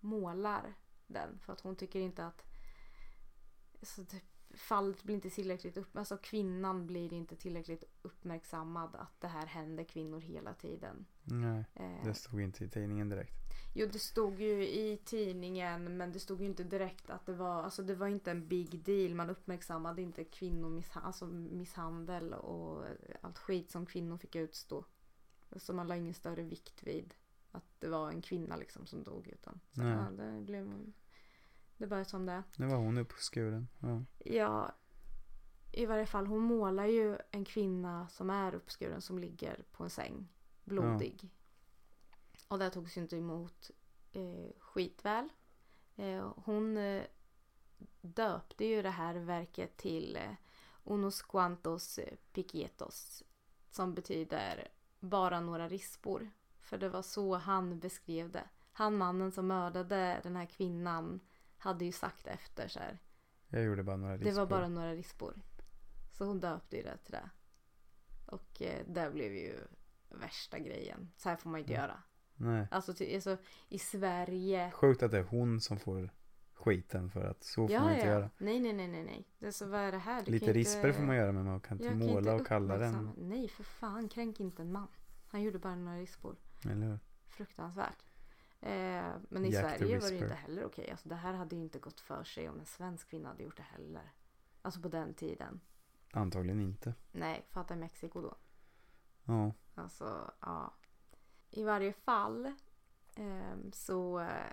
målar 0.00 0.74
den 1.06 1.38
för 1.38 1.52
att 1.52 1.60
hon 1.60 1.76
tycker 1.76 2.00
inte 2.00 2.26
att 2.26 2.42
så 3.82 4.04
typ, 4.04 4.24
fallet 4.56 5.02
blir 5.02 5.14
inte 5.14 5.30
tillräckligt 5.30 5.76
upp, 5.76 5.96
alltså 5.96 6.16
kvinnan 6.16 6.86
blir 6.86 7.12
inte 7.12 7.36
tillräckligt 7.36 7.84
uppmärksammad 8.02 8.96
att 8.96 9.20
det 9.20 9.28
här 9.28 9.46
händer 9.46 9.84
kvinnor 9.84 10.20
hela 10.20 10.54
tiden. 10.54 11.06
nej, 11.24 11.64
Eh, 11.74 12.04
det 12.04 12.14
stod 12.14 12.40
inte 12.40 12.64
i 12.64 12.68
tidningen 12.68 13.08
direkt. 13.08 13.34
Jo, 13.74 13.88
det 13.92 13.98
stod 13.98 14.40
ju 14.40 14.68
i 14.68 15.00
tidningen 15.04 15.96
men 15.96 16.12
det 16.12 16.20
stod 16.20 16.40
ju 16.40 16.46
inte 16.46 16.64
direkt 16.64 17.10
att 17.10 17.26
det 17.26 17.32
var, 17.32 17.62
alltså 17.62 17.82
det 17.82 17.94
var 17.94 18.06
inte 18.06 18.30
en 18.30 18.48
big 18.48 18.84
deal. 18.84 19.14
Man 19.14 19.30
uppmärksammade 19.30 20.02
inte 20.02 20.24
kvinnomisshandel 20.24 21.06
alltså 21.06 21.26
misshandel 21.26 22.34
och 22.34 22.84
allt 23.20 23.38
skit 23.38 23.70
som 23.70 23.86
kvinnor 23.86 24.16
fick 24.16 24.36
utstå. 24.36 24.84
Så 25.56 25.72
man 25.72 25.86
la 25.86 25.96
ingen 25.96 26.14
större 26.14 26.42
vikt 26.42 26.82
vid 26.82 27.14
att 27.50 27.80
det 27.80 27.88
var 27.88 28.10
en 28.10 28.22
kvinna 28.22 28.56
liksom 28.56 28.86
som 28.86 29.04
dog 29.04 29.28
utan 29.28 29.60
så, 29.72 29.82
Nej. 29.82 29.92
ja, 29.92 30.10
det 30.10 30.40
blev 30.40 30.92
Det 31.78 31.86
bara 31.86 32.04
som 32.04 32.26
det. 32.26 32.42
Nu 32.56 32.66
var 32.66 32.76
hon 32.76 32.98
uppskuren. 32.98 33.68
Ja. 33.78 34.04
Ja, 34.18 34.74
i 35.72 35.86
varje 35.86 36.06
fall 36.06 36.26
hon 36.26 36.40
målar 36.40 36.86
ju 36.86 37.18
en 37.30 37.44
kvinna 37.44 38.08
som 38.08 38.30
är 38.30 38.54
uppskuren 38.54 39.00
som 39.00 39.18
ligger 39.18 39.64
på 39.72 39.84
en 39.84 39.90
säng. 39.90 40.28
Blodig. 40.64 41.30
Och 42.48 42.58
det 42.58 42.70
togs 42.70 42.96
ju 42.96 43.00
inte 43.00 43.16
emot 43.16 43.70
eh, 44.12 44.50
skitväl. 44.58 45.28
Eh, 45.96 46.32
hon 46.36 46.76
eh, 46.76 47.02
döpte 48.00 48.64
ju 48.64 48.82
det 48.82 48.90
här 48.90 49.14
verket 49.14 49.76
till 49.76 50.16
eh, 50.16 50.30
Unos 50.84 51.22
cuantos 51.22 51.98
eh, 51.98 52.14
piquetos. 52.32 53.22
Som 53.70 53.94
betyder 53.94 54.68
bara 55.00 55.40
några 55.40 55.68
rispor. 55.68 56.30
För 56.60 56.78
det 56.78 56.88
var 56.88 57.02
så 57.02 57.34
han 57.34 57.78
beskrev 57.78 58.30
det. 58.30 58.48
Han 58.72 58.96
mannen 58.96 59.32
som 59.32 59.46
mördade 59.46 60.20
den 60.22 60.36
här 60.36 60.46
kvinnan 60.46 61.20
hade 61.58 61.84
ju 61.84 61.92
sagt 61.92 62.26
efter 62.26 62.68
så 62.68 62.78
här. 62.78 62.98
Jag 63.48 63.62
gjorde 63.64 63.82
bara 63.82 63.96
några 63.96 64.16
rispor. 64.16 64.30
Det 64.30 64.36
var 64.36 64.46
bara 64.46 64.68
några 64.68 64.92
rispor. 64.94 65.34
Så 66.12 66.24
hon 66.24 66.40
döpte 66.40 66.76
ju 66.76 66.82
det 66.82 66.96
till 66.96 67.12
det. 67.12 67.30
Och 68.26 68.62
eh, 68.62 68.86
det 68.86 69.10
blev 69.12 69.32
ju 69.34 69.54
värsta 70.08 70.58
grejen. 70.58 71.10
Så 71.16 71.28
här 71.28 71.36
får 71.36 71.50
man 71.50 71.60
ju 71.60 71.62
inte 71.62 71.72
göra. 71.74 72.02
Nej. 72.34 72.66
Alltså, 72.70 72.94
ty, 72.94 73.14
alltså 73.14 73.36
i 73.68 73.78
Sverige. 73.78 74.70
Sjukt 74.70 75.02
att 75.02 75.10
det 75.10 75.18
är 75.18 75.22
hon 75.24 75.60
som 75.60 75.78
får 75.78 76.10
skiten 76.54 77.10
för 77.10 77.24
att 77.24 77.44
så 77.44 77.54
får 77.68 77.70
Ja, 77.74 77.80
man 77.82 77.92
inte 77.94 78.06
ja. 78.06 78.12
göra. 78.12 78.30
Nej, 78.38 78.60
nej, 78.60 78.72
nej, 78.72 78.88
nej, 78.88 79.04
nej. 79.04 79.28
Det 79.38 79.46
är 79.46 79.50
så, 79.50 79.66
vad 79.66 79.80
är 79.80 79.92
det 79.92 79.98
här? 79.98 80.22
Du 80.24 80.30
Lite 80.32 80.46
kan 80.46 80.56
inte- 80.56 80.58
risper 80.58 80.92
får 80.92 81.02
man 81.02 81.16
göra 81.16 81.32
men 81.32 81.44
man 81.44 81.60
kan 81.60 81.74
inte 81.76 81.84
Jag 81.84 81.92
kan 81.92 81.98
måla 82.06 82.18
inte 82.18 82.32
och 82.32 82.46
kalla 82.46 82.76
den. 82.78 83.12
Nej, 83.16 83.48
för 83.48 83.64
fan. 83.64 84.08
Kränk 84.08 84.40
inte 84.40 84.62
en 84.62 84.72
man. 84.72 84.88
Han 85.28 85.42
gjorde 85.42 85.58
bara 85.58 85.74
några 85.74 85.98
rispor. 85.98 86.36
Eller 86.64 86.86
hur? 86.86 86.98
Fruktansvärt. 87.26 88.02
Eh, 88.60 89.12
men 89.28 89.44
i 89.44 89.50
Jack 89.50 89.78
Sverige 89.78 89.98
var 89.98 90.10
det 90.10 90.16
inte 90.16 90.34
heller 90.34 90.64
okej. 90.64 90.90
Alltså, 90.90 91.08
det 91.08 91.14
här 91.14 91.32
hade 91.32 91.56
ju 91.56 91.62
inte 91.62 91.78
gått 91.78 92.00
för 92.00 92.24
sig 92.24 92.48
om 92.48 92.60
en 92.60 92.66
svensk 92.66 93.08
kvinna 93.10 93.28
hade 93.28 93.42
gjort 93.42 93.56
det 93.56 93.62
heller. 93.62 94.12
Alltså 94.62 94.80
på 94.80 94.88
den 94.88 95.14
tiden. 95.14 95.60
Antagligen 96.12 96.60
inte. 96.60 96.94
Nej, 97.12 97.46
fatta 97.50 97.76
Mexiko 97.76 98.20
då. 98.20 98.34
Ja. 99.24 99.52
Alltså, 99.74 100.30
ja. 100.40 100.74
I 101.50 101.64
varje 101.64 101.92
fall 101.92 102.52
ehm, 103.14 103.72
så 103.72 104.20
eh, 104.20 104.52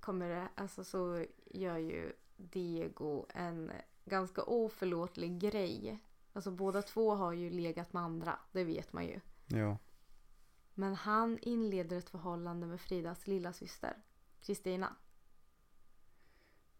kommer 0.00 0.28
det, 0.28 0.48
alltså 0.54 0.84
så 0.84 1.24
gör 1.46 1.76
ju 1.76 2.12
Diego 2.36 3.26
en 3.28 3.72
ganska 4.04 4.42
oförlåtlig 4.42 5.38
grej. 5.38 5.98
Alltså 6.32 6.50
båda 6.50 6.82
två 6.82 7.14
har 7.14 7.32
ju 7.32 7.50
legat 7.50 7.92
med 7.92 8.02
andra, 8.02 8.38
det 8.52 8.64
vet 8.64 8.92
man 8.92 9.06
ju. 9.06 9.20
Ja. 9.46 9.78
Men 10.78 10.94
han 10.94 11.38
inleder 11.42 11.96
ett 11.98 12.10
förhållande 12.10 12.66
med 12.66 12.80
Fridas 12.80 13.26
lilla 13.26 13.52
syster, 13.52 13.96
Kristina. 14.40 14.96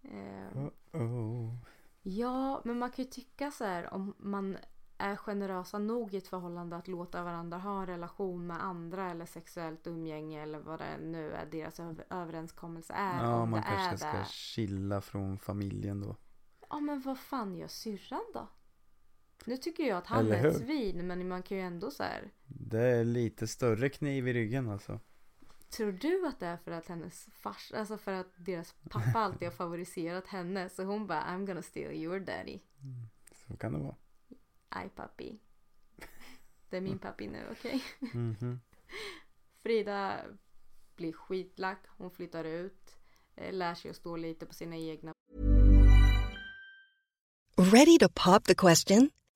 Ehm, 0.03 0.71
Oh. 0.93 1.55
Ja, 2.03 2.61
men 2.65 2.79
man 2.79 2.91
kan 2.91 3.05
ju 3.05 3.11
tycka 3.11 3.51
så 3.51 3.65
här 3.65 3.95
om 3.95 4.15
man 4.19 4.57
är 4.99 5.17
generösa 5.17 5.79
nog 5.79 6.15
i 6.15 6.17
ett 6.17 6.29
förhållande 6.29 6.77
att 6.77 6.89
låta 6.89 7.25
varandra 7.25 7.59
ha 7.59 7.81
en 7.81 7.87
relation 7.87 8.47
med 8.47 8.65
andra 8.65 9.11
eller 9.11 9.27
sexuellt 9.27 9.87
umgänge 9.87 10.43
eller 10.43 10.59
vad 10.59 10.79
det 10.79 10.99
nu 10.99 11.33
är 11.33 11.47
deras 11.47 11.81
över- 11.81 12.07
överenskommelse 12.11 12.93
är. 12.93 13.25
Ja, 13.25 13.47
man 13.47 13.63
kanske 13.63 13.99
ska 13.99 14.19
det. 14.19 14.27
chilla 14.29 15.01
från 15.01 15.39
familjen 15.39 16.01
då. 16.01 16.17
Ja, 16.71 16.81
men 16.81 17.01
vad 17.01 17.19
fan 17.19 17.55
gör 17.57 17.69
syrran 17.69 18.25
då? 18.35 18.49
Nu 19.45 19.57
tycker 19.57 19.83
jag 19.85 19.99
att 19.99 20.07
han 20.07 20.27
Eller 20.27 20.45
är 20.45 20.49
ett 20.49 20.57
svin, 20.57 21.07
men 21.07 21.29
man 21.29 21.43
kan 21.43 21.57
ju 21.57 21.63
ändå 21.63 21.91
så 21.91 22.03
här. 22.03 22.31
Det 22.47 22.81
är 22.81 23.05
lite 23.05 23.47
större 23.47 23.89
kniv 23.89 24.29
i 24.29 24.33
ryggen 24.33 24.69
alltså. 24.69 25.01
Tror 25.71 25.93
du 25.93 26.27
att 26.27 26.41
det 26.41 26.47
är 26.47 26.57
för 26.57 26.71
att 26.71 26.87
hennes 26.87 27.29
fars, 27.33 27.73
alltså 27.73 27.99
för 27.99 28.13
att 28.13 28.33
deras 28.37 28.75
pappa 28.91 29.19
alltid 29.19 29.49
har 29.49 29.53
favoriserat 29.53 30.27
henne 30.27 30.69
så 30.69 30.85
hon 30.85 31.07
bara 31.07 31.23
I'm 31.23 31.47
gonna 31.47 31.63
steal 31.63 31.93
your 31.93 32.21
daddy. 32.21 32.59
Så 33.47 33.57
kan 33.57 33.73
det 33.73 33.79
vara. 33.79 33.97
Aj 34.69 34.89
pappi. 34.89 35.39
Det 36.71 36.77
är 36.77 36.81
min 36.81 36.99
pappi 36.99 37.27
nu, 37.27 37.47
okej? 37.53 37.85
Mhm. 38.13 38.61
Frida 39.63 40.21
blir 40.97 41.13
skitlack, 41.13 41.79
hon 41.89 42.11
flyttar 42.11 42.45
ut, 42.45 42.97
eh, 43.37 43.53
lär 43.53 43.75
sig 43.75 43.91
att 43.91 43.97
stå 43.97 44.17
lite 44.17 44.47
på 44.47 44.55
sina 44.55 44.77
egna 44.77 45.13
Ready 47.57 47.99
to 47.99 48.09
pop 48.09 48.45
the 48.45 48.55
question? 48.55 49.11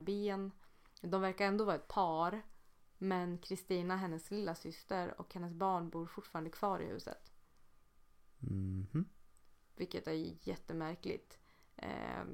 Ben. 0.00 0.52
De 1.00 1.20
verkar 1.20 1.46
ändå 1.46 1.64
vara 1.64 1.76
ett 1.76 1.88
par. 1.88 2.42
Men 2.98 3.38
Kristina, 3.38 3.96
hennes 3.96 4.30
lilla 4.30 4.54
syster 4.54 5.20
och 5.20 5.34
hennes 5.34 5.52
barn 5.52 5.90
bor 5.90 6.06
fortfarande 6.06 6.50
kvar 6.50 6.80
i 6.80 6.86
huset. 6.86 7.32
Mhm. 8.38 9.08
Vilket 9.76 10.06
är 10.06 10.48
jättemärkligt. 10.48 11.38
Eh, 11.76 12.24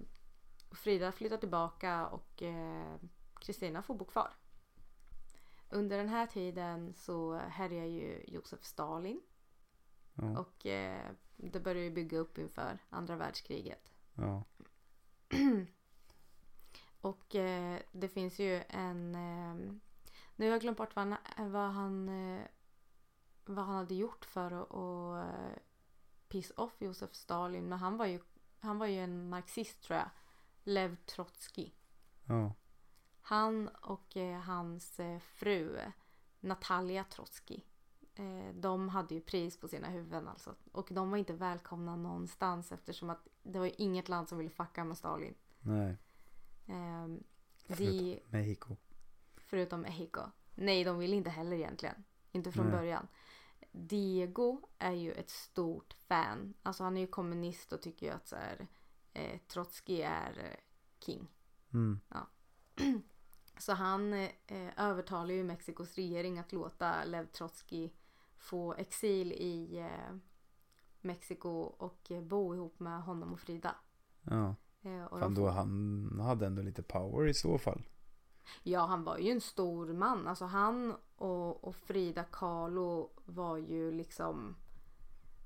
Frida 0.70 1.12
flyttar 1.12 1.36
tillbaka 1.36 2.06
och 2.06 2.42
eh, 2.42 2.96
Kristina 3.40 3.82
får 3.82 3.94
bo 3.94 4.04
kvar. 4.04 4.36
Under 5.70 5.98
den 5.98 6.08
här 6.08 6.26
tiden 6.26 6.94
så 6.94 7.34
härjar 7.34 7.84
ju 7.84 8.24
Josef 8.26 8.64
Stalin. 8.64 9.22
Ja. 10.14 10.38
Och 10.38 10.66
eh, 10.66 11.10
det 11.36 11.60
börjar 11.60 11.82
ju 11.82 11.90
bygga 11.90 12.18
upp 12.18 12.38
inför 12.38 12.78
andra 12.90 13.16
världskriget. 13.16 13.92
Ja. 14.14 14.44
Och 17.06 17.34
eh, 17.34 17.80
det 17.92 18.08
finns 18.08 18.38
ju 18.38 18.62
en... 18.68 19.14
Eh, 19.14 19.54
nu 20.36 20.46
har 20.46 20.52
jag 20.52 20.60
glömt 20.60 20.78
bort 20.78 20.96
vad 20.96 21.06
han, 21.06 21.52
vad 21.52 21.70
han, 21.70 22.08
eh, 22.08 22.44
vad 23.44 23.64
han 23.64 23.76
hade 23.76 23.94
gjort 23.94 24.24
för 24.24 24.50
att, 24.50 24.74
att 24.74 25.34
eh, 25.34 25.62
piss 26.28 26.52
off 26.56 26.72
Josef 26.78 27.14
Stalin. 27.14 27.68
Men 27.68 27.78
han 27.78 27.96
var 27.96 28.06
ju, 28.06 28.20
han 28.60 28.78
var 28.78 28.86
ju 28.86 29.00
en 29.00 29.28
marxist 29.28 29.82
tror 29.82 29.98
jag. 29.98 30.10
Lev 30.62 30.96
Trotsky. 30.96 31.70
Ja. 32.24 32.52
Han 33.20 33.68
och 33.68 34.16
eh, 34.16 34.40
hans 34.40 35.00
eh, 35.00 35.18
fru 35.18 35.78
Natalia 36.40 37.04
Trotsky. 37.04 37.60
De 38.54 38.88
hade 38.88 39.14
ju 39.14 39.20
pris 39.20 39.60
på 39.60 39.68
sina 39.68 39.88
huvuden 39.88 40.28
alltså. 40.28 40.54
Och 40.72 40.88
de 40.90 41.10
var 41.10 41.18
inte 41.18 41.32
välkomna 41.32 41.96
någonstans 41.96 42.72
eftersom 42.72 43.10
att 43.10 43.28
det 43.42 43.58
var 43.58 43.80
inget 43.80 44.08
land 44.08 44.28
som 44.28 44.38
ville 44.38 44.50
fucka 44.50 44.84
med 44.84 44.98
Stalin. 44.98 45.34
Nej. 45.60 45.96
Eh, 46.66 47.06
Förutom 47.68 47.86
de, 47.96 48.20
Mexiko. 48.30 48.76
förutom 49.36 49.80
Mexico. 49.80 50.20
Nej, 50.54 50.84
de 50.84 50.98
ville 50.98 51.16
inte 51.16 51.30
heller 51.30 51.56
egentligen. 51.56 52.04
Inte 52.32 52.52
från 52.52 52.66
Nej. 52.66 52.74
början. 52.74 53.08
Diego 53.72 54.60
är 54.78 54.92
ju 54.92 55.12
ett 55.12 55.30
stort 55.30 55.92
fan. 55.92 56.54
Alltså 56.62 56.84
han 56.84 56.96
är 56.96 57.00
ju 57.00 57.06
kommunist 57.06 57.72
och 57.72 57.82
tycker 57.82 58.06
ju 58.06 58.12
att 58.12 58.28
så 58.28 58.36
här, 58.36 58.66
eh, 59.12 59.38
Trotsky 59.48 60.00
är 60.00 60.38
eh, 60.38 60.56
king. 61.04 61.28
Mm. 61.72 62.00
Så 63.58 63.72
han 63.72 64.12
eh, 64.12 64.70
övertalar 64.76 65.34
ju 65.34 65.44
Mexikos 65.44 65.94
regering 65.94 66.38
att 66.38 66.52
låta 66.52 67.04
Lev 67.04 67.26
Trotsky 67.26 67.90
få 68.38 68.74
exil 68.74 69.32
i 69.32 69.78
eh, 69.78 70.16
Mexiko 71.00 71.48
och 71.60 72.10
eh, 72.10 72.22
bo 72.22 72.54
ihop 72.54 72.80
med 72.80 73.02
honom 73.02 73.32
och 73.32 73.40
Frida. 73.40 73.74
Ja. 74.22 74.54
Eh, 74.86 75.04
och 75.04 75.18
Fan 75.18 75.34
då 75.34 75.48
han 75.48 76.20
hade 76.20 76.46
ändå 76.46 76.62
lite 76.62 76.82
power 76.82 77.26
i 77.28 77.34
så 77.34 77.58
fall. 77.58 77.82
Ja, 78.62 78.86
han 78.86 79.04
var 79.04 79.18
ju 79.18 79.30
en 79.30 79.40
stor 79.40 79.92
man. 79.92 80.28
Alltså 80.28 80.44
han 80.44 80.96
och, 81.16 81.64
och 81.64 81.76
Frida 81.76 82.24
Kahlo 82.24 83.10
var 83.24 83.56
ju 83.56 83.92
liksom 83.92 84.56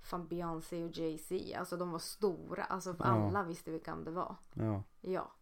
fan 0.03 0.26
Beyoncé 0.28 0.84
och 0.84 0.91
Jay-Z. 0.99 1.59
Alltså 1.59 1.76
de 1.76 1.91
var 1.91 1.99
stora. 1.99 2.64
Alltså 2.64 2.97
Ja. 2.99 3.05
alla 3.05 3.43
visste 3.43 3.70
vilka 3.70 3.97
det 3.97 4.11
var. 4.11 4.36
Ja. 4.55 4.82
Ja. 5.01 5.32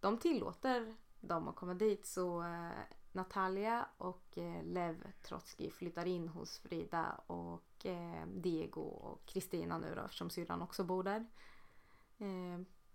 De 0.00 0.18
tillåter 0.18 0.96
dem 1.20 1.48
att 1.48 1.56
komma 1.56 1.74
dit 1.74 2.06
så 2.06 2.42
eh, 2.42 2.70
Natalia 3.12 3.86
och 3.98 4.38
eh, 4.38 4.62
Lev 4.64 5.12
Trotsky 5.22 5.70
flyttar 5.70 6.06
in 6.06 6.28
hos 6.28 6.58
Frida 6.58 7.20
och 7.26 7.86
eh, 7.86 8.26
Diego 8.34 8.80
och 8.80 9.26
Kristina 9.26 9.78
nu 9.78 9.94
då 9.94 10.02
eftersom 10.02 10.30
syrran 10.30 10.62
också 10.62 10.84
bor 10.84 11.02
där. 11.02 11.26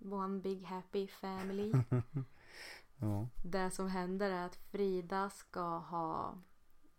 One 0.01 0.39
big 0.39 0.63
happy 0.63 1.07
family. 1.07 1.71
Ja. 3.03 3.27
Det 3.43 3.71
som 3.71 3.87
händer 3.87 4.29
är 4.29 4.45
att 4.45 4.55
Frida 4.55 5.29
ska 5.29 5.77
ha 5.77 6.37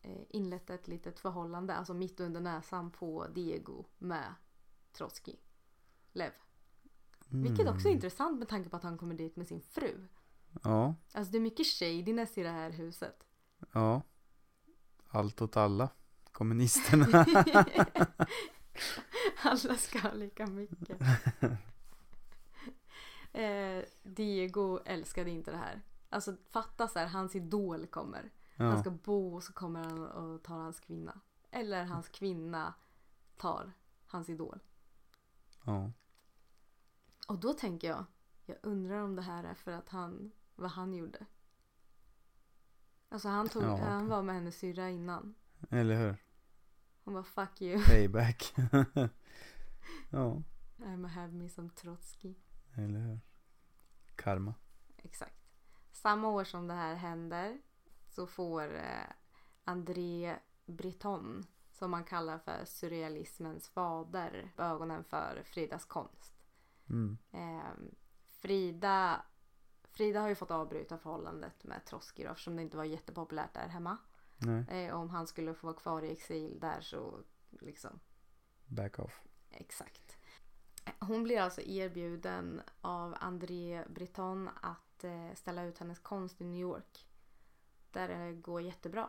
eh, 0.02 0.22
inlett 0.28 0.70
ett 0.70 0.88
litet 0.88 1.20
förhållande, 1.20 1.74
alltså 1.74 1.94
mitt 1.94 2.20
under 2.20 2.40
näsan 2.40 2.90
på 2.90 3.26
Diego 3.34 3.84
med 3.98 4.34
Trotsky. 4.92 5.36
Lev. 6.12 6.30
Vilket 7.28 7.68
också 7.68 7.88
är 7.88 7.92
intressant 7.92 8.38
med 8.38 8.48
tanke 8.48 8.70
på 8.70 8.76
att 8.76 8.82
han 8.82 8.98
kommer 8.98 9.14
dit 9.14 9.36
med 9.36 9.46
sin 9.46 9.60
fru. 9.60 10.06
Ja. 10.62 10.94
Alltså 11.12 11.32
det 11.32 11.38
är 11.38 11.42
mycket 11.42 11.66
shadiness 11.66 12.38
i 12.38 12.42
det 12.42 12.50
här 12.50 12.70
huset. 12.70 13.26
Ja. 13.72 14.02
Allt 15.08 15.42
åt 15.42 15.56
alla. 15.56 15.88
Kommunisterna. 16.32 17.26
Alla 19.42 19.76
ska 19.76 19.98
ha 19.98 20.12
lika 20.12 20.46
mycket. 20.46 20.98
Eh, 23.32 23.84
Diego 24.02 24.78
älskade 24.84 25.30
inte 25.30 25.50
det 25.50 25.56
här. 25.56 25.82
Alltså 26.08 26.36
fatta 26.50 26.88
så 26.88 26.98
här, 26.98 27.06
hans 27.06 27.36
idol 27.36 27.86
kommer. 27.86 28.30
Han 28.56 28.66
Ja. 28.66 28.80
ska 28.80 28.90
bo 28.90 29.34
och 29.34 29.42
så 29.42 29.52
kommer 29.52 29.84
han 29.84 30.06
och 30.06 30.42
tar 30.42 30.58
hans 30.58 30.80
kvinna. 30.80 31.20
Eller 31.50 31.84
hans 31.84 32.08
kvinna 32.08 32.74
tar 33.36 33.72
hans 34.06 34.28
idol. 34.28 34.60
Ja. 35.66 35.92
Och 37.28 37.38
då 37.40 37.52
tänker 37.52 37.88
jag, 37.88 38.04
jag 38.46 38.56
undrar 38.62 39.02
om 39.02 39.16
det 39.16 39.22
här 39.22 39.44
är 39.44 39.54
för 39.54 39.72
att 39.72 39.88
han, 39.88 40.32
vad 40.56 40.70
han 40.70 40.94
gjorde. 40.94 41.26
Alltså 43.08 43.28
han, 43.28 43.48
tog, 43.48 43.62
Ja, 43.62 43.76
han 43.76 44.08
var 44.08 44.22
med 44.22 44.34
hennes 44.34 44.58
syrra 44.58 44.90
innan. 44.90 45.34
Eller 45.70 45.96
hur? 46.00 46.16
Hon 47.04 47.14
var 47.14 47.22
fuck 47.22 47.62
you, 47.62 47.84
Payback. 47.84 48.54
ja. 50.10 50.42
I'm 50.78 51.06
have 51.06 51.32
me 51.32 51.48
some 51.48 51.68
Trotsky. 51.70 52.34
Eller 52.76 53.00
hur? 53.00 53.20
Karma. 54.16 54.54
Exakt. 54.96 55.42
Samma 55.92 56.28
år 56.28 56.44
som 56.44 56.66
det 56.66 56.74
här 56.74 56.94
händer 56.94 57.60
så 58.08 58.26
får 58.26 58.74
eh, 58.74 59.06
André 59.64 60.36
Breton, 60.66 61.46
som 61.72 61.90
man 61.90 62.04
kallar 62.04 62.38
för 62.38 62.64
surrealismens 62.64 63.68
fader, 63.68 64.52
ögonen 64.56 65.04
för 65.04 65.42
Fridas 65.44 65.84
konst. 65.84 66.44
Mm. 66.90 67.18
Eh, 67.32 67.92
Frida, 68.26 69.22
Frida 69.84 70.20
har 70.20 70.28
ju 70.28 70.34
fått 70.34 70.50
avbryta 70.50 70.98
förhållandet 70.98 71.64
med 71.64 71.84
Trotsky 71.84 72.24
då, 72.24 72.30
eftersom 72.30 72.56
det 72.56 72.62
inte 72.62 72.76
var 72.76 72.84
jättepopulärt 72.84 73.54
där 73.54 73.68
hemma. 73.68 73.96
Nej. 74.36 74.64
Eh, 74.68 74.94
om 74.94 75.10
han 75.10 75.26
skulle 75.26 75.54
få 75.54 75.66
vara 75.66 75.76
kvar 75.76 76.02
i 76.02 76.12
exil 76.12 76.60
där 76.60 76.80
så 76.80 77.22
liksom 77.60 78.00
Back 78.66 78.98
off. 78.98 79.22
Exakt. 79.50 80.18
Hon 80.98 81.22
blir 81.22 81.40
alltså 81.40 81.60
erbjuden 81.60 82.62
av 82.80 83.16
André 83.20 83.84
Breton 83.88 84.50
att 84.62 85.04
eh, 85.04 85.34
ställa 85.34 85.64
ut 85.64 85.78
hennes 85.78 85.98
konst 85.98 86.40
i 86.40 86.44
New 86.44 86.60
York. 86.60 87.06
Där 87.90 88.08
det 88.08 88.32
går 88.32 88.62
jättebra. 88.62 89.08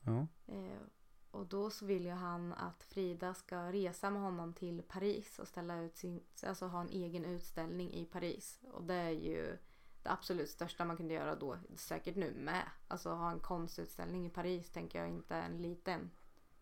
Ja. 0.00 0.26
Eh, 0.46 0.82
och 1.30 1.46
då 1.46 1.70
så 1.70 1.86
vill 1.86 2.04
ju 2.04 2.10
han 2.10 2.52
att 2.52 2.82
Frida 2.82 3.34
ska 3.34 3.72
resa 3.72 4.10
med 4.10 4.22
honom 4.22 4.52
till 4.52 4.82
Paris 4.82 5.38
och 5.38 5.48
ställa 5.48 5.80
ut 5.80 5.96
sin, 5.96 6.22
alltså 6.46 6.66
ha 6.66 6.80
en 6.80 6.88
egen 6.88 7.24
utställning 7.24 7.92
i 7.92 8.04
Paris. 8.04 8.60
Och 8.72 8.84
det 8.84 8.94
är 8.94 9.10
ju 9.10 9.58
det 10.02 10.10
absolut 10.10 10.50
största 10.50 10.84
man 10.84 10.96
kunde 10.96 11.14
göra 11.14 11.34
då, 11.34 11.58
säkert 11.76 12.16
nu 12.16 12.34
med. 12.34 12.64
Alltså 12.88 13.10
ha 13.10 13.30
en 13.30 13.40
konstutställning 13.40 14.26
i 14.26 14.30
Paris 14.30 14.70
tänker 14.70 14.98
jag 14.98 15.08
inte 15.08 15.34
är 15.34 15.42
en 15.42 15.62
liten, 15.62 16.10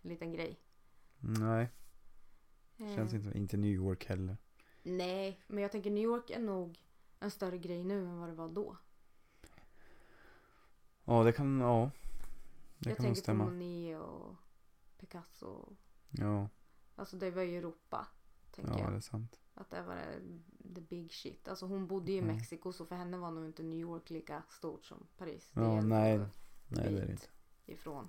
liten 0.02 0.32
grej. 0.32 0.60
Nej. 1.18 1.68
Känns 2.94 3.12
Eh, 3.12 3.18
inte, 3.26 3.38
inte 3.38 3.56
New 3.56 3.70
York 3.70 4.04
heller. 4.06 4.36
Nej, 4.82 5.40
men 5.46 5.62
jag 5.62 5.72
tänker 5.72 5.90
New 5.90 6.02
York 6.04 6.30
är 6.30 6.38
nog 6.40 6.78
en 7.20 7.30
större 7.30 7.58
grej 7.58 7.84
nu 7.84 7.98
än 8.06 8.18
vad 8.20 8.28
det 8.28 8.34
var 8.34 8.48
då. 8.48 8.76
Ja, 11.04 11.24
det 11.24 11.32
kan, 11.32 11.60
ja. 11.60 11.90
Det 12.78 12.88
jag 12.90 12.96
kan 12.96 13.04
tänker 13.04 13.20
på 13.20 13.24
stämma. 13.24 13.44
Monet 13.44 13.98
och 14.00 14.34
Picasso. 14.98 15.76
Ja, 16.10 16.48
Alltså 16.96 17.16
det 17.16 17.30
var 17.30 17.42
ju 17.42 17.58
Europa. 17.58 18.06
Tänker 18.50 18.70
ja 18.72 18.76
det 18.78 18.82
jag. 18.82 18.94
är 18.94 19.00
sant. 19.00 19.40
Att 19.54 19.70
det 19.70 19.82
var 19.82 19.94
det, 19.96 20.74
the 20.74 20.80
big 20.80 21.12
shit. 21.12 21.48
Alltså 21.48 21.66
hon 21.66 21.86
bodde 21.86 22.12
ju 22.12 22.18
i 22.18 22.20
Mm. 22.20 22.36
Mexiko 22.36 22.72
så 22.72 22.86
för 22.86 22.96
henne 22.96 23.16
var 23.16 23.30
nog 23.30 23.44
inte 23.46 23.62
New 23.62 23.78
York 23.78 24.10
lika 24.10 24.42
stort 24.50 24.84
som 24.84 25.06
Paris. 25.16 25.50
Ja, 25.54 25.62
ändå 25.62 25.86
nej. 25.86 26.18
Nej, 26.18 26.28
det 26.68 26.82
är 26.82 27.06
det 27.06 27.12
inte. 27.12 27.26
Ifrån. 27.66 28.08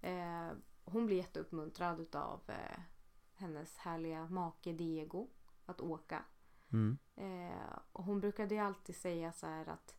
Eh, 0.00 0.50
hon 0.84 1.06
blir 1.06 1.16
jätteuppmuntrad 1.16 2.00
utav 2.00 2.40
eh, 2.46 2.80
hennes 3.36 3.76
härliga 3.76 4.26
make 4.26 4.72
Diego 4.72 5.28
att 5.66 5.80
åka. 5.80 6.24
Mm. 6.72 6.98
Eh, 7.16 7.78
och 7.92 8.04
hon 8.04 8.20
brukade 8.20 8.54
ju 8.54 8.60
alltid 8.60 8.96
säga 8.96 9.32
så 9.32 9.46
här 9.46 9.68
att 9.68 9.96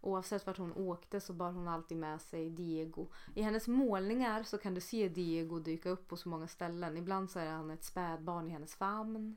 oavsett 0.00 0.46
vart 0.46 0.58
hon 0.58 0.72
åkte 0.72 1.20
så 1.20 1.32
bar 1.32 1.52
hon 1.52 1.68
alltid 1.68 1.98
med 1.98 2.20
sig 2.20 2.50
Diego. 2.50 3.08
I 3.34 3.42
hennes 3.42 3.68
målningar 3.68 4.42
så 4.42 4.58
kan 4.58 4.74
du 4.74 4.80
se 4.80 5.08
Diego 5.08 5.58
dyka 5.58 5.90
upp 5.90 6.08
på 6.08 6.16
så 6.16 6.28
många 6.28 6.48
ställen. 6.48 6.96
Ibland 6.96 7.30
så 7.30 7.38
är 7.38 7.50
han 7.50 7.70
ett 7.70 7.84
spädbarn 7.84 8.48
i 8.48 8.50
hennes 8.50 8.74
famn. 8.74 9.36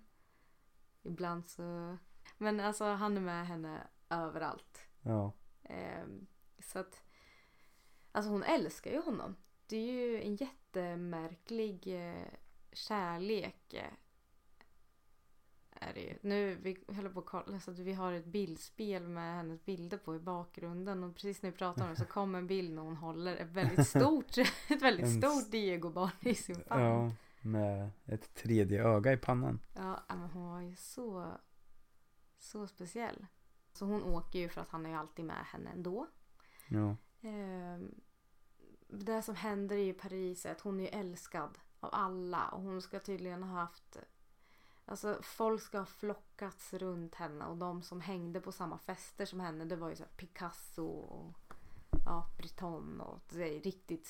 Ibland 1.03 1.47
så... 1.47 1.97
Men 2.37 2.59
alltså 2.59 2.83
han 2.85 3.17
är 3.17 3.21
med 3.21 3.47
henne 3.47 3.87
överallt. 4.09 4.87
Ja. 5.01 5.33
Eh, 5.63 6.05
så 6.59 6.79
att... 6.79 7.03
Alltså 8.11 8.31
hon 8.31 8.43
älskar 8.43 8.91
ju 8.91 9.01
honom. 9.01 9.35
Det 9.67 9.77
är 9.77 9.91
ju 9.91 10.21
en 10.21 10.35
jättemärklig 10.35 11.87
eh, 11.87 12.27
kärlek. 12.71 13.73
eh, 13.73 13.93
Är 15.71 15.93
det 15.93 15.99
ju. 16.01 16.17
Nu 16.21 16.55
vi 16.55 16.77
håller 16.87 17.09
på 17.09 17.19
att 17.19 17.25
kolla 17.25 17.59
så 17.59 17.71
att 17.71 17.79
vi 17.79 17.93
har 17.93 18.13
ett 18.13 18.25
bildspel 18.25 19.07
med 19.07 19.35
hennes 19.35 19.65
bilder 19.65 19.97
på 19.97 20.15
i 20.15 20.19
bakgrunden 20.19 21.03
och 21.03 21.13
precis 21.15 21.41
när 21.41 21.51
vi 21.51 21.57
pratar 21.57 21.83
om 21.83 21.89
det 21.89 21.95
så 21.95 22.05
kom 22.17 22.35
en 22.35 22.47
bild 22.47 22.73
när 22.73 22.81
hon 22.81 22.95
håller 22.97 23.35
ett 23.35 23.51
väldigt 23.51 23.87
stort, 23.87 24.37
ett 24.69 24.81
väldigt 24.81 25.17
stort 25.17 25.51
Diego-barn 25.51 26.11
i 26.19 26.35
sin 26.35 26.63
famn. 26.63 26.83
ja, 26.83 27.11
med 27.41 27.89
ett 28.05 28.33
tredje 28.35 28.83
öga 28.83 29.13
i 29.13 29.17
pannan. 29.17 29.59
Ja, 29.75 30.03
men 30.09 30.29
hon 30.29 30.49
var 30.49 30.61
ju 30.61 30.75
så, 30.75 31.33
så 32.37 32.67
speciell. 32.67 33.25
Så 33.73 33.85
hon 33.85 34.03
åker 34.03 34.39
ju 34.39 34.49
för 34.49 34.61
att 34.61 34.69
han 34.69 34.85
är 34.85 34.89
ju 34.89 34.95
alltid 34.95 35.25
med 35.25 35.45
henne 35.45 35.69
ändå. 35.69 36.07
Ja. 36.67 36.95
Ehm, 37.21 37.95
det 38.87 39.21
som 39.21 39.35
händer 39.35 39.77
i 39.77 39.93
Paris 39.93 40.45
är 40.45 40.51
att 40.51 40.61
hon 40.61 40.79
är 40.79 40.99
älskad 40.99 41.57
av 41.79 41.89
alla 41.93 42.47
och 42.47 42.61
hon 42.61 42.81
ska 42.81 42.99
tydligen 42.99 43.43
ha 43.43 43.59
haft 43.59 43.97
Alltså 44.85 45.19
folk 45.21 45.61
ska 45.61 45.77
ha 45.79 45.85
flockats 45.85 46.73
runt 46.73 47.15
henne 47.15 47.45
och 47.45 47.57
de 47.57 47.81
som 47.81 48.01
hängde 48.01 48.41
på 48.41 48.51
samma 48.51 48.77
fester 48.77 49.25
som 49.25 49.39
henne 49.39 49.65
det 49.65 49.75
var 49.75 49.89
ju 49.89 49.95
så 49.95 50.03
Picasso 50.17 50.85
och 50.87 51.53
ja, 52.05 52.27
Breton 52.37 53.01
och 53.01 53.19
det 53.29 53.57
är 53.57 53.61
riktigt 53.61 54.05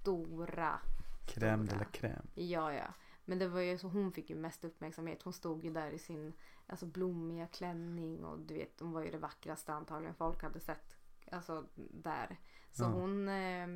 stora 0.00 0.80
Crème 1.26 1.66
de 1.66 1.74
la 1.76 1.84
crème. 1.84 2.26
Ja, 2.34 2.72
ja. 2.72 2.94
Men 3.24 3.38
det 3.38 3.48
var 3.48 3.60
ju 3.60 3.78
så 3.78 3.88
hon 3.88 4.12
fick 4.12 4.30
ju 4.30 4.36
mest 4.36 4.64
uppmärksamhet. 4.64 5.22
Hon 5.22 5.32
stod 5.32 5.64
ju 5.64 5.70
där 5.72 5.90
i 5.90 5.98
sin 5.98 6.32
alltså, 6.66 6.86
blommiga 6.86 7.46
klänning 7.46 8.24
och 8.24 8.38
du 8.38 8.54
vet 8.54 8.80
hon 8.80 8.92
var 8.92 9.02
ju 9.02 9.10
det 9.10 9.18
vackraste 9.18 9.72
antagligen 9.72 10.14
folk 10.14 10.42
hade 10.42 10.60
sett. 10.60 10.96
Alltså 11.32 11.64
där. 11.76 12.38
Så 12.72 12.82
Ja. 12.84 12.88
hon 12.88 13.28
eh, 13.28 13.68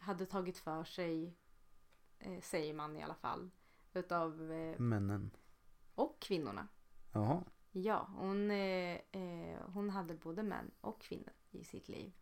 hade 0.00 0.26
tagit 0.26 0.58
för 0.58 0.84
sig, 0.84 1.36
eh, 2.18 2.40
säger 2.40 2.74
man 2.74 2.96
i 2.96 3.02
alla 3.02 3.14
fall, 3.14 3.50
utav 3.94 4.52
eh, 4.52 4.80
Männen. 4.80 5.30
och 5.94 6.20
kvinnorna. 6.20 6.68
Jaha. 7.12 7.44
Ja, 7.70 8.08
hon, 8.16 8.50
eh, 8.50 8.98
eh, 9.12 9.60
hon 9.66 9.90
hade 9.90 10.14
både 10.14 10.42
män 10.42 10.70
och 10.80 11.00
kvinnor 11.00 11.32
i 11.50 11.64
sitt 11.64 11.88
liv. 11.88 12.12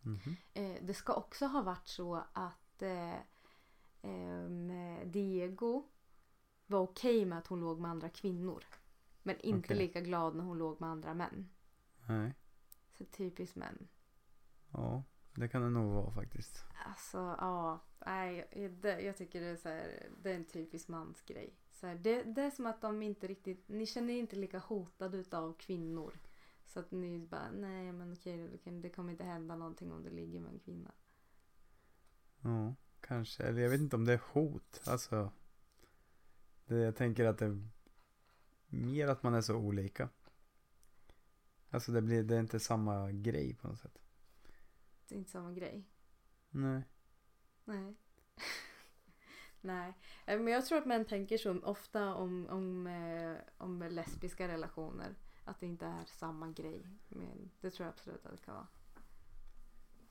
Mhm. 0.00 0.36
Eh, 0.54 0.76
det 0.82 0.94
ska 0.94 1.14
också 1.14 1.46
ha 1.46 1.62
varit 1.62 1.86
så 1.88 2.24
att 2.32 2.82
eh, 2.82 3.14
Diego 5.04 5.84
var 6.66 6.78
okej 6.80 7.24
med 7.24 7.38
att 7.38 7.46
hon 7.46 7.60
låg 7.60 7.80
med 7.80 7.90
andra 7.90 8.08
kvinnor. 8.08 8.64
Men 9.22 9.40
inte 9.40 9.66
Okej. 9.66 9.76
lika 9.76 10.00
glad 10.00 10.34
när 10.36 10.44
hon 10.44 10.58
låg 10.58 10.80
med 10.80 10.90
andra 10.90 11.14
män. 11.14 11.48
Nej. 12.08 12.34
Så 12.98 13.04
typiskt 13.04 13.56
män. 13.56 13.88
Ja, 14.72 15.02
det 15.34 15.48
kan 15.48 15.62
det 15.62 15.70
nog 15.70 15.92
vara 15.92 16.10
faktiskt. 16.10 16.64
Alltså 16.86 17.18
ja, 17.18 17.80
nej, 18.06 18.48
det, 18.80 19.00
jag 19.00 19.16
tycker 19.16 19.40
det 19.40 19.46
är 19.46 19.56
så 19.56 19.68
här, 19.68 20.08
det 20.22 20.30
är 20.30 20.34
en 20.34 20.44
typisk 20.44 20.88
mansgrej. 20.88 21.54
Så 21.72 21.86
här, 21.86 21.94
det, 21.94 22.22
det 22.22 22.42
är 22.42 22.50
som 22.50 22.66
att 22.66 22.80
de 22.80 23.02
inte 23.02 23.26
riktigt, 23.26 23.68
ni 23.68 23.86
känner 23.86 24.14
er 24.14 24.18
inte 24.18 24.36
lika 24.36 24.58
hotade 24.58 25.18
utav 25.18 25.54
kvinnor. 25.58 26.18
Så 26.66 26.80
att 26.80 26.90
ni 26.90 27.18
bara, 27.18 27.50
nej 27.50 27.92
men 27.92 28.12
okej 28.12 28.60
det, 28.64 28.90
kommer 28.90 29.12
inte 29.12 29.24
hända 29.24 29.56
någonting 29.56 29.92
om 29.92 30.02
du 30.02 30.10
ligger 30.10 30.40
med 30.40 30.52
en 30.52 30.58
kvinna. 30.58 30.92
Ja, 32.40 32.74
kanske. 33.00 33.42
Eller 33.42 33.62
jag 33.62 33.70
vet 33.70 33.80
inte 33.80 33.96
om 33.96 34.04
det 34.04 34.12
är 34.12 34.22
hot. 34.32 34.80
Alltså. 34.86 35.32
Det, 36.66 36.76
jag 36.76 36.96
tänker 36.96 37.24
att 37.24 37.38
det 37.38 37.44
är 37.44 37.68
mer 38.66 39.08
att 39.08 39.22
man 39.22 39.34
är 39.34 39.40
så 39.40 39.56
olika. 39.56 40.08
Alltså 41.70 41.92
det 41.92 42.02
blir, 42.02 42.22
det 42.22 42.36
är 42.36 42.40
inte 42.40 42.60
samma 42.60 43.12
grej 43.12 43.54
på 43.54 43.68
något 43.68 43.78
sätt. 43.78 44.03
Det 45.08 45.14
är 45.14 45.18
inte 45.18 45.30
samma 45.30 45.52
grej. 45.52 45.84
Nej. 46.50 46.82
Nej. 47.64 47.94
Nej, 49.60 49.94
Eh, 50.26 50.40
men 50.40 50.52
jag 50.52 50.66
tror 50.66 50.78
att 50.78 50.86
män 50.86 51.04
tänker 51.04 51.38
så 51.38 51.60
ofta 51.60 52.14
om, 52.14 52.46
om, 52.50 52.86
eh, 52.86 53.36
om 53.58 53.82
lesbiska 53.82 54.48
relationer. 54.48 55.14
Att 55.44 55.60
det 55.60 55.66
inte 55.66 55.86
är 55.86 56.04
samma 56.06 56.48
grej. 56.48 56.86
Men 57.08 57.50
det 57.60 57.70
tror 57.70 57.86
jag 57.86 57.92
absolut 57.92 58.26
att 58.26 58.32
det 58.32 58.44
kan 58.44 58.54
vara. 58.54 58.66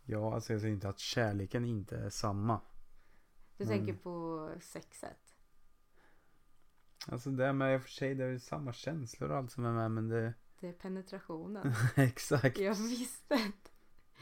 Ja, 0.06 0.34
alltså 0.36 0.54
jag 0.54 0.62
säger 0.62 0.74
inte 0.74 0.90
att 0.90 1.00
kärleken 1.00 1.66
inte 1.66 1.98
är 1.98 2.10
samma. 2.10 2.62
Du 3.58 3.64
Mm. 3.64 3.78
tänker 3.78 3.94
på 4.04 4.50
sexet. 4.62 5.36
Alltså 7.08 7.30
det 7.30 7.46
är 7.46 7.54
med 7.54 7.76
i 7.76 7.78
och 7.78 7.82
för 7.82 7.90
sig, 7.90 8.16
det 8.16 8.24
är 8.26 8.38
samma 8.38 8.74
känslor 8.74 9.30
och 9.32 9.38
allt 9.38 9.52
som 9.52 9.66
är 9.66 9.72
med 9.74 9.92
men 9.92 10.08
det... 10.10 10.34
Det 10.60 10.68
är 10.70 10.74
penetrationen. 10.74 11.74
Exakt. 11.96 12.58
jag 12.60 12.76
visste 12.76 13.52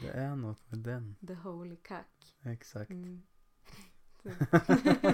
det. 0.02 0.10
Är 0.10 0.36
något 0.36 0.70
med 0.70 0.78
den. 0.78 1.16
The 1.26 1.34
holy 1.34 1.76
cuck. 1.76 2.36
Exakt. 2.42 2.90
Mm. 2.90 3.22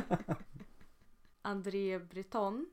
André 1.43 1.99
Breton. 1.99 2.71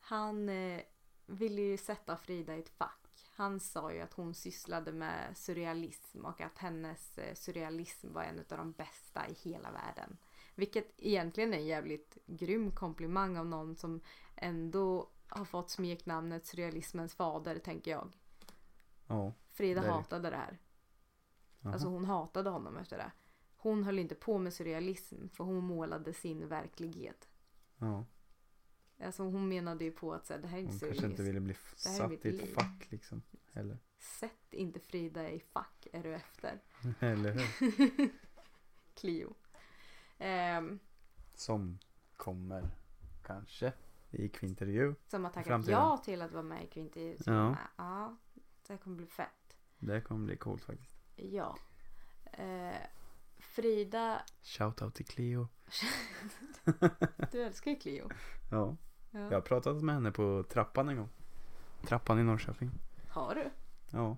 Han 0.00 0.48
eh, 0.48 0.80
ville 1.26 1.60
ju 1.60 1.76
sätta 1.76 2.16
Frida 2.16 2.56
i 2.56 2.60
ett 2.60 2.68
fack. 2.68 2.96
Han 3.34 3.60
sa 3.60 3.92
ju 3.92 4.00
att 4.00 4.12
hon 4.12 4.34
sysslade 4.34 4.92
med 4.92 5.36
surrealism 5.36 6.24
och 6.24 6.40
att 6.40 6.58
hennes 6.58 7.18
eh, 7.18 7.34
surrealism 7.34 8.12
var 8.12 8.22
en 8.22 8.38
av 8.38 8.58
de 8.58 8.72
bästa 8.72 9.28
i 9.28 9.32
hela 9.32 9.70
världen. 9.70 10.16
Vilket 10.54 10.94
egentligen 10.96 11.54
är 11.54 11.58
en 11.58 11.66
jävligt 11.66 12.18
grym 12.26 12.70
komplimang 12.70 13.36
av 13.36 13.46
någon 13.46 13.76
som 13.76 14.00
ändå 14.36 15.10
har 15.28 15.44
fått 15.44 15.70
smeknamnet 15.70 16.46
surrealismens 16.46 17.14
fader, 17.14 17.58
tänker 17.58 17.90
jag. 17.90 18.12
Ja. 19.06 19.32
Frida 19.50 19.82
det. 19.82 19.90
hatade 19.90 20.30
det 20.30 20.36
här. 20.36 20.58
Jaha. 21.62 21.72
Alltså 21.72 21.88
hon 21.88 22.04
hatade 22.04 22.50
honom 22.50 22.76
efter 22.76 22.98
det. 22.98 23.12
Hon 23.56 23.84
höll 23.84 23.98
inte 23.98 24.14
på 24.14 24.38
med 24.38 24.52
surrealism 24.54 25.28
för 25.28 25.44
hon 25.44 25.64
målade 25.64 26.12
sin 26.12 26.48
verklighet. 26.48 27.28
ja. 27.78 28.04
Alltså 29.04 29.22
hon 29.22 29.48
menade 29.48 29.84
ju 29.84 29.92
på 29.92 30.12
att 30.14 30.26
så 30.26 30.32
här, 30.34 30.40
det 30.40 30.48
här 30.48 30.58
är 30.58 30.62
inte 30.62 30.72
Hon 30.72 30.80
kanske 30.80 30.94
surrealism. 30.96 31.10
inte 31.10 31.22
ville 31.22 31.40
bli 31.40 31.54
satt 31.76 32.10
i 32.12 32.14
ett 32.14 32.24
liv. 32.24 32.54
fack 32.54 32.86
liksom. 32.90 33.22
Eller, 33.52 33.78
Sätt 33.98 34.46
inte 34.54 34.80
Frida 34.80 35.30
i 35.30 35.40
fack 35.40 35.86
är 35.92 36.02
du 36.02 36.14
efter. 36.14 36.60
eller 37.00 37.32
hur? 37.32 38.10
Clio. 38.94 39.34
Ehm, 40.18 40.78
Som 41.34 41.78
kommer 42.16 42.70
kanske 43.22 43.72
i 44.10 44.28
kvintervju. 44.28 44.94
som 45.06 45.24
har 45.24 45.30
tackat 45.30 45.66
ja 45.68 45.96
till 46.04 46.22
att 46.22 46.32
vara 46.32 46.42
med 46.42 46.64
i 46.64 46.66
Kvinti. 46.66 47.16
Ja. 47.26 47.56
ja. 47.76 48.16
Det 48.66 48.76
kommer 48.76 48.96
bli 48.96 49.06
fett. 49.06 49.56
Det 49.78 50.00
kommer 50.00 50.26
bli 50.26 50.36
coolt 50.36 50.64
faktiskt. 50.64 50.99
Ja. 51.22 51.56
Eh, 52.32 52.76
Frida, 53.38 54.22
Shoutout 54.42 54.94
till 54.94 55.06
Cleo. 55.06 55.48
du 57.32 57.42
älskar 57.42 57.70
ju 57.70 57.76
Clio. 57.76 58.08
Ja. 58.50 58.76
Ja. 59.10 59.20
Jag 59.20 59.32
har 59.32 59.40
pratat 59.40 59.82
med 59.82 59.94
henne 59.94 60.10
på 60.12 60.44
trappan 60.48 60.88
en 60.88 60.96
gång. 60.96 61.08
Trappan 61.82 62.18
i 62.18 62.22
Norrköping. 62.22 62.70
Har 63.08 63.34
du? 63.34 63.50
Ja. 63.90 64.16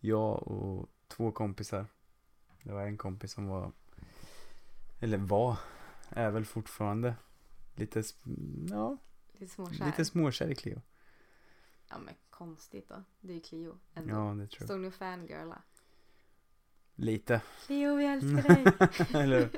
Jag 0.00 0.48
och 0.48 0.88
två 1.08 1.32
kompisar. 1.32 1.86
Det 2.62 2.72
var 2.72 2.82
en 2.82 2.98
kompis 2.98 3.32
som 3.32 3.46
var, 3.46 3.72
eller 5.00 5.18
var, 5.18 5.56
är 6.08 6.30
väl 6.30 6.44
fortfarande 6.44 7.14
lite, 7.74 8.02
ja, 8.70 8.96
Lite 9.32 9.52
småkär? 9.54 9.86
lite 9.86 10.04
småkär 10.04 10.48
i 10.48 10.54
Cleo. 10.54 10.80
Ja 11.88 11.98
men 11.98 12.14
konstigt 12.32 12.88
då. 12.88 13.04
Det 13.20 13.32
är 13.32 13.34
ju 13.34 13.40
Clio. 13.40 13.78
Ändå. 13.94 14.14
Ja, 14.14 14.34
det 14.34 14.46
tror 14.46 14.60
jag. 14.60 14.68
Stod 14.68 14.80
ni 14.80 14.88
och 14.88 14.94
fangirla? 14.94 15.62
Lite. 16.94 17.42
Clio 17.66 17.94
vi 17.94 18.04
älskar 18.06 18.54
dig. 18.54 18.64
Eller? 19.22 19.50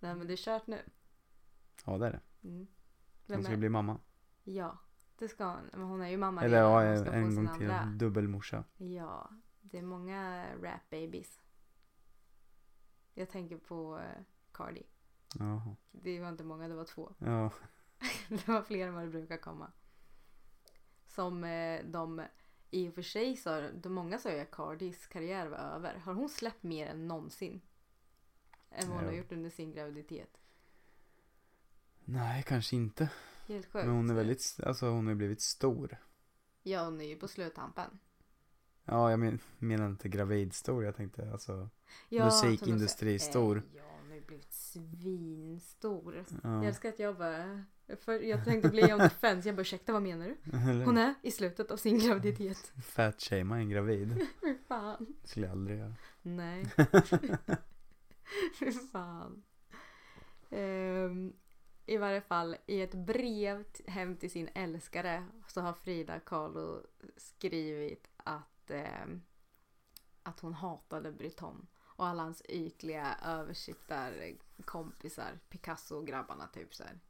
Nej 0.00 0.14
men 0.14 0.26
det 0.26 0.32
är 0.32 0.36
kört 0.36 0.66
nu. 0.66 0.82
Ja, 1.84 1.98
det 1.98 2.06
är 2.06 2.12
det. 2.12 2.48
Mm. 2.48 2.66
Hon 3.26 3.42
ska 3.44 3.52
är? 3.52 3.56
bli 3.56 3.68
mamma. 3.68 3.98
Ja, 4.44 4.78
det 5.18 5.28
ska 5.28 5.44
hon. 5.44 5.70
Men 5.72 5.82
hon 5.82 6.00
är 6.02 6.08
ju 6.08 6.16
mamma 6.16 6.42
Eller 6.44 6.56
redan. 6.56 6.84
ja, 6.84 6.88
Hon 6.90 6.98
ska 7.00 7.10
få 7.10 7.16
en 7.16 7.32
sin 7.32 7.44
gång 7.46 7.58
till. 7.58 7.70
andra. 7.70 7.98
Dubbelmorsa. 7.98 8.64
Ja, 8.76 9.30
det 9.60 9.78
är 9.78 9.82
många 9.82 10.46
rap 10.62 10.90
babies. 10.90 11.40
Jag 13.14 13.30
tänker 13.30 13.56
på 13.58 13.98
eh, 13.98 14.22
Cardi. 14.52 14.82
Jaha. 15.38 15.76
Det 15.90 16.20
var 16.20 16.28
inte 16.28 16.44
många, 16.44 16.68
det 16.68 16.74
var 16.74 16.84
två. 16.84 17.14
Ja. 17.18 17.50
Det 18.28 18.48
var 18.48 18.62
fler 18.62 18.86
än 18.88 18.94
vad 18.94 19.04
det 19.04 19.10
brukar 19.10 19.36
komma. 19.36 19.72
Som 21.20 21.44
eh, 21.44 21.84
de 21.84 22.22
i 22.70 22.88
och 22.88 22.94
för 22.94 23.02
sig 23.02 23.36
sa, 23.36 23.68
många 23.84 24.18
sa 24.18 24.30
ju 24.32 24.40
att 24.40 24.50
Cardis 24.50 25.06
karriär 25.06 25.46
var 25.46 25.58
över. 25.58 25.98
Har 25.98 26.14
hon 26.14 26.28
släppt 26.28 26.62
mer 26.62 26.86
än 26.86 27.08
någonsin? 27.08 27.60
Än 28.70 28.88
vad 28.88 28.98
hon 28.98 29.06
har 29.06 29.12
gjort 29.12 29.32
under 29.32 29.50
sin 29.50 29.72
graviditet. 29.72 30.40
Nej, 32.04 32.42
kanske 32.46 32.76
inte. 32.76 33.08
Helt 33.46 33.66
sjukt. 33.66 33.86
Men 33.86 33.96
hon 33.96 34.10
är 34.10 34.14
väldigt, 34.14 34.60
alltså 34.66 34.86
hon 34.86 35.06
har 35.06 35.14
blivit 35.14 35.40
stor. 35.40 35.96
Ja, 36.62 36.84
hon 36.84 37.00
är 37.00 37.04
ju 37.04 37.16
på 37.16 37.28
sluttampen. 37.28 37.98
Ja, 38.84 39.10
jag 39.10 39.20
men, 39.20 39.38
menar 39.58 39.86
inte 39.86 40.08
gravidstor. 40.08 40.84
Jag 40.84 40.96
tänkte 40.96 41.32
alltså. 41.32 41.68
Ja, 42.08 42.24
Musikindustristor. 42.24 43.56
Eh, 43.56 43.62
ja, 43.76 43.82
hon 44.00 44.08
har 44.08 44.16
ju 44.16 44.24
blivit 44.24 44.52
svinstor. 44.52 46.24
Ja. 46.42 46.54
Jag 46.54 46.64
älskar 46.64 46.88
att 46.88 46.98
jag 46.98 47.16
bara... 47.16 47.64
För 47.96 48.12
jag 48.12 48.44
tänkte 48.44 48.68
bli 48.68 48.92
on 48.92 48.98
defense. 48.98 49.48
Jag 49.48 49.56
bara 49.56 49.62
ursäkta 49.62 49.92
vad 49.92 50.02
menar 50.02 50.26
du? 50.26 50.56
Hon 50.84 50.98
är 50.98 51.14
i 51.22 51.30
slutet 51.30 51.70
av 51.70 51.76
sin 51.76 51.98
graviditet. 51.98 52.72
fat 52.82 53.20
shamea 53.20 53.58
en 53.58 53.70
gravid. 53.70 54.26
Fy 54.40 54.54
fan. 54.68 55.06
Skulle 55.24 55.46
jag 55.46 55.52
aldrig 55.52 55.78
göra. 55.78 55.94
Nej. 56.22 56.66
Fy 58.58 58.72
fan. 58.72 59.42
Ehm, 60.50 61.32
I 61.86 61.96
varje 61.96 62.20
fall 62.20 62.56
i 62.66 62.80
ett 62.80 62.94
brev 62.94 63.64
hem 63.86 64.16
till 64.16 64.30
sin 64.30 64.48
älskare 64.54 65.26
så 65.48 65.60
har 65.60 65.72
Frida 65.72 66.20
Kahlo 66.20 66.82
skrivit 67.16 68.10
att, 68.16 68.70
ehm, 68.70 69.22
att 70.22 70.40
hon 70.40 70.54
hatade 70.54 71.12
Breton 71.12 71.66
och 72.00 72.06
alla 72.06 72.22
hans 72.22 72.42
ytliga 72.48 73.16
översittarkompisar, 73.24 75.38
Picasso-grabbarna 75.48 76.46
typ 76.46 76.74
så 76.74 76.82
här. 76.82 77.00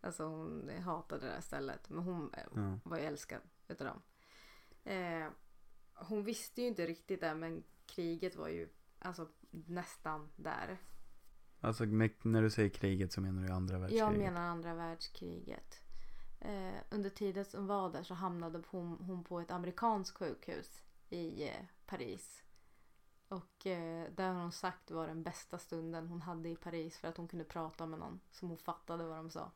Alltså 0.00 0.24
hon 0.24 0.70
hatade 0.84 1.26
det 1.26 1.32
här 1.32 1.40
stället 1.40 1.90
men 1.90 2.04
hon 2.04 2.30
Ja. 2.54 2.78
var 2.84 2.98
ju 2.98 3.04
älskad 3.04 3.40
utav 3.68 3.86
dem. 3.86 4.02
Eh, 4.84 5.28
hon 5.94 6.24
visste 6.24 6.62
ju 6.62 6.68
inte 6.68 6.86
riktigt 6.86 7.20
det 7.20 7.34
men 7.34 7.62
kriget 7.86 8.36
var 8.36 8.48
ju 8.48 8.68
alltså 8.98 9.28
nästan 9.50 10.28
där. 10.36 10.78
Alltså 11.60 11.84
med, 11.86 12.10
när 12.22 12.42
du 12.42 12.50
säger 12.50 12.68
kriget 12.70 13.12
så 13.12 13.20
menar 13.20 13.42
du 13.42 13.52
andra 13.52 13.78
världskriget? 13.78 14.06
Jag 14.06 14.18
menar 14.18 14.40
andra 14.40 14.74
världskriget. 14.74 15.80
Eh, 16.40 16.74
under 16.90 17.10
tiden 17.10 17.44
som 17.44 17.66
var 17.66 17.90
där 17.92 18.02
så 18.02 18.14
hamnade 18.14 18.62
hon, 18.68 19.04
hon 19.04 19.24
på 19.24 19.40
ett 19.40 19.50
amerikanskt 19.50 20.16
sjukhus 20.18 20.82
i 21.08 21.48
eh, 21.48 21.64
Paris. 21.86 22.42
Och 23.28 23.66
eh, 23.66 24.10
där 24.16 24.32
har 24.32 24.40
hon 24.42 24.52
sagt 24.52 24.90
var 24.90 25.06
den 25.06 25.22
bästa 25.22 25.58
stunden 25.58 26.08
hon 26.08 26.22
hade 26.22 26.48
i 26.48 26.56
Paris 26.56 26.98
för 26.98 27.08
att 27.08 27.16
hon 27.16 27.28
kunde 27.28 27.44
prata 27.44 27.86
med 27.86 27.98
någon 27.98 28.20
som 28.30 28.48
hon 28.48 28.58
fattade 28.58 29.04
vad 29.04 29.16
de 29.16 29.30
sa. 29.30 29.50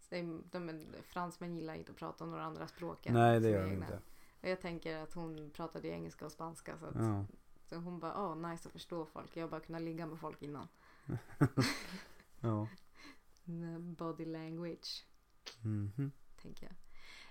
Så 0.00 0.06
det 0.10 0.18
är- 0.18 0.42
de, 0.50 0.84
fransmän 1.02 1.54
gillar 1.56 1.74
inte 1.74 1.92
att 1.92 1.98
prata 1.98 2.24
om 2.24 2.30
några 2.30 2.44
andra 2.44 2.68
språk 2.68 3.06
än 3.06 3.14
Nej, 3.14 3.40
det 3.40 3.50
gör 3.50 3.64
de 3.66 3.72
inte. 3.72 4.00
Och 4.42 4.48
jag 4.48 4.60
tänker 4.60 4.98
att 4.98 5.12
hon 5.14 5.50
pratade 5.50 5.88
engelska 5.88 6.24
och 6.26 6.32
spanska 6.32 6.78
så, 6.78 6.86
att, 6.86 6.94
Ja. 6.94 7.24
så 7.68 7.76
hon 7.76 7.98
bara, 7.98 8.22
åh 8.26 8.36
nice 8.50 8.68
att 8.68 8.72
förstå 8.72 9.06
folk. 9.06 9.36
Jag 9.36 9.42
har 9.44 9.48
bara 9.50 9.60
kunnat 9.60 9.82
ligga 9.82 10.06
med 10.06 10.18
folk 10.18 10.42
innan. 10.42 10.68
Ja. 12.40 12.68
Mm, 13.46 13.94
Body 13.94 14.24
language. 14.24 15.04
Mhm. 15.62 16.12
tänker 16.42 16.66
jag. 16.66 16.74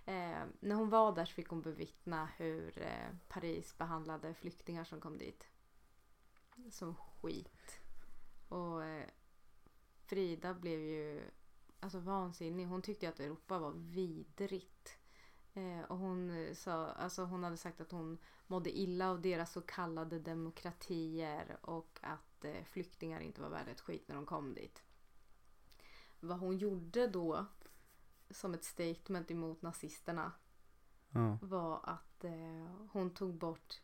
Eh, 0.05 0.43
när 0.59 0.75
hon 0.75 0.89
var 0.89 1.15
där 1.15 1.25
så 1.25 1.33
fick 1.33 1.47
hon 1.47 1.61
bevittna 1.61 2.25
hur 2.37 2.81
eh, 2.81 3.15
Paris 3.27 3.77
behandlade 3.77 4.33
flyktingar 4.33 4.83
som 4.83 5.01
kom 5.01 5.17
dit. 5.17 5.47
Som 6.71 6.95
skit. 6.95 7.81
Och 8.49 8.83
eh, 8.85 9.05
Frida 10.05 10.53
blev 10.53 10.79
ju 10.79 11.21
alltså 11.83 11.99
vansinnig. 11.99 12.65
Hon 12.67 12.81
tyckte 12.81 13.09
att 13.09 13.19
Europa 13.19 13.59
var 13.59 13.71
vidrigt. 13.71 14.97
Eh, 15.53 15.81
och 15.81 15.97
hon 15.97 16.29
eh, 16.29 16.53
sa, 16.53 16.87
alltså 16.91 17.23
hon 17.23 17.43
hade 17.43 17.57
sagt 17.57 17.81
att 17.81 17.91
hon 17.91 18.17
mådde 18.47 18.77
illa 18.77 19.09
av 19.09 19.21
deras 19.21 19.51
så 19.51 19.61
kallade 19.61 20.19
demokratier 20.19 21.57
och 21.61 21.99
att 22.01 22.45
eh, 22.45 22.63
flyktingar 22.63 23.19
inte 23.19 23.41
var 23.41 23.49
värda 23.49 23.71
ett 23.71 23.81
skit 23.81 24.07
när 24.07 24.15
de 24.15 24.25
kom 24.25 24.53
dit. 24.53 24.83
Vad 26.19 26.39
hon 26.39 26.57
gjorde 26.57 27.07
då 27.07 27.45
som 28.29 28.53
ett 28.53 28.63
statement 28.63 29.31
emot 29.31 29.61
nazisterna 29.61 30.31
Ja. 31.15 31.37
var 31.41 31.79
att 31.83 32.23
eh, 32.23 32.75
hon 32.91 33.13
tog 33.13 33.33
bort 33.33 33.81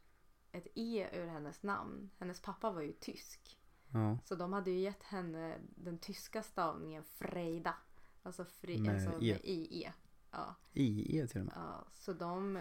ett 0.52 0.68
E 0.76 1.10
ur 1.14 1.28
hennes 1.28 1.64
namn. 1.64 2.10
Hennes 2.18 2.41
pappa 2.41 2.72
var 2.72 2.82
ju 2.82 2.93
tysk. 2.93 3.60
Ja. 3.93 4.18
Så 4.24 4.36
de 4.36 4.54
hade 4.54 4.72
ju 4.72 4.80
gett 4.80 5.04
henne 5.04 5.60
den 5.62 5.97
tyska 5.97 6.43
stavningen 6.43 7.04
Freida. 7.04 7.76
Alltså, 8.24 8.45
fri, 8.45 8.78
Med 8.78 8.93
alltså 8.93 9.09
E. 9.22 9.34
med 9.34 9.39
IE. 9.43 9.93
Ja, 10.32 10.55
I 10.74 11.17
E 11.20 11.28
till 11.28 11.39
och 11.39 11.45
med. 11.45 11.53
ja, 11.55 11.86
så 11.93 12.13
de 12.13 12.59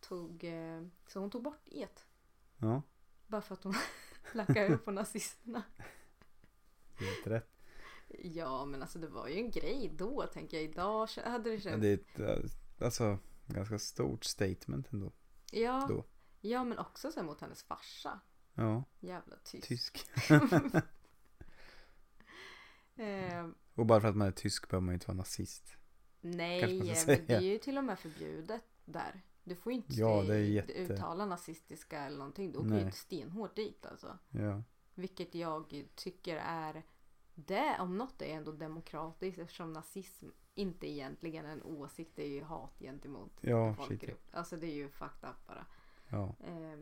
tog, 0.00 0.44
eh, 0.44 0.82
så 1.06 1.20
hon 1.20 1.30
tog 1.30 1.42
bort 1.42 1.68
E. 1.68 1.88
Ja. 2.58 2.82
Bara 3.26 3.42
för 3.42 3.54
att 3.54 3.64
hon 3.64 3.74
lackade 4.34 4.66
ur 4.66 4.76
på 4.76 4.90
nazisterna. 4.90 5.62
Helt 6.94 7.26
rätt. 7.26 7.48
Ja 8.22 8.64
men 8.64 8.82
alltså 8.82 8.98
det 8.98 9.08
var 9.08 9.28
ju 9.28 9.34
en 9.34 9.50
grej 9.50 9.92
då 9.96 10.26
tänker 10.26 10.56
jag. 10.56 10.64
Idag 10.64 11.08
hade 11.24 11.50
det 11.50 11.60
känts... 11.60 11.82
det 11.82 11.88
är 11.88 11.94
ett 11.94 12.18
eh, 12.18 12.50
alltså, 12.86 13.18
ganska 13.46 13.78
stort 13.78 14.24
statement 14.24 14.92
ändå. 14.92 15.12
Ja, 15.52 15.86
då. 15.88 16.04
ja 16.40 16.64
men 16.64 16.78
också 16.78 17.12
så 17.12 17.20
här 17.20 17.26
mot 17.26 17.40
hennes 17.40 17.62
farsa. 17.62 18.20
Ja. 18.54 18.84
Jävla 19.00 19.36
tysk. 19.36 19.68
Tysk. 19.68 20.06
Eh, 22.96 23.48
Och 23.74 23.86
bara 23.86 24.00
för 24.00 24.08
att 24.08 24.16
man 24.16 24.26
är 24.28 24.32
tysk 24.32 24.68
behöver 24.68 24.84
man 24.84 24.92
ju 24.92 24.94
inte 24.94 25.06
vara 25.06 25.16
nazist. 25.16 25.76
nej, 26.20 26.78
men 26.78 26.86
det 27.26 27.30
är 27.30 27.40
ju 27.40 27.58
till 27.58 27.78
och 27.78 27.84
med 27.84 27.98
förbjudet 27.98 28.64
där. 28.84 29.22
Du 29.44 29.56
får 29.56 29.72
ju 29.72 29.76
inte 29.78 29.94
Ja, 29.94 30.34
jätte- 30.34 30.72
uttala 30.72 31.26
nazistiska 31.26 32.00
eller 32.00 32.18
någonting. 32.18 32.52
Du 32.52 32.58
åker 32.58 32.84
ju 32.84 32.90
stenhårt 32.90 33.56
dit 33.56 33.86
alltså. 33.86 34.18
Ja. 34.30 34.62
Vilket 34.94 35.34
jag 35.34 35.84
tycker 35.94 36.36
är 36.36 36.82
det 37.34 37.76
om 37.80 37.98
något 37.98 38.22
är 38.22 38.26
ändå 38.36 38.52
demokratiskt 38.52 39.38
eftersom 39.38 39.72
nazism 39.72 40.26
inte 40.54 40.86
egentligen 40.90 41.46
en 41.46 41.62
åsikt. 41.62 42.12
Det 42.16 42.22
är 42.22 42.28
ju 42.28 42.42
hat 42.42 42.78
gentemot 42.78 43.32
Ja, 43.40 43.66
en 43.68 43.76
shit. 43.76 43.86
folkgrupp. 43.86 44.20
Alltså 44.32 44.56
det 44.56 44.66
är 44.66 44.74
ju 44.74 44.88
fucked 44.88 45.30
up 45.30 45.46
bara. 45.46 45.66
Ja. 46.08 46.34
Eh, 46.46 46.78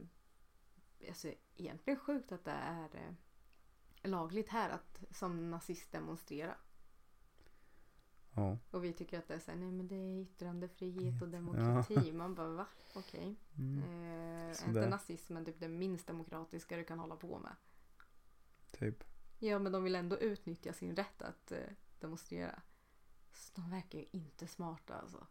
alltså, 1.09 1.29
egentligen 1.57 1.99
sjukt 1.99 2.33
att 2.33 2.45
det 2.45 2.51
är 2.51 2.89
lagligt 4.03 4.49
här 4.49 4.71
att 4.71 5.03
som 5.11 5.51
nazist 5.51 5.93
demonstrera. 5.93 6.55
Ja. 8.35 8.59
Och 8.71 8.85
vi 8.85 8.93
tycker 8.93 9.19
att 9.19 9.29
det 9.29 9.35
är 9.35 9.39
så 9.39 9.51
här, 9.51 9.59
nej 9.59 9.73
men 9.73 9.89
det 9.89 9.95
är 9.95 10.21
yttrandefrihet 10.23 11.23
och 11.23 11.29
Ja. 11.29 11.33
demokrati. 11.33 12.13
Man 12.13 12.35
bara 12.35 12.49
va? 12.49 12.67
Okej. 12.95 13.37
Mm. 13.59 13.83
Eh, 13.83 14.51
är 14.51 14.69
inte 14.69 14.89
nazismen 14.89 15.45
typ 15.45 15.61
det 15.61 15.69
minst 15.69 16.07
demokratiska 16.07 16.77
du 16.77 16.85
kan 16.85 16.99
hålla 16.99 17.17
på 17.17 17.39
med? 17.39 17.57
Typ. 18.71 19.05
Ja 19.39 19.59
men 19.59 19.73
de 19.73 19.83
vill 19.85 19.95
ändå 19.95 20.19
utnyttja 20.19 20.73
sin 20.73 20.97
rätt 20.97 21.23
att 21.23 21.53
eh, 21.53 21.59
demonstrera. 22.01 22.63
Så 23.33 23.61
de 23.61 23.71
verkar 23.71 23.99
ju 23.99 24.07
inte 24.11 24.47
smarta 24.47 24.95
alltså. 24.95 25.27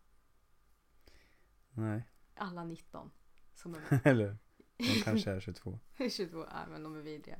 Nej. 1.69 2.03
Alla 2.35 2.63
19 2.63 3.11
som 3.53 3.73
är 3.75 3.79
med. 3.79 4.01
Eller. 4.03 4.37
De 4.77 5.01
kanske 5.03 5.31
är 5.31 5.39
22. 5.39 5.79
22, 6.09 6.37
nej 6.53 6.65
men 6.69 6.83
de 6.83 6.95
är 6.95 7.01
vidriga. 7.01 7.39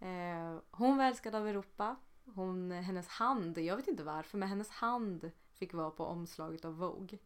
Eh, 0.00 0.58
hon 0.70 0.96
var 0.96 1.04
älskad 1.04 1.34
av 1.34 1.48
Europa. 1.48 1.96
Hon, 2.24 2.70
hennes 2.70 3.08
hand, 3.08 3.58
jag 3.58 3.76
vet 3.76 3.88
inte 3.88 4.04
varför, 4.04 4.38
men 4.38 4.48
hennes 4.48 4.70
hand 4.70 5.30
fick 5.52 5.74
vara 5.74 5.90
på 5.90 6.04
omslaget 6.04 6.64
av 6.64 6.76
Vogue. 6.76 7.18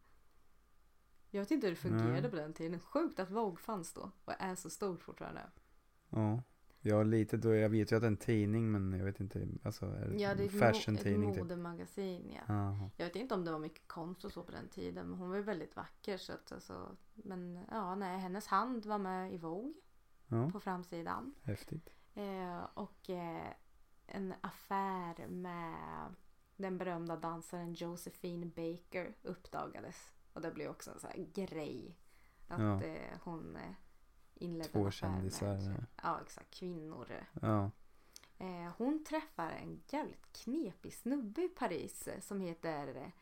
Jag 1.30 1.40
vet 1.40 1.50
inte 1.50 1.66
hur 1.66 1.72
det 1.74 1.80
fungerade 1.80 2.20
Nej. 2.20 2.30
på 2.30 2.36
den 2.36 2.52
tiden. 2.52 2.80
Sjukt 2.80 3.20
att 3.20 3.30
Vogue 3.30 3.56
fanns 3.56 3.92
då 3.92 4.10
och 4.24 4.32
är 4.38 4.54
så 4.54 4.70
stort 4.70 5.02
fortfarande. 5.02 5.42
Ja. 6.08 6.42
Ja, 6.84 7.02
lite 7.02 7.36
då. 7.36 7.54
Jag 7.54 7.68
vet 7.68 7.92
ju 7.92 7.96
att 7.96 8.02
det 8.02 8.06
är 8.06 8.10
en 8.10 8.16
tidning 8.16 8.72
men 8.72 8.92
jag 8.98 9.04
vet 9.04 9.20
inte. 9.20 9.48
Alltså 9.62 9.86
är 9.86 10.08
det 10.08 10.16
Ja, 10.22 10.34
det 10.34 10.42
är 10.42 10.48
en 10.48 10.54
ett, 10.54 10.58
fashion 10.74 10.94
mo- 10.96 10.98
ett 10.98 11.04
typ. 11.34 11.38
modemagasin 11.42 12.36
ja. 12.48 12.90
Jag 12.96 13.06
vet 13.06 13.16
inte 13.16 13.34
om 13.34 13.44
det 13.44 13.52
var 13.52 13.58
mycket 13.58 13.88
konst 13.88 14.24
och 14.24 14.32
så 14.32 14.42
på 14.42 14.52
den 14.52 14.68
tiden, 14.68 15.06
men 15.10 15.18
hon 15.18 15.28
var 15.28 15.36
ju 15.36 15.42
väldigt 15.42 15.76
vacker. 15.76 16.16
Så 16.16 16.32
att, 16.32 16.52
alltså, 16.52 16.96
men 17.14 17.60
ja, 17.70 17.94
nej, 17.94 18.18
hennes 18.18 18.46
hand 18.46 18.86
var 18.86 18.98
med 18.98 19.32
i 19.34 19.36
Vogue 19.36 19.72
Ja. 20.28 20.50
på 20.50 20.60
framsidan. 20.60 21.34
Häftigt. 21.42 21.90
Eh, 22.14 22.64
och 22.74 23.10
eh, 23.10 23.52
en 24.06 24.34
affär 24.40 25.26
med 25.26 26.14
den 26.56 26.78
berömda 26.78 27.16
dansaren 27.16 27.74
Josephine 27.74 28.46
Baker 28.46 29.14
uppdagades. 29.22 30.12
Och 30.32 30.40
det 30.40 30.50
blev 30.50 30.70
också 30.70 30.90
en 30.90 31.00
sån 31.00 31.10
här 31.10 31.26
grej. 31.34 31.98
Att 32.48 32.60
Ja. 32.60 32.82
eh, 32.82 33.18
hon 33.22 33.56
eh, 33.56 33.72
inledde 34.34 34.68
Två 34.68 34.78
en 34.80 34.86
affär 34.86 34.90
kändisar, 34.90 35.54
med 35.54 35.86
ja, 36.02 36.20
exakt, 36.24 36.50
kvinnor. 36.54 37.08
Ja. 37.42 37.70
Eh, 38.38 38.72
hon 38.78 39.04
träffar 39.04 39.50
en 39.50 39.82
jävligt 39.88 40.32
knepig 40.32 40.94
snubbe 40.94 41.42
i 41.42 41.48
Paris 41.48 42.08
som 42.20 42.40
heter 42.40 43.12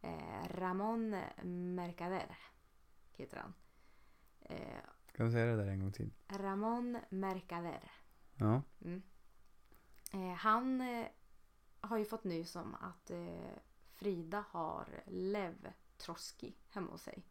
eh, 0.00 0.48
Ramon 0.48 1.10
Mercader. 1.74 2.38
Heter 3.12 3.36
han. 3.36 3.54
Kan 5.16 5.26
du 5.26 5.32
säga 5.32 5.46
det 5.46 5.56
där 5.64 5.70
en 5.70 5.80
gång 5.80 5.92
till? 5.92 6.10
Ramon 6.28 6.98
Mercader. 7.10 7.90
Ja. 8.40 8.62
Mm. 8.84 9.02
Eh, 10.12 10.34
han 10.34 10.80
eh, 10.80 11.06
har 11.80 11.98
ju 11.98 12.04
fått 12.04 12.24
nys 12.24 12.56
om 12.56 12.74
att 12.74 13.10
eh, 13.10 13.52
Frida 13.92 14.44
har 14.50 15.02
Lev 15.06 15.72
Trotsky 15.96 16.52
hemma 16.68 16.90
hos 16.90 17.02
sig. 17.02 17.22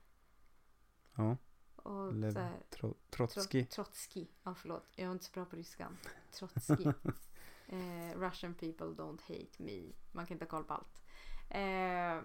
Ja. 1.15 1.37
Och 1.75 2.13
Lev 2.13 2.33
så 2.33 2.39
här, 2.39 2.59
Tro- 2.69 2.95
Tro- 3.09 3.27
Trotsky. 3.27 3.65
Trotsky. 3.65 4.27
Ja, 4.43 4.55
förlåt. 4.55 4.87
Jag 4.95 5.07
är 5.07 5.11
inte 5.11 5.25
så 5.25 5.31
bra 5.31 5.45
på 5.45 5.55
ryskan. 5.55 5.97
Trotsky. 6.31 6.83
eh, 7.67 8.17
Russian 8.19 8.53
people 8.53 8.85
don't 8.87 9.21
hate 9.21 9.63
me. 9.63 9.93
Man 10.11 10.25
kan 10.25 10.35
inte 10.35 10.45
ha 10.45 10.49
koll 10.49 10.63
på 10.63 10.73
allt. 10.73 11.01
Eh, 11.49 12.21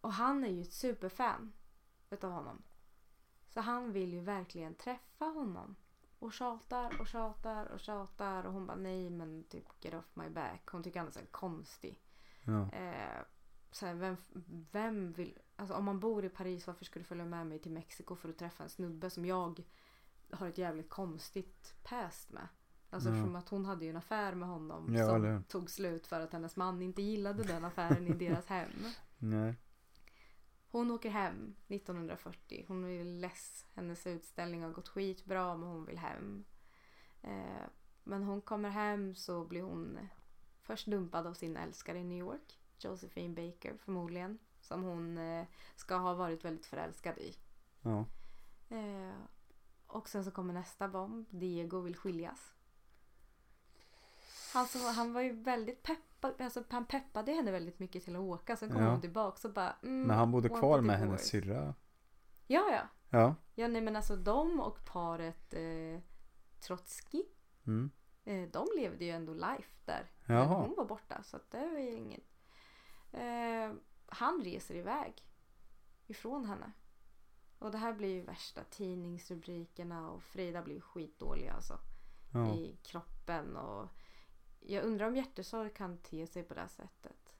och 0.00 0.12
han 0.12 0.44
är 0.44 0.48
ju 0.48 0.62
ett 0.62 0.72
superfan 0.72 1.52
utav 2.10 2.32
honom. 2.32 2.62
Så 3.48 3.60
han 3.60 3.92
vill 3.92 4.12
ju 4.12 4.20
verkligen 4.20 4.74
träffa 4.74 5.24
honom. 5.24 5.76
Och 6.22 6.32
tjatar 6.32 7.00
och 7.00 7.06
tjatar 7.06 7.66
och 7.66 7.80
tjatar. 7.80 8.44
Och 8.46 8.52
hon 8.52 8.66
bara 8.66 8.76
nej 8.76 9.10
men 9.10 9.44
typ 9.44 9.64
get 9.80 9.94
off 9.94 10.10
my 10.14 10.28
back. 10.28 10.68
Hon 10.68 10.82
tycker 10.82 10.98
han 11.00 11.08
är 11.08 11.12
så 11.12 11.20
konstig. 11.30 12.00
Ja. 12.44 12.70
Eh, 12.72 13.22
så 13.70 13.86
här, 13.86 13.94
vem, 13.94 14.16
vem 14.72 15.12
vill... 15.12 15.38
Alltså 15.56 15.74
om 15.74 15.84
man 15.84 16.00
bor 16.00 16.24
i 16.24 16.28
Paris, 16.28 16.66
varför 16.66 16.84
ska 16.84 16.98
du 16.98 17.04
följa 17.04 17.24
med 17.24 17.46
mig 17.46 17.58
till 17.58 17.72
Mexiko 17.72 18.16
för 18.16 18.28
att 18.28 18.38
träffa 18.38 18.62
en 18.62 18.70
snubbe 18.70 19.10
som 19.10 19.24
jag 19.26 19.62
har 20.30 20.48
ett 20.48 20.58
jävligt 20.58 20.88
konstigt 20.90 21.74
past 21.82 22.32
med? 22.32 22.48
Alltså 22.90 23.08
Ja. 23.08 23.22
som 23.22 23.36
att 23.36 23.48
hon 23.48 23.64
hade 23.64 23.84
ju 23.84 23.90
en 23.90 23.96
affär 23.96 24.34
med 24.34 24.48
honom 24.48 24.94
Ja, 24.94 25.06
som 25.06 25.44
tog 25.48 25.70
slut 25.70 26.06
för 26.06 26.20
att 26.20 26.32
hennes 26.32 26.56
man 26.56 26.82
inte 26.82 27.02
gillade 27.02 27.42
den 27.42 27.64
affären 27.64 28.06
i 28.06 28.12
deras 28.12 28.46
hem. 28.46 28.70
Nej. 29.18 29.54
Hon 30.72 30.90
åker 30.90 31.10
hem 31.10 31.54
1940. 31.68 32.64
Hon 32.68 32.84
är 32.84 33.04
less. 33.04 33.66
Hennes 33.74 34.06
utställning 34.06 34.62
har 34.62 34.70
gått 34.70 34.88
skitbra 34.88 35.56
men 35.56 35.68
hon 35.68 35.84
vill 35.84 35.98
hem. 35.98 36.44
Eh, 37.22 37.66
men 38.04 38.22
hon 38.22 38.40
kommer 38.40 38.70
hem 38.70 39.14
så 39.14 39.44
blir 39.44 39.62
hon 39.62 39.98
först 40.62 40.86
dumpad 40.86 41.26
av 41.26 41.34
sin 41.34 41.56
älskare 41.56 41.98
i 41.98 42.04
New 42.04 42.18
York. 42.18 42.60
Josephine 42.78 43.34
Baker 43.34 43.76
förmodligen. 43.76 44.38
Som 44.60 44.82
hon 44.82 45.18
eh, 45.18 45.46
ska 45.76 45.96
ha 45.96 46.14
varit 46.14 46.44
väldigt 46.44 46.66
förälskad 46.66 47.18
i. 47.18 47.34
Ja. 47.82 48.04
Eh, 48.68 49.16
och 49.86 50.08
sen 50.08 50.24
så 50.24 50.30
kommer 50.30 50.54
nästa 50.54 50.88
bomb. 50.88 51.26
Diego 51.30 51.80
vill 51.80 51.96
skiljas. 51.96 52.54
Han, 54.54 54.66
han 54.96 55.12
var 55.12 55.20
ju 55.20 55.32
väldigt 55.42 55.82
peppad. 55.82 56.40
Alltså, 56.40 56.64
han 56.70 56.86
peppade 56.86 57.32
henne 57.32 57.50
väldigt 57.50 57.78
mycket 57.78 58.04
till 58.04 58.16
att 58.16 58.22
åka. 58.22 58.56
Sen 58.56 58.70
kom 58.72 58.82
Ja. 58.82 58.90
hon 58.90 59.00
tillbaka 59.00 59.48
och 59.48 59.54
bara... 59.54 59.76
Mm, 59.82 60.02
Men 60.02 60.16
han 60.16 60.30
bodde 60.32 60.48
kvar 60.48 60.80
med 60.80 60.98
hennes 60.98 61.28
syrra. 61.28 61.74
Ja, 62.46 62.70
ja. 62.70 62.82
Ja. 63.10 63.34
Ja, 63.54 63.68
nej 63.68 63.82
men 63.82 63.96
alltså 63.96 64.16
de 64.16 64.60
och 64.60 64.84
paret 64.84 65.54
eh, 65.54 66.00
Trotskij. 66.60 67.28
Mm. 67.66 67.90
Eh, 68.24 68.48
de 68.48 68.66
levde 68.76 69.04
ju 69.04 69.10
ändå 69.10 69.34
life 69.34 69.80
där. 69.84 70.10
Jaha. 70.26 70.48
Men 70.48 70.56
hon 70.56 70.74
var 70.76 70.84
borta 70.84 71.22
så 71.22 71.36
att 71.36 71.50
det 71.50 71.68
var 71.68 71.78
ju 71.78 71.90
inget. 71.94 72.24
Eh, 73.12 73.72
han 74.06 74.40
reser 74.44 74.74
iväg 74.74 75.14
ifrån 76.06 76.44
henne. 76.44 76.72
Och 77.58 77.70
det 77.70 77.78
här 77.78 77.92
blir 77.92 78.08
ju 78.08 78.22
värsta 78.22 78.64
tidningsrubrikerna 78.70 80.10
och 80.10 80.22
Frida 80.22 80.62
blir 80.62 80.80
skitdålig 80.80 81.48
alltså. 81.48 81.78
Ja. 82.32 82.54
I 82.54 82.76
kroppen 82.82 83.56
och 83.56 83.88
jag 84.66 84.84
undrar 84.84 85.06
om 85.06 85.16
hjärtesorg 85.16 85.70
kan 85.70 85.98
te 85.98 86.26
sig 86.26 86.42
på 86.42 86.54
det 86.54 86.68
sättet. 86.68 87.32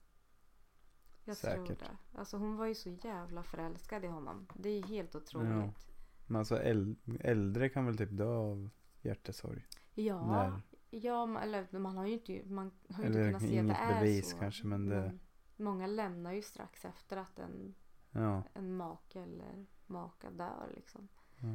Jag 1.24 1.36
tror 1.38 1.50
Säkert. 1.66 1.78
det. 1.78 2.18
Alltså 2.18 2.36
hon 2.36 2.56
var 2.56 2.66
ju 2.66 2.74
så 2.74 2.88
jävla 2.90 3.42
förälskad 3.42 4.04
i 4.04 4.08
honom. 4.08 4.46
Det 4.54 4.68
är 4.68 4.76
ju 4.76 4.86
helt 4.86 5.14
otroligt. 5.14 5.88
Men 6.26 6.36
alltså 6.38 6.56
äl- 6.56 6.96
äldre 7.20 7.68
kan 7.68 7.86
väl 7.86 7.96
typ 7.98 8.08
dö 8.12 8.26
av 8.36 8.70
hjärtesorg? 9.02 9.66
Ja, 9.94 10.26
När? 10.26 10.60
ja 10.90 11.26
men- 11.26 11.42
eller 11.42 11.78
man 11.78 11.96
har 11.96 12.06
ju 12.06 12.12
inte, 12.12 12.42
man 12.44 12.70
har 12.88 13.02
ju 13.02 13.06
inte 13.08 13.18
Eller 13.18 13.28
kunnat 13.32 13.42
se 13.50 13.58
att 13.60 13.66
det 13.68 13.74
är 13.74 14.00
bevis 14.00 14.30
så. 14.30 14.36
kanske, 14.38 14.66
men 14.66 14.86
det- 14.88 15.18
många 15.56 15.86
lämnar 15.86 16.32
ju 16.32 16.42
strax 16.42 16.84
efter 16.84 17.16
att 17.16 17.38
en, 17.38 17.74
Ja, 18.10 18.42
en 18.54 18.76
make 18.76 19.20
eller 19.20 19.66
maka 19.86 20.30
dör 20.30 20.72
liksom. 20.74 21.08
ja. 21.40 21.46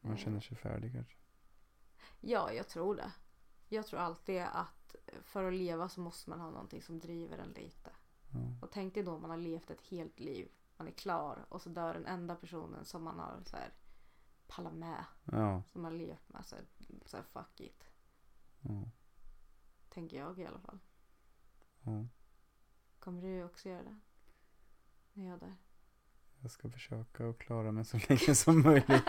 man 0.00 0.12
Eh. 0.12 0.16
känner 0.18 0.40
sig 0.40 0.56
färdig 0.56 0.92
kanske. 0.92 1.16
Ja, 2.20 2.52
jag 2.52 2.68
tror 2.68 2.96
det. 2.96 3.12
Jag 3.68 3.86
tror 3.86 4.00
alltid 4.00 4.42
att 4.52 4.85
för 5.22 5.44
att 5.44 5.54
leva 5.54 5.88
så 5.88 6.00
måste 6.00 6.30
man 6.30 6.40
ha 6.40 6.50
någonting 6.50 6.82
som 6.82 6.98
driver 6.98 7.38
en 7.38 7.50
lite. 7.52 7.90
Ja. 8.32 8.38
Och 8.62 8.70
tänk 8.72 8.94
dig 8.94 9.02
då 9.02 9.18
man 9.18 9.30
har 9.30 9.36
levt 9.36 9.70
ett 9.70 9.80
helt 9.80 10.20
liv. 10.20 10.48
Man 10.76 10.88
är 10.88 10.92
klar 10.92 11.46
och 11.48 11.62
så 11.62 11.68
dör 11.68 11.94
den 11.94 12.06
enda 12.06 12.34
personen 12.34 12.84
som 12.84 13.04
man 13.04 13.18
har 13.18 13.42
så 13.44 13.56
här 13.56 13.72
pallat 14.46 14.74
med. 14.74 15.04
Ja, 15.24 15.62
Som 15.72 15.82
man 15.82 15.92
har 15.92 15.98
levt 15.98 16.28
med. 16.28 16.46
Så 16.46 16.56
här, 16.56 16.64
så 17.06 17.16
här 17.16 17.24
fuck 17.24 17.60
it. 17.60 17.84
ja, 18.60 18.82
Tänker 19.88 20.16
jag 20.18 20.38
i 20.38 20.46
alla 20.46 20.58
fall. 20.60 20.78
ja. 21.82 22.06
Kommer 22.98 23.22
du 23.22 23.44
också 23.44 23.68
göra 23.68 23.82
det? 23.82 23.98
När 25.12 25.26
jag 25.26 25.40
där. 25.40 25.56
Jag 26.40 26.50
ska 26.50 26.70
försöka 26.70 27.28
att 27.28 27.38
klara 27.38 27.72
mig 27.72 27.84
så 27.84 27.96
länge 28.08 28.34
som 28.34 28.62
möjligt. 28.62 28.86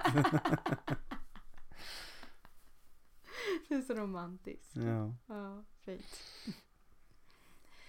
Det 3.68 3.76
är 3.76 3.82
så 3.82 3.94
romantiskt. 3.94 4.76
Ja, 4.76 5.14
Ja, 5.28 5.64
fint. 5.88 6.24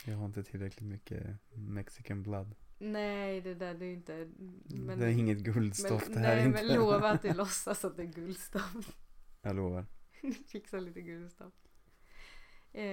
jag 0.07 0.16
har 0.16 0.26
inte 0.26 0.42
tillräckligt 0.42 0.88
mycket 0.88 1.26
mexican 1.51 2.22
blood. 2.22 2.55
Nej, 2.78 3.40
det 3.40 3.55
där 3.55 3.74
det 3.74 3.86
är 3.86 3.92
inte... 3.92 4.28
Men, 4.64 4.99
det 4.99 5.07
är 5.07 5.11
inget 5.11 5.38
guldstoft 5.38 6.09
men, 6.09 6.14
det 6.16 6.28
här 6.28 6.36
nej, 6.36 6.46
inte. 6.46 6.64
men 6.64 6.74
lova 6.74 7.11
att 7.11 7.22
du 7.22 7.32
låtsas 7.34 7.84
att 7.84 7.96
det 7.96 8.03
är 8.03 8.07
guldstoft. 8.07 8.96
Jag 9.42 9.57
lovar. 9.57 9.86
Fixa 10.46 10.78
lite 10.78 11.01
guldstoft. 11.01 11.68
Eh, 12.72 12.84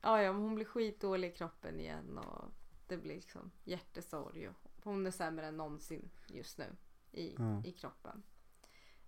ja, 0.00 0.22
ja, 0.22 0.32
hon 0.32 0.54
blir 0.54 0.64
skitdålig 0.64 1.28
i 1.28 1.32
kroppen 1.32 1.80
igen 1.80 2.18
och 2.18 2.44
det 2.86 2.96
blir 2.96 3.14
liksom 3.14 3.50
hjärtesorg. 3.64 4.48
Och 4.48 4.54
hon 4.82 5.06
är 5.06 5.10
sämre 5.10 5.46
än 5.46 5.56
någonsin 5.56 6.10
just 6.28 6.58
nu 6.58 6.76
i, 7.12 7.34
Ja. 7.38 7.62
i 7.64 7.72
kroppen. 7.72 8.22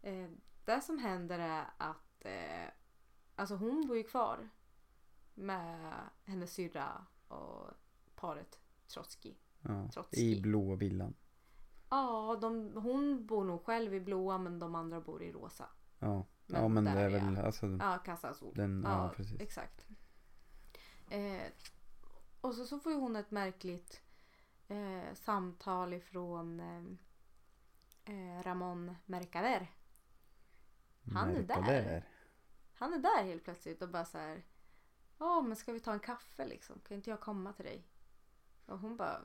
Eh, 0.03 0.29
det 0.65 0.81
som 0.81 0.99
händer 0.99 1.39
är 1.39 1.65
att 1.77 2.25
eh, 2.25 2.73
alltså 3.35 3.55
hon 3.55 3.87
bor 3.87 3.97
ju 3.97 4.03
kvar 4.03 4.49
med 5.41 5.93
hennes 6.25 6.53
syrra 6.53 7.07
och 7.29 7.71
paret 8.15 8.59
Trotskij. 8.87 9.39
Ja. 9.61 9.89
Trotskij. 9.95 10.39
I 10.39 10.41
blå 10.41 10.75
villan. 10.77 11.15
Ja, 11.89 12.39
de, 12.41 12.73
hon 12.77 13.27
bor 13.27 13.45
nog 13.45 13.65
själv 13.65 13.95
i 13.95 14.01
blåa 14.01 14.39
men 14.39 14.59
de 14.59 14.75
andra 14.75 15.01
bor 15.01 15.23
i 15.23 15.33
rosa. 15.33 15.69
Ja, 15.99 16.27
Men 16.47 16.63
ja 16.63 16.69
men 16.69 16.85
det 16.85 16.91
är 16.91 16.97
är 16.97 17.09
väl 17.11 17.35
jag. 17.37 17.45
alltså. 17.47 17.67
Ja, 17.67 17.99
Casa 18.05 18.29
Azul. 18.29 18.53
Den- 18.55 18.83
ja, 18.87 19.13
precis. 19.17 19.41
Exakt. 19.41 19.87
Eh, 21.11 21.47
och 22.41 22.55
så, 22.55 22.65
så 22.67 22.79
får 22.79 22.95
hon 22.95 23.17
ett 23.17 23.31
märkligt 23.31 24.03
eh, 24.69 25.15
samtal 25.15 25.93
ifrån 25.93 26.61
eh, 26.61 26.83
eh, 28.15 28.43
Ramon 28.43 28.97
Mercader. 29.07 29.71
Han 31.15 31.29
är 31.29 31.33
Märka 31.35 31.61
där. 31.61 31.83
där. 31.85 32.09
Han 32.75 32.93
är 32.93 32.99
där 32.99 33.25
helt 33.25 33.45
plötsligt 33.45 33.83
och 33.83 33.89
bara 33.89 34.05
så 34.05 34.19
här. 34.19 34.43
Ja, 35.21 35.41
men 35.43 35.57
ska 35.57 35.73
vi 35.73 35.81
ta 35.81 35.93
en 35.93 36.01
kaffe 36.01 36.47
liksom? 36.47 36.81
Kan 36.89 36.97
inte 36.97 37.11
jag 37.11 37.21
komma 37.21 37.53
till 37.53 37.65
dig? 37.65 37.85
Och 38.67 38.79
hon 38.79 38.97
bara. 38.97 39.21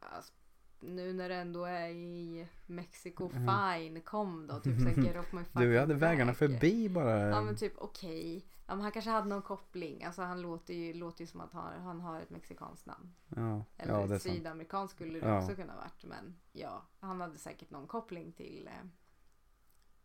Alltså, 0.00 0.32
nu 0.80 1.12
när 1.12 1.28
det 1.28 1.34
ändå 1.34 1.64
är 1.64 1.88
i 1.88 2.48
Mexiko, 2.66 3.28
fine, 3.28 4.00
kom 4.00 4.46
då. 4.46 4.60
Typ 4.60 4.80
så 4.80 4.88
här, 4.88 4.96
get 5.02 5.16
off 5.16 5.32
my 5.32 5.44
fucking 5.44 5.56
Mm. 5.62 5.68
Du, 5.68 5.74
jag 5.74 5.80
hade 5.80 5.94
vägarna 5.94 6.30
back. 6.32 6.38
förbi 6.38 6.88
bara. 6.88 7.18
Ja 7.28 7.42
men 7.42 7.56
typ 7.56 7.72
okej. 7.78 8.46
Ja, 8.66 8.74
men 8.74 8.80
han 8.82 8.92
kanske 8.92 9.10
hade 9.10 9.28
någon 9.28 9.42
koppling. 9.42 10.04
Alltså 10.04 10.22
han 10.22 10.40
låter 10.42 10.74
ju, 10.74 10.94
låter 10.94 11.20
ju 11.20 11.26
som 11.26 11.40
att 11.40 11.52
han, 11.52 11.80
han 11.82 12.00
har 12.00 12.20
ett 12.20 12.30
mexikanskt 12.30 12.86
namn. 12.86 13.14
Ja, 13.28 13.64
Eller 13.76 14.00
ja 14.00 14.06
det 14.06 14.18
sydamerikanskt 14.20 14.94
skulle 14.96 15.20
det 15.20 15.28
Ja. 15.28 15.42
också 15.42 15.54
kunna 15.54 15.76
varit. 15.76 16.04
Men 16.04 16.36
ja, 16.52 16.82
han 17.00 17.20
hade 17.20 17.38
säkert 17.38 17.70
någon 17.70 17.86
koppling 17.86 18.32
till 18.32 18.66
eh, 18.72 18.86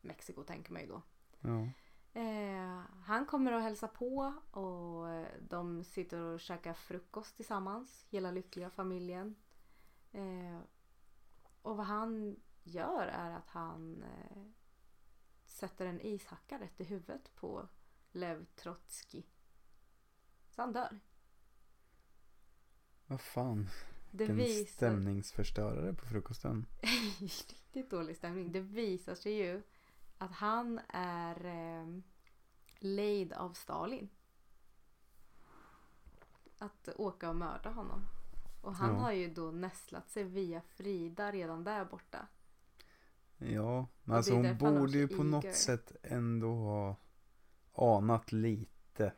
Mexiko 0.02 0.44
tänker 0.44 0.74
man 0.74 0.82
ju 0.82 0.88
då. 0.88 1.02
Ja. 1.40 1.68
Eh, 2.14 2.51
han 3.22 3.28
kommer 3.28 3.54
och 3.54 3.62
hälsa 3.62 3.88
på 3.88 4.34
och 4.52 5.08
de 5.50 5.84
sitter 5.84 6.20
och 6.20 6.40
käkar 6.40 6.74
frukost 6.74 7.36
tillsammans. 7.36 8.06
Hela 8.10 8.32
lyckliga 8.32 8.70
familjen. 8.70 9.36
Eh, 10.12 10.60
och 11.62 11.78
vad 11.78 11.86
han 11.86 12.40
gör 12.64 13.08
är 13.08 13.32
att 13.32 13.50
han 13.50 14.04
eh, 14.04 14.44
sätter 15.46 15.86
en 15.86 16.02
ishacka 16.02 16.60
rätt 16.60 16.82
i 16.82 16.84
huvudet 16.84 17.36
på 17.36 17.68
Lev 18.12 18.46
Trotskij. 18.46 19.26
Så 20.50 20.62
han 20.62 20.74
dör. 20.74 21.00
Vad 23.08 23.22
fan. 23.22 23.70
Det 24.12 24.18
Vilken 24.18 24.36
visar... 24.36 24.72
stämningsförstörare 24.72 25.94
på 25.94 26.06
frukosten. 26.06 26.66
Riktigt 27.20 27.90
dålig 27.90 28.18
stämning. 28.18 28.52
Det 28.52 28.62
visar 28.62 29.16
sig 29.16 29.34
ju 29.34 29.64
att 30.18 30.32
han 30.32 30.80
är 30.90 31.46
eh, 31.46 32.02
lejd 32.84 33.34
av 33.34 33.54
Stalin. 33.54 34.10
Att 36.58 36.90
åka 36.96 37.30
och 37.30 37.36
mörda 37.36 37.70
honom. 37.70 38.02
Och 38.62 38.76
han 38.76 38.94
Ja. 38.96 39.00
har 39.02 39.12
ju 39.12 39.34
då 39.34 39.52
nästlat 39.52 40.10
sig 40.10 40.24
via 40.24 40.62
Frida 40.62 41.32
redan 41.32 41.64
där 41.64 41.86
borta. 41.86 42.28
Ja, 43.38 43.88
men 44.04 44.16
alltså 44.18 44.34
hon 44.34 44.58
borde 44.58 44.98
ju 44.98 45.08
på 45.08 45.24
något 45.24 45.56
sätt 45.56 45.92
ändå 46.04 46.48
ha 46.56 46.96
anat 47.98 48.32
lite 48.32 49.14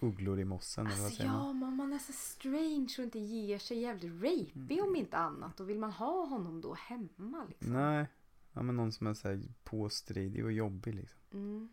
ugglor 0.00 0.40
i 0.40 0.44
mossen 0.44 0.86
eller 0.86 0.96
vad 0.96 1.04
Alltså 1.06 1.22
ja, 1.22 1.32
man? 1.32 1.58
men 1.58 1.76
man 1.76 1.92
är 1.92 1.98
så 1.98 2.12
strange 2.12 2.94
och 2.98 3.04
inte 3.04 3.18
ger 3.18 3.58
sig 3.58 3.78
jävligt 3.78 4.12
rapey 4.22 4.80
om 4.80 4.96
inte 4.96 5.16
annat. 5.16 5.60
Och 5.60 5.68
vill 5.68 5.78
man 5.78 5.90
ha 5.92 6.26
honom 6.26 6.60
då 6.60 6.74
hemma 6.74 7.44
liksom? 7.48 7.72
Nej, 7.72 8.06
ja, 8.52 8.62
men 8.62 8.76
någon 8.76 8.92
som 8.92 9.06
är 9.06 9.14
så 9.14 9.28
här 9.28 9.42
påstridig 9.64 10.44
och 10.44 10.52
jobbig 10.52 10.94
liksom. 10.94 11.20
Mm. 11.32 11.68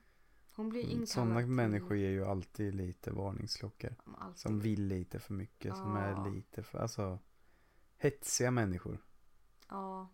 Hon 0.62 0.70
blir 0.70 0.82
inkallad 0.82 1.08
Sådana 1.08 1.40
människor 1.48 1.98
ger 1.98 2.10
ju 2.10 2.26
alltid 2.26 2.76
lite 2.76 3.12
varningsklockor. 3.12 3.96
Alltid. 4.18 4.40
Som 4.40 4.60
vill 4.60 4.88
lite 4.88 5.20
för 5.20 5.34
mycket, 5.34 5.76
som 5.76 5.96
Ja. 5.96 6.02
är 6.02 6.32
lite 6.32 6.64
för, 6.64 6.80
alltså 6.80 7.20
hetsiga 7.98 8.52
människor. 8.52 8.98
Ja. 9.70 10.08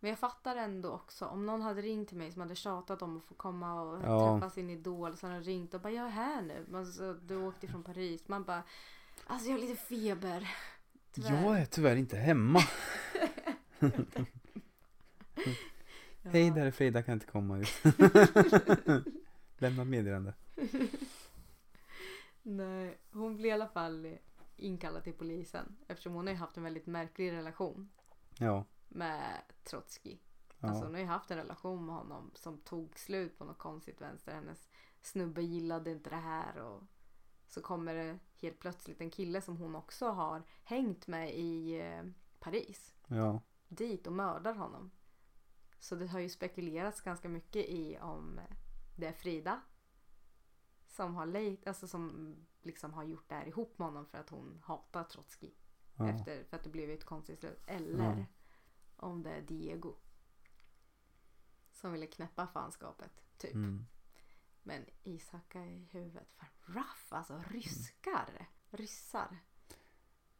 Men 0.00 0.10
jag 0.10 0.18
fattar 0.18 0.56
ändå 0.56 0.90
också. 0.90 1.26
Om 1.26 1.46
någon 1.46 1.62
hade 1.62 1.82
ringt 1.82 2.08
till 2.08 2.16
mig 2.18 2.32
som 2.32 2.40
hade 2.42 2.54
tjatat 2.54 3.02
om 3.02 3.16
att 3.16 3.24
få 3.24 3.34
komma 3.34 3.82
och 3.82 4.02
Ja. 4.02 4.40
träffa 4.40 4.50
sin 4.50 4.70
idol. 4.70 5.16
Så 5.16 5.26
hade 5.26 5.38
de 5.38 5.44
ringt 5.44 5.74
och 5.74 5.80
bara 5.80 5.92
jag 5.92 6.06
är 6.06 6.10
här 6.10 6.42
nu. 6.42 6.66
Men 6.68 6.86
så, 6.86 7.12
du 7.12 7.36
åkte 7.36 7.68
från 7.68 7.82
Paris. 7.84 8.28
Man 8.28 8.44
bara 8.44 8.62
alltså 9.26 9.48
jag 9.48 9.54
har 9.54 9.60
lite 9.60 9.76
feber. 9.76 10.50
Tyvärr. 11.12 11.42
Jag 11.44 11.60
är 11.60 11.64
tyvärr 11.66 11.96
inte 11.96 12.16
hemma. 12.16 12.60
Ja. 16.24 16.30
Hej, 16.30 16.50
där 16.50 16.66
är 16.66 16.70
Frida, 16.70 17.02
kan 17.02 17.14
inte 17.14 17.26
komma 17.26 17.58
ut. 17.58 17.68
Lämna 19.62 19.84
meddelande. 19.84 20.34
Nej, 22.42 22.98
hon 23.12 23.36
blir 23.36 23.48
i 23.48 23.52
alla 23.52 23.68
fall 23.68 24.18
inkallad 24.56 25.04
till 25.04 25.12
polisen. 25.12 25.76
Eftersom 25.88 26.12
hon 26.12 26.26
har 26.26 26.34
ju 26.34 26.38
haft 26.38 26.56
en 26.56 26.62
väldigt 26.62 26.86
märklig 26.86 27.32
relation 27.32 27.90
Ja, 28.38 28.64
med 28.88 29.42
Trotskij. 29.64 30.22
ja. 30.58 30.68
Alltså 30.68 30.84
hon 30.84 30.94
har 30.94 31.00
ju 31.00 31.06
haft 31.06 31.30
en 31.30 31.36
relation 31.36 31.86
med 31.86 31.94
honom 31.94 32.30
som 32.34 32.58
tog 32.58 32.98
slut 32.98 33.38
på 33.38 33.44
något 33.44 33.58
konstigt 33.58 34.00
vänster. 34.00 34.34
Hennes 34.34 34.68
snubbe 35.00 35.42
gillade 35.42 35.90
inte 35.90 36.10
det 36.10 36.16
här 36.16 36.58
och 36.58 36.82
så 37.46 37.62
kommer 37.62 37.94
det 37.94 38.18
helt 38.40 38.58
plötsligt 38.58 39.00
en 39.00 39.10
kille 39.10 39.40
som 39.40 39.56
hon 39.56 39.74
också 39.74 40.08
har 40.08 40.42
hängt 40.64 41.06
med 41.06 41.34
i 41.34 41.80
eh, 41.80 42.02
Paris 42.40 42.94
ja. 43.06 43.40
dit 43.68 44.06
och 44.06 44.12
mördar 44.12 44.54
honom. 44.54 44.90
Så 45.78 45.94
det 45.94 46.06
har 46.06 46.20
ju 46.20 46.28
spekulerats 46.28 47.00
ganska 47.00 47.28
mycket 47.28 47.66
i 47.68 47.98
om 47.98 48.40
det 48.96 49.06
är 49.06 49.12
Frida 49.12 49.60
som 50.86 51.14
har 51.14 51.26
lejt, 51.26 51.68
alltså 51.68 51.88
som 51.88 52.36
liksom 52.62 52.92
har 52.92 53.04
gjort 53.04 53.28
det 53.28 53.34
här 53.34 53.48
ihop 53.48 53.78
med 53.78 53.88
honom 53.88 54.06
för 54.06 54.18
att 54.18 54.30
hon 54.30 54.60
hatar 54.64 55.04
Trotskij. 55.04 55.54
ja. 55.96 56.08
Efter, 56.08 56.44
för 56.44 56.56
att 56.56 56.64
det 56.64 56.70
blev 56.70 56.90
ett 56.90 57.04
konstigt 57.04 57.38
slut. 57.40 57.62
Eller 57.66 58.18
Ja. 58.18 58.24
om 58.96 59.22
det 59.22 59.30
är 59.30 59.42
Diego. 59.42 59.94
Som 61.72 61.92
ville 61.92 62.06
knäppa 62.06 62.46
fanskapet. 62.46 63.22
Typ. 63.38 63.54
Mm. 63.54 63.86
Men 64.62 64.84
Isak 65.02 65.54
är 65.54 65.66
i 65.66 65.88
huvudet 65.92 66.28
för 66.32 66.46
rough. 66.72 67.06
Alltså 67.08 67.42
ryskar. 67.50 68.48
Ryssar. 68.70 69.38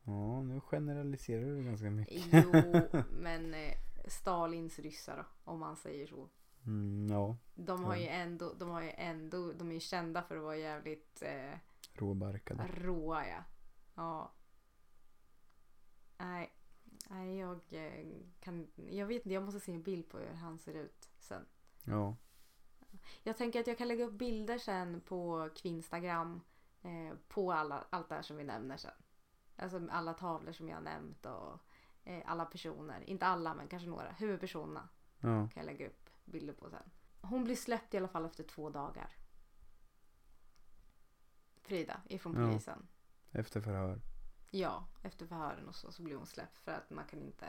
Ja, 0.05 0.43
nu 0.43 0.61
generaliserar 0.61 1.45
du 1.45 1.65
ganska 1.65 1.91
mycket. 1.91 2.25
Jo, 2.33 3.03
men 3.11 3.55
eh, 3.55 3.75
Stalins 4.09 4.79
ryssar 4.79 5.17
då, 5.17 5.25
om 5.53 5.59
man 5.61 5.77
säger 5.77 6.07
så. 6.07 6.29
Mm, 6.67 7.09
ja, 7.11 7.37
De 7.55 7.85
har 7.85 7.97
ju 7.97 8.07
ändå, 8.07 8.53
de 8.53 8.69
har 8.71 8.83
ju 8.83 8.91
ändå, 8.97 9.53
de 9.53 9.69
är 9.71 9.75
ju 9.75 9.81
kända 9.81 10.23
för 10.23 10.37
att 10.37 10.43
vara 10.43 10.57
jävligt 10.57 11.23
eh, 11.23 11.59
råbarkade. 11.95 12.67
råa 12.67 13.27
ja. 13.29 13.45
Ja. 13.95 14.33
Nej, 16.19 16.53
nej 17.11 17.39
jag 17.39 17.61
eh, 17.71 18.07
kan, 18.41 18.67
jag 18.77 19.07
vet 19.07 19.17
inte, 19.17 19.35
jag 19.35 19.43
måste 19.43 19.61
se 19.61 19.73
en 19.73 19.83
bild 19.83 20.09
på 20.09 20.19
hur 20.19 20.35
han 20.35 20.59
ser 20.59 20.75
ut 20.75 21.11
sen. 21.19 21.47
Ja, 21.85 22.17
Jag 23.23 23.37
tänker 23.37 23.61
att 23.61 23.67
jag 23.67 23.79
kan 23.79 23.89
lägga 23.89 24.05
upp 24.05 24.19
bilder 24.19 24.59
sen 24.59 25.01
på 25.01 25.51
Kvinstagram. 25.57 26.41
Eh, 26.83 27.17
på 27.29 27.53
alla, 27.53 27.85
allt 27.91 28.09
det 28.09 28.15
här 28.15 28.23
som 28.23 28.37
vi 28.37 28.45
nämner 28.45 28.77
sen. 28.77 28.91
Alltså 29.57 29.89
alla 29.91 30.15
tavlor 30.15 30.53
som 30.53 30.69
jag 30.69 30.77
har 30.77 30.83
nämnt 30.83 31.27
och 31.27 31.59
eh, 32.05 32.23
alla 32.27 32.45
personer. 32.45 33.01
Inte 33.11 33.27
alla 33.27 33.55
men 33.55 33.69
kanske 33.69 33.89
några. 33.89 34.13
Huvudpersonerna 34.13 34.89
ja, 35.21 35.29
kan 35.29 35.51
jag 35.55 35.65
lägga 35.67 35.87
upp 35.87 36.02
bilder 36.25 36.53
på 36.55 36.71
sen. 36.71 36.91
Hon 37.21 37.45
blir 37.45 37.57
släppt 37.57 37.95
i 37.95 37.97
alla 37.97 38.09
fall 38.09 38.25
efter 38.25 38.45
två 38.45 38.71
dagar. 38.71 39.17
Frida 41.63 42.01
ifrån 42.09 42.41
Ja. 42.41 42.47
polisen. 42.49 42.87
efter 43.31 43.61
förhör. 43.61 44.01
Ja, 44.51 44.89
efter 45.03 45.27
förhören 45.27 45.69
och 45.69 45.75
så, 45.75 45.93
så 45.93 46.03
blir 46.03 46.17
hon 46.17 46.27
släppt 46.27 46.59
för 46.59 46.73
att 46.73 46.91
man 46.91 47.05
kan 47.05 47.23
inte... 47.23 47.47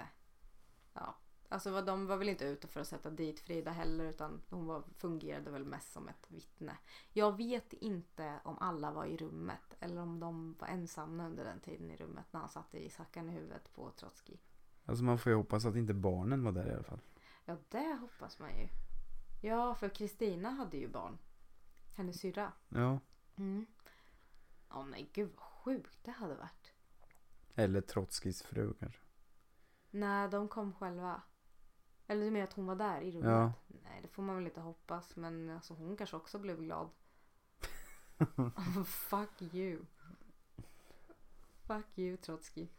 Ja. 0.93 1.15
Alltså 1.49 1.81
de 1.81 2.07
var 2.07 2.17
väl 2.17 2.29
inte 2.29 2.45
ute 2.45 2.67
för 2.67 2.79
att 2.79 2.87
sätta 2.87 3.09
dit 3.09 3.39
Frida 3.39 3.71
heller 3.71 4.05
utan 4.05 4.41
hon 4.49 4.65
var, 4.65 4.83
fungerade 4.97 5.51
väl 5.51 5.65
mest 5.65 5.93
som 5.93 6.07
ett 6.07 6.25
vittne. 6.27 6.77
Jag 7.11 7.37
vet 7.37 7.73
inte 7.73 8.39
om 8.43 8.57
alla 8.59 8.91
var 8.91 9.05
i 9.05 9.17
rummet 9.17 9.75
eller 9.79 10.01
om 10.01 10.19
de 10.19 10.55
var 10.59 10.67
ensamma 10.67 11.25
under 11.25 11.43
den 11.45 11.59
tiden 11.59 11.91
i 11.91 11.97
rummet 11.97 12.25
när 12.31 12.39
han 12.39 12.49
satte 12.49 12.85
i 12.85 12.89
sackan 12.89 13.29
i 13.29 13.31
huvudet 13.31 13.73
på 13.73 13.91
Trotskij. 13.91 14.41
Alltså 14.85 15.03
man 15.03 15.17
får 15.19 15.29
ju 15.31 15.35
hoppas 15.35 15.65
att 15.65 15.75
inte 15.75 15.93
barnen 15.93 16.43
var 16.43 16.51
där 16.51 16.69
i 16.69 16.73
alla 16.73 16.83
fall. 16.83 16.99
Ja, 17.45 17.57
det 17.69 17.97
hoppas 18.01 18.39
man 18.39 18.57
ju. 18.59 18.67
Ja, 19.41 19.75
för 19.75 19.89
Kristina 19.89 20.49
hade 20.49 20.77
ju 20.77 20.87
barn. 20.87 21.17
Hennes 21.95 22.19
syrra. 22.19 22.51
Ja, 22.69 22.99
Mm. 23.35 23.65
Åh 24.69 24.85
nej, 24.85 25.09
gud 25.13 25.29
vad 25.35 25.45
sjukt 25.45 25.99
det 26.03 26.11
hade 26.11 26.35
varit. 26.35 26.73
eller 27.55 27.81
Trotskijs 27.81 28.41
fru 28.43 28.73
kanske. 28.79 28.99
Nej, 29.91 30.29
de 30.29 30.47
kom 30.47 30.73
själva. 30.73 31.21
Eller 32.07 32.25
du 32.25 32.31
menar 32.31 32.43
att 32.43 32.53
hon 32.53 32.65
var 32.65 32.75
där 32.75 33.01
i 33.01 33.11
rummet? 33.11 33.29
Ja. 33.29 33.53
Nej, 33.67 34.01
det 34.01 34.07
får 34.07 34.23
man 34.23 34.35
väl 34.35 34.45
inte 34.45 34.61
hoppas. 34.61 35.15
Men 35.15 35.49
alltså, 35.49 35.73
hon 35.73 35.97
kanske 35.97 36.15
också 36.15 36.39
blev 36.39 36.59
glad. 36.61 36.89
Fuck 38.85 39.41
you. 39.41 39.85
Fuck 41.67 41.97
you, 41.97 42.17
Trotskij. 42.17 42.69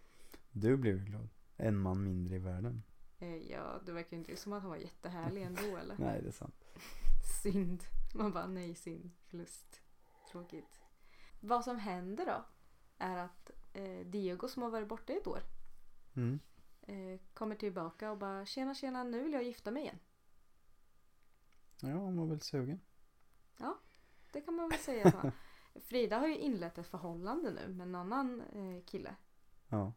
Du 0.53 0.77
blev 0.77 1.05
glad. 1.05 1.29
En 1.57 1.79
man 1.79 2.05
mindre 2.05 2.37
i 2.37 2.39
världen. 2.39 2.83
Eh, 3.25 3.51
ja, 3.51 3.81
det 3.87 3.93
verkar 3.93 4.16
inte 4.16 4.37
som 4.37 4.53
att 4.53 4.62
han 4.62 4.70
var 4.70 4.77
jättehärlig 4.77 5.43
ändå, 5.43 5.77
eller? 5.81 5.97
Nej, 5.99 6.22
det 6.22 6.29
är 6.29 6.33
sant. 6.33 6.64
Synd. 7.43 7.83
Man 8.14 8.33
bara, 8.33 8.47
nej, 8.47 8.75
synd. 8.75 9.11
Förlust. 9.27 9.81
Tråkigt. 10.31 10.81
Vad 11.41 11.64
som 11.64 11.79
händer 11.79 12.27
då 12.27 12.45
är 12.99 13.16
att 13.16 13.51
eh, 13.72 14.07
Diego 14.07 14.49
som 14.49 14.62
har 14.62 14.70
varit 14.70 14.89
borta 14.89 15.12
i 15.12 15.16
ett 15.16 15.27
år 15.27 15.41
Mm. 16.16 16.39
eh, 16.83 17.20
kommer 17.35 17.57
tillbaka 17.57 18.11
och 18.11 18.18
bara 18.18 18.47
tjena 18.47 18.75
tjena 18.75 19.05
nu 19.05 19.22
vill 19.22 19.33
jag 19.33 19.43
gifta 19.45 19.70
mig 19.70 19.83
igen. 19.83 19.99
Ja, 21.81 21.89
hon 21.93 22.16
var 22.16 22.27
väl 22.27 22.41
sugen. 22.41 22.81
Det 24.33 24.41
kan 24.41 24.55
man 24.55 24.68
väl 24.68 24.79
säga. 24.79 25.33
Frida 25.75 26.18
har 26.18 26.27
ju 26.27 26.37
inlett 26.39 26.79
ett 26.79 26.87
förhållande 26.87 27.51
nu 27.51 27.68
med 27.68 27.87
en 27.89 27.95
annan 27.95 28.41
eh, 28.41 28.85
kille. 28.85 29.16
Ja. 29.68 29.93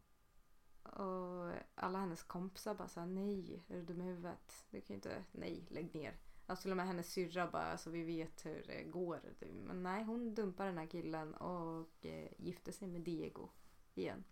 Och 0.88 1.54
alla 1.76 2.00
hennes 2.00 2.24
kompisar 2.24 2.76
bara 2.76 2.88
såhär 2.88 3.08
nej, 3.08 3.64
är 3.68 3.76
du 3.76 3.82
dum 3.82 4.02
i 4.02 4.04
huvudet? 4.04 4.66
Du 4.70 4.82
kan 4.82 4.88
ju 4.88 4.96
inte, 4.96 5.24
nej, 5.32 5.66
lägg 5.70 5.96
ner. 5.96 6.18
Alltså 6.46 6.62
till 6.62 6.72
och 6.72 6.78
med 6.78 6.88
hennes 6.88 7.12
syrra 7.12 7.48
bara, 7.52 7.64
alltså 7.64 7.90
vi 7.90 8.04
vet 8.04 8.46
hur 8.46 8.64
det 8.68 8.84
går. 8.84 9.20
Men 9.66 9.84
nej, 9.84 10.04
hon 10.04 10.36
dumpar 10.36 10.66
den 10.66 10.78
här 10.78 10.86
killen 10.86 11.34
och 11.34 12.06
eh, 12.06 12.30
gifter 12.38 12.72
sig 12.72 12.88
med 12.88 13.02
Diego 13.02 13.50
igen. 13.96 14.24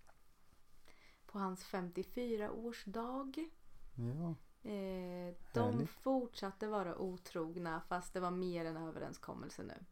På 1.25 1.39
hans 1.39 1.65
54-årsdag. 1.65 3.49
Ja. 3.95 4.35
Eh, 4.69 5.35
de 5.53 5.73
Härligt. 5.73 5.89
fortsatte 5.89 6.67
vara 6.67 6.97
otrogna 6.97 7.81
fast 7.81 8.13
det 8.13 8.19
var 8.19 8.31
mer 8.31 8.65
en 8.65 8.77
överenskommelse 8.77 9.63
nu. 9.63 9.85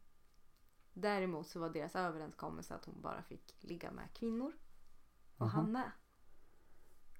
Däremot 0.92 1.46
så 1.46 1.60
var 1.60 1.70
deras 1.70 1.96
överenskommelse 1.96 2.74
att 2.74 2.84
hon 2.84 3.00
bara 3.00 3.22
fick 3.22 3.56
ligga 3.60 3.90
med 3.90 4.12
kvinnor. 4.14 4.52
Och 5.36 5.46
Aha. 5.46 5.60
han 5.60 5.72
med. 5.72 5.90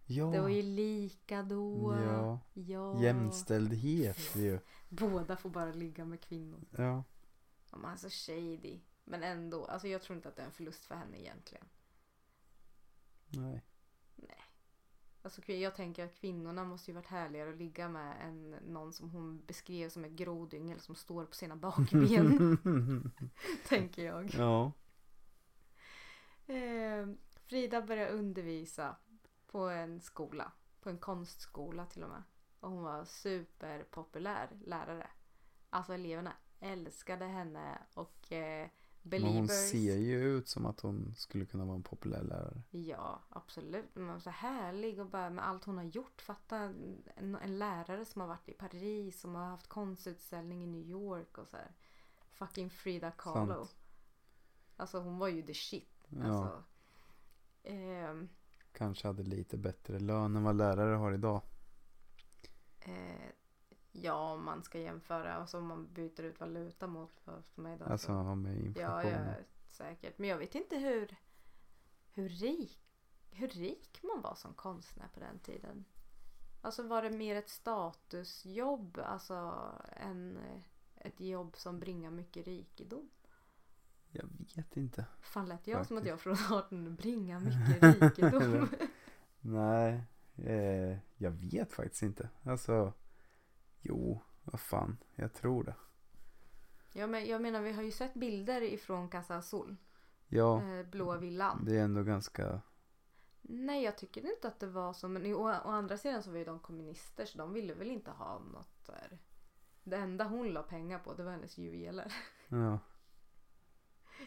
Ja. 0.07 0.25
Det 0.27 0.41
var 0.41 0.49
ju 0.49 0.63
lika 0.63 1.43
då. 1.43 1.97
Ja. 2.07 2.41
Ja. 2.55 3.03
Jämställdhet 3.03 4.37
ju. 4.37 4.59
Båda 4.89 5.37
får 5.37 5.51
bara 5.51 5.73
ligga 5.73 6.05
med 6.05 6.21
kvinnor. 6.21 6.61
Ja. 6.71 7.05
Ja, 7.71 7.77
men 7.79 7.91
alltså 7.91 8.09
shady. 8.11 8.81
Men 9.05 9.23
ändå, 9.23 9.65
alltså 9.65 9.89
jag 9.89 10.03
tror 10.03 10.17
inte 10.17 10.29
att 10.29 10.37
det 10.37 10.43
är 10.43 10.47
en 10.47 10.53
förlust 10.53 10.85
för 10.85 10.95
henne 10.95 11.21
egentligen. 11.21 11.65
Nej. 14.17 14.41
Alltså 15.23 15.41
kvin- 15.41 15.61
jag 15.63 15.75
tänker 15.75 16.05
att 16.05 16.15
kvinnorna 16.15 16.65
måste 16.65 16.91
ju 16.91 16.95
varit 16.95 17.07
härligare 17.07 17.51
att 17.51 17.57
ligga 17.57 17.89
med 17.89 18.17
än 18.29 18.51
någon 18.51 18.93
som 18.93 19.11
hon 19.11 19.43
beskrev 19.47 19.89
som 19.89 20.05
ett 20.05 20.13
grodyngel 20.13 20.81
som 20.81 20.95
står 20.95 21.25
på 21.25 21.35
sina 21.35 21.57
bakben. 21.57 22.59
tänker 23.69 24.05
jag. 24.05 24.35
ja. 24.35 24.73
Eh, 26.47 27.07
Frida 27.47 27.83
började 27.83 28.11
undervisa 28.13 28.97
på 29.55 29.69
en 29.69 30.01
skola. 30.01 30.53
På 30.81 30.91
en 30.91 30.99
konstskola 30.99 31.87
till 31.87 32.03
och 32.03 32.09
med. 32.09 32.23
Och 32.61 32.71
hon 32.71 32.83
var 32.83 33.05
superpopulär 33.05 34.49
lärare. 34.65 35.11
Alltså 35.71 35.95
eleverna 35.95 36.33
älskade 36.61 37.25
henne 37.25 37.79
och 37.95 38.33
eh, 38.33 38.69
Men 39.03 39.23
hon 39.23 39.33
believers. 39.33 39.71
ser 39.71 39.97
ju 39.97 40.23
ut 40.37 40.49
som 40.49 40.67
att 40.67 40.81
hon 40.81 41.15
skulle 41.17 41.47
kunna 41.47 41.65
vara 41.65 41.77
en 41.77 41.83
populär 41.83 42.23
lärare. 42.23 42.63
Ja, 42.71 43.23
absolut. 43.29 43.95
Men 43.95 44.21
så 44.21 44.31
härlig 44.31 45.01
och 45.01 45.07
bara 45.07 45.31
med 45.31 45.49
allt 45.49 45.65
hon 45.65 45.77
har 45.77 45.85
gjort. 45.85 46.21
Fatta 46.21 46.57
en, 46.57 47.37
en 47.43 47.59
lärare 47.59 48.05
som 48.05 48.21
har 48.21 48.29
varit 48.29 48.49
i 48.49 48.53
Paris, 48.53 49.21
som 49.21 49.35
har 49.35 49.45
haft 49.45 49.67
konstutställning 49.69 50.63
i 50.63 50.67
New 50.67 50.83
York 50.91 51.39
och 51.39 51.49
så 51.49 51.57
här. 51.57 51.75
Fucking 52.31 52.71
Frida 52.71 53.11
Kahlo. 53.11 53.55
Sant. 53.55 53.77
Alltså 54.77 54.99
hon 55.01 55.19
var 55.19 55.29
ju 55.29 55.43
the 55.43 55.55
shit. 55.55 56.07
Ja. 56.09 56.25
Alltså, 56.25 56.65
ehm, 57.63 58.29
Kanske 58.75 59.07
hade 59.07 59.23
lite 59.23 59.57
bättre 59.57 59.99
lön 59.99 60.37
än 60.37 60.45
vad 60.45 60.57
lärare 60.57 60.95
har 60.95 61.13
idag. 61.13 61.43
eh, 62.81 63.31
ja, 63.93 64.33
om 64.33 64.45
man 64.45 64.63
ska 64.63 64.79
jämföra. 64.79 65.35
Alltså 65.35 65.59
om 65.59 65.67
man 65.67 65.89
byter 65.93 66.23
ut 66.23 66.41
valuta 66.41 66.87
mot 66.87 67.21
vad 67.25 67.45
som 67.45 67.67
är 67.67 67.75
idag. 67.75 67.91
Alltså 67.91 68.07
så. 68.07 68.35
med 68.35 68.57
ja, 68.57 69.03
inflation. 69.03 69.11
ja, 69.11 69.35
säkert. 69.69 70.19
Men 70.19 70.29
jag 70.29 70.39
vet 70.39 70.55
inte 70.55 70.77
hur, 70.77 71.17
hur, 72.13 72.29
rik, 72.29 72.79
hur 73.31 73.49
rik 73.49 74.01
man 74.03 74.21
var 74.23 74.35
som 74.35 74.55
konstnär 74.55 75.09
på 75.15 75.21
den 75.21 75.39
tiden. 75.39 75.85
Alltså 76.61 76.83
var 76.83 77.03
det 77.03 77.11
mer 77.11 77.37
ett 77.37 77.49
statusjobb, 77.49 78.99
alltså 79.05 79.65
än 79.97 80.37
eh, 80.37 80.61
ett 80.95 81.21
jobb 81.21 81.57
som 81.57 81.81
bringar 81.81 82.11
mycket 82.11 82.47
rikedom? 82.47 83.11
Jag 84.15 84.29
vet 84.57 84.77
inte. 84.77 85.05
Fan 85.21 85.47
lät 85.49 85.67
jag 85.67 85.87
som 85.87 85.99
att 85.99 86.07
jag 86.07 86.21
från 86.21 86.37
18 86.53 86.95
bringar 86.95 87.41
mycket 87.41 87.83
rikedom? 88.19 88.69
Nej, 89.41 90.03
eh, 90.37 90.99
jag 91.17 91.31
vet 91.31 91.73
faktiskt 91.73 92.03
inte. 92.03 92.29
Alltså, 92.43 92.93
jo, 93.81 94.21
vad 94.45 94.61
fan, 94.61 94.97
jag 95.15 95.33
tror 95.35 95.65
det. 95.65 95.75
ja, 96.93 97.07
men 97.07 97.27
jag 97.27 97.43
menar 97.43 97.61
vi 97.61 97.73
har 97.73 97.83
ju 97.83 97.91
sett 97.91 98.15
bilder 98.15 98.61
ifrån 98.63 99.09
Casa 99.09 99.37
Azul, 99.37 99.77
Ja, 100.29 100.63
eh, 100.63 100.87
blåa 100.87 101.19
villan. 101.19 101.65
det 101.65 101.77
är 101.79 101.85
ändå 101.85 102.03
ganska, 102.03 102.61
Nej, 103.43 103.85
jag 103.85 103.99
tycker 103.99 104.35
inte 104.35 104.49
att 104.49 104.61
det 104.61 104.67
var 104.67 104.93
så. 104.93 105.09
Men 105.09 105.35
å, 105.35 105.39
å 105.49 105.69
andra 105.71 105.97
sidan 105.97 106.23
så 106.23 106.31
var 106.31 106.39
ju 106.39 106.45
de 106.45 106.59
kommunister 106.61 107.25
så 107.27 107.39
de 107.39 107.53
ville 107.53 107.75
väl 107.75 107.91
inte 107.91 108.11
ha 108.11 108.39
något 108.39 108.87
där. 108.87 109.19
Det 109.83 109.97
enda 109.97 110.25
hon 110.25 110.49
la 110.49 110.63
pengar 110.63 110.99
på 110.99 111.15
det 111.15 111.23
var 111.23 111.33
hennes 111.33 111.59
juveler. 111.59 112.15
ja. 112.49 112.79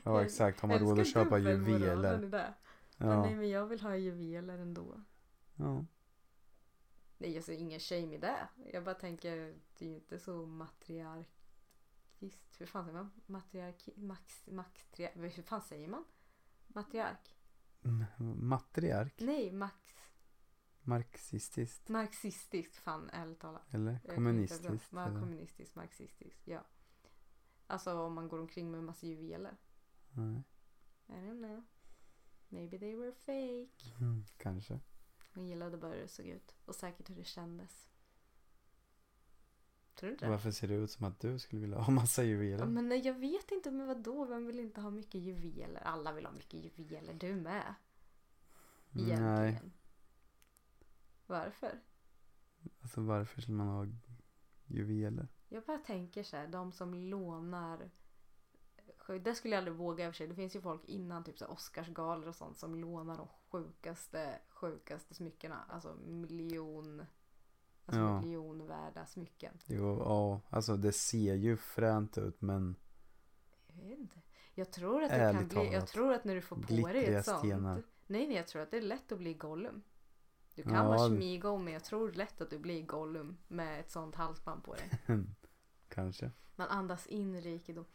Ja, 0.03 0.23
exakt. 0.23 0.59
Har 0.59 0.67
man 0.67 0.79
råd 0.79 0.99
att 0.99 1.07
köpa 1.07 1.37
juveler? 1.37 2.17
det. 2.17 2.53
Men 2.97 3.21
nej, 3.21 3.31
Ja, 3.31 3.35
men 3.35 3.49
jag 3.49 3.65
vill 3.65 3.81
ha 3.81 3.95
juveler 3.95 4.57
ändå. 4.57 5.01
ja. 5.55 5.85
Nej, 7.19 7.37
alltså 7.37 7.51
ingen 7.51 7.79
shame 7.79 8.15
i 8.15 8.17
det. 8.17 8.47
Jag 8.73 8.83
bara 8.83 8.95
tänker, 8.95 9.59
det 9.77 9.85
är 9.85 9.89
ju 9.89 9.95
inte 9.95 10.19
så 10.19 10.45
matriarkiskt. 10.45 11.35
Hur 12.57 12.65
fan 12.65 12.85
säger 12.85 12.97
man? 12.97 13.11
Matriarki... 13.25 13.93
Max... 13.95 14.47
Max... 14.47 14.85
Tri... 14.91 15.09
Hur 15.13 15.43
fan 15.43 15.61
säger 15.61 15.87
man? 15.87 16.05
Matriark? 16.67 17.35
Mm, 17.83 18.05
Matriark? 18.47 19.13
Nej, 19.17 19.51
max... 19.51 19.75
Marxistiskt? 20.81 21.89
Marxistiskt, 21.89 22.75
fan 22.75 23.09
ärligt 23.09 23.39
talat. 23.39 23.73
Eller 23.73 23.99
kommunistiskt? 24.15 24.93
Ja, 24.93 25.05
eller? 25.07 25.19
kommunistiskt, 25.19 25.75
marxistiskt, 25.75 26.47
ja. 26.47 26.63
Alltså 27.67 27.99
om 27.99 28.13
man 28.13 28.27
går 28.27 28.39
omkring 28.39 28.71
med 28.71 28.83
massa 28.83 29.05
juveler. 29.07 29.57
Nej. 30.17 30.43
I 31.07 31.11
don't 31.11 31.37
know. 31.37 31.63
Maybe 32.49 32.79
they 32.79 32.95
were 32.95 33.11
fake. 33.11 33.95
Mm, 33.99 34.25
kanske. 34.37 34.79
Hon 35.33 35.47
gillade 35.47 35.77
bara 35.77 35.91
hur 35.93 36.01
det 36.01 36.07
såg 36.07 36.25
ut. 36.25 36.55
Och 36.65 36.75
säkert 36.75 37.09
hur 37.09 37.15
det 37.15 37.23
kändes. 37.23 37.87
Tror 39.95 40.07
du 40.07 40.13
inte? 40.13 40.29
Varför 40.29 40.51
ser 40.51 40.67
det 40.67 40.73
ut 40.73 40.91
som 40.91 41.05
att 41.05 41.19
du 41.19 41.39
skulle 41.39 41.61
vilja 41.61 41.77
ha 41.77 41.93
massa 41.93 42.23
juveler? 42.23 42.59
Ja, 42.59 42.65
men 42.65 42.89
nej, 42.89 42.99
jag 42.99 43.13
vet 43.13 43.51
inte, 43.51 43.71
men 43.71 43.87
vadå? 43.87 44.25
Vem 44.25 44.45
vill 44.47 44.59
inte 44.59 44.81
ha 44.81 44.89
mycket 44.89 45.21
juveler? 45.21 45.81
Alla 45.81 46.13
vill 46.13 46.25
ha 46.25 46.33
mycket 46.33 46.53
juveler, 46.79 47.13
du 47.13 47.35
med. 47.35 47.75
Egentligen. 48.93 49.33
Nej, 49.35 49.61
Varför? 51.27 51.79
alltså 52.81 53.01
varför 53.01 53.41
skulle 53.41 53.57
man 53.57 53.67
ha 53.67 53.87
juveler? 54.65 55.27
Jag 55.49 55.63
bara 55.63 55.77
tänker 55.77 56.23
så 56.23 56.37
här, 56.37 56.47
de 56.47 56.71
som 56.71 56.93
lånar 56.93 57.89
det 59.13 59.35
skulle 59.35 59.53
jag 59.53 59.57
aldrig 59.57 59.77
våga 59.77 60.05
i 60.05 60.09
och 60.09 60.13
för 60.13 60.17
sig. 60.17 60.27
Det 60.27 60.35
finns 60.35 60.55
ju 60.55 60.61
folk 60.61 60.85
innan 60.85 61.23
typ 61.23 61.39
så 61.39 61.45
Oscarsgalor 61.45 62.27
och 62.27 62.35
sånt 62.35 62.57
som 62.57 62.75
lånar 62.75 63.17
de 63.17 63.27
sjukaste, 63.49 64.39
sjukaste 64.49 65.13
smyckena. 65.13 65.63
Alltså 65.69 65.95
miljon, 66.05 67.05
alltså 67.85 68.01
Ja. 68.01 68.21
miljonvärda 68.21 69.05
smycken. 69.05 69.53
Jo, 69.65 69.97
ja, 69.99 70.41
alltså 70.49 70.77
det 70.77 70.91
ser 70.91 71.35
ju 71.35 71.57
fränt 71.57 72.17
ut 72.17 72.41
men 72.41 72.75
Jag 73.67 73.83
vet 73.89 73.99
inte. 73.99 74.21
Jag 74.53 74.71
tror 74.71 75.03
att 75.03 75.09
det 75.09 75.33
kan 75.33 75.47
bli, 75.47 75.73
jag 75.73 75.87
tror 75.87 76.13
att 76.13 76.23
när 76.23 76.35
du 76.35 76.41
får 76.41 76.55
på 76.55 76.87
dig 76.87 77.05
ett 77.15 77.25
sånt. 77.25 77.39
stenar. 77.39 77.83
Nej, 78.07 78.27
nej, 78.27 78.35
jag 78.37 78.47
tror 78.47 78.61
att 78.61 78.71
det 78.71 78.77
är 78.77 78.81
lätt 78.81 79.11
att 79.11 79.17
bli 79.19 79.33
Gollum. 79.33 79.83
Du 80.55 80.63
kan 80.63 80.73
Ja, 80.73 80.87
vara 80.87 81.09
Schmigo 81.09 81.57
men 81.57 81.73
jag 81.73 81.83
tror 81.83 82.11
lätt 82.11 82.41
att 82.41 82.49
du 82.49 82.59
blir 82.59 82.85
Gollum 82.85 83.37
med 83.47 83.79
ett 83.79 83.91
sånt 83.91 84.15
halsband 84.15 84.63
på 84.63 84.73
dig. 84.73 84.89
kanske. 85.89 86.31
Man 86.55 86.67
andas 86.67 87.07
in 87.07 87.41
rikedom. 87.41 87.85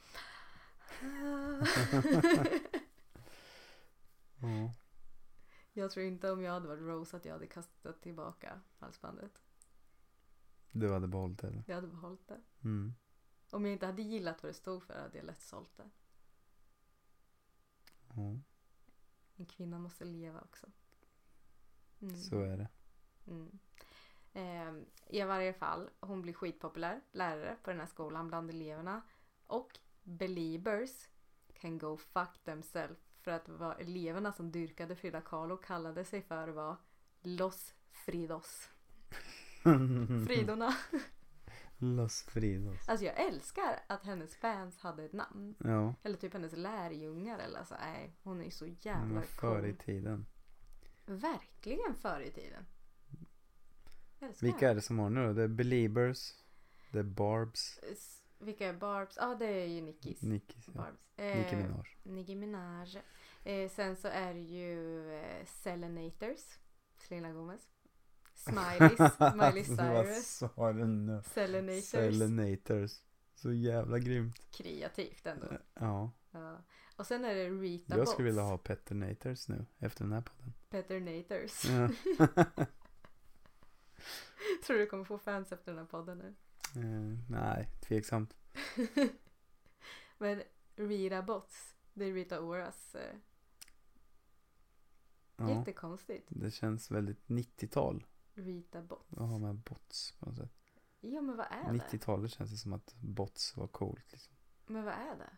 Ja. 4.45 4.75
jag 5.73 5.91
tror 5.91 6.07
inte 6.07 6.31
om 6.31 6.43
jag 6.43 6.53
hade 6.53 6.69
varit 6.69 6.83
Rose 6.83 7.17
att 7.17 7.25
jag 7.25 7.33
hade 7.33 7.47
kastat 7.47 8.03
tillbaka 8.03 8.61
halsbandet. 8.79 9.43
Du 10.71 10.93
hade 10.93 11.09
behållit 11.09 11.39
det 11.39 11.47
eller? 11.47 11.65
Jag 11.67 11.75
hade 11.75 11.87
behållit 11.87 12.29
det. 12.29 12.41
Mm. 12.65 12.95
Om 13.51 13.65
jag 13.65 13.73
inte 13.73 13.87
hade 13.87 14.03
gillat 14.03 14.43
vad 14.43 14.51
det 14.51 14.55
stod 14.55 14.83
för 14.83 15.01
hade 15.01 15.19
jag 15.19 15.27
lätt 15.27 15.43
sålt 15.43 15.77
det. 15.77 15.91
Ja, 18.15 18.39
En 19.37 19.47
kvinna 19.47 19.79
måste 19.79 20.05
leva 20.05 20.41
också. 20.41 20.67
Mm. 22.01 22.17
så 22.17 22.41
är 22.41 22.57
det. 22.57 22.69
Mm. 23.27 23.59
Ehm, 24.33 24.87
I 25.07 25.23
varje 25.23 25.53
fall, 25.53 25.91
hon 26.01 26.23
blir 26.23 26.33
skitpopulär 26.33 27.01
lärare 27.13 27.57
på 27.63 27.71
den 27.71 27.81
här 27.81 27.87
skolan 27.87 28.29
bland 28.29 28.51
eleverna. 28.51 29.03
Och 29.47 29.79
believers 30.03 31.09
can 31.61 31.79
go 31.79 31.97
fuck 31.97 32.45
themselves. 32.45 32.99
För 33.21 33.31
att 33.31 33.49
var 33.49 33.75
eleverna 33.75 34.33
som 34.33 34.51
dyrkade 34.53 34.97
Frida 34.97 35.21
Kahlo 35.21 35.57
kallade 35.57 36.05
sig 36.05 36.23
för 36.23 36.49
var 36.49 36.77
Los 37.23 37.75
Fridos. 37.91 38.69
Fridorna. 40.27 40.77
Los 41.79 42.23
Fridos. 42.23 42.89
Alltså 42.89 43.07
jag 43.07 43.21
älskar 43.21 43.81
att 43.87 44.05
hennes 44.05 44.37
fans 44.37 44.79
hade 44.79 45.05
ett 45.05 45.13
namn. 45.13 45.55
Ja, 45.59 45.95
Eller 46.03 46.17
typ 46.17 46.33
hennes 46.33 46.53
lärjungar 46.53 47.39
eller 47.39 47.59
alltså, 47.59 47.75
nej, 47.81 48.17
hon 48.23 48.41
är 48.41 48.45
ju 48.45 48.51
så 48.51 48.67
jävla 48.81 49.15
var 49.15 49.23
före 49.23 49.69
i 49.69 49.73
cool. 49.73 49.79
tiden. 49.85 50.27
Verkligen 51.07 51.95
förr 51.95 52.21
i 52.21 52.31
tiden. 52.31 52.67
Älskar. 54.21 54.47
Vilka 54.47 54.71
är 54.71 54.75
det 54.75 54.81
som 54.81 54.99
har 54.99 55.11
nu? 55.11 55.35
Det 55.35 55.43
är 55.43 55.49
Beliebers. 55.49 56.33
Det 56.93 56.99
är 56.99 57.03
Barbs. 57.03 57.79
S- 57.93 58.22
Vilka 58.43 58.69
är 58.69 58.73
Barbs? 58.73 59.17
Ja, 59.21 59.35
det 59.39 59.47
är 59.47 59.67
ju 59.67 59.81
Nickis. 59.81 60.23
Nickis. 60.23 60.67
Ja. 60.67 60.73
Barbs. 60.73 60.99
Nicki 61.17 61.55
Eh, 61.55 61.57
Minaj. 61.59 61.85
Nicki 62.03 62.35
Minaj. 62.35 63.03
Eh, 63.45 63.71
sen 63.71 63.97
så 63.97 64.09
är 64.09 64.35
det 64.35 64.41
ju 64.41 65.13
eh, 65.15 65.47
Selenators. 65.47 66.41
Selena 66.99 67.33
Gomez. 67.33 67.69
Smileys. 68.35 68.99
Miley 69.35 69.59
Alltså, 69.59 69.75
Vad 69.77 70.07
Cyrus. 70.07 70.27
sa 70.55 70.73
du 70.73 70.85
nu? 70.87 71.23
Selenators. 71.35 71.85
Selenators. 71.85 72.93
Så 73.35 73.53
jävla 73.53 73.99
grymt. 73.99 74.51
Kreativt 74.51 75.27
ändå. 75.27 75.47
Ja. 75.75 76.11
Ja. 76.31 76.59
Och 76.97 77.07
sen 77.07 77.25
är 77.25 77.35
det 77.35 77.49
Rita 77.51 77.97
Jag 77.99 78.09
skulle 78.09 78.27
vilja 78.29 78.43
ha 78.43 78.59
Petternators 78.59 79.49
nu 79.49 79.67
efter 79.79 80.05
den 80.05 80.13
här 80.13 80.21
podden. 80.21 80.53
Petternators. 80.71 81.65
Ja. 81.65 81.89
Tror 84.67 84.79
du 84.79 84.87
kommer 84.87 85.05
få 85.05 85.19
fans 85.19 85.53
efter 85.53 85.73
den 85.73 85.79
här 85.79 85.87
podden 85.87 86.19
nu? 86.19 86.35
Eh, 86.77 87.19
nej, 87.29 87.69
tveksamt. 87.81 88.37
Men 90.19 90.43
Rita 90.77 91.23
Bots. 91.23 91.75
Det 91.95 92.05
är 92.05 92.13
Rita 92.13 92.41
Oras. 92.41 92.95
Eh, 92.95 93.17
Ja, 95.37 95.51
Jättekonstigt. 95.51 96.27
det 96.31 96.51
känns 96.51 96.91
väldigt 96.91 97.27
90-tal. 97.27 98.05
Rita 98.35 98.83
Bots. 98.83 99.13
att 99.13 99.19
ha 99.19 99.39
med 99.39 99.55
bots 99.57 100.13
på 100.19 100.27
något 100.27 100.37
sätt. 100.37 100.53
Ja 101.01 101.21
men 101.21 101.37
vad 101.37 101.47
är 101.51 101.73
det? 101.73 101.79
90-talet 101.79 102.31
känns 102.31 102.51
det 102.51 102.57
som 102.57 102.73
att 102.73 102.95
bots 103.01 103.57
var 103.57 103.67
coolt. 103.67 104.13
Liksom. 104.13 104.35
Men 104.67 104.85
vad 104.85 104.95
är 104.95 105.17
det? 105.17 105.31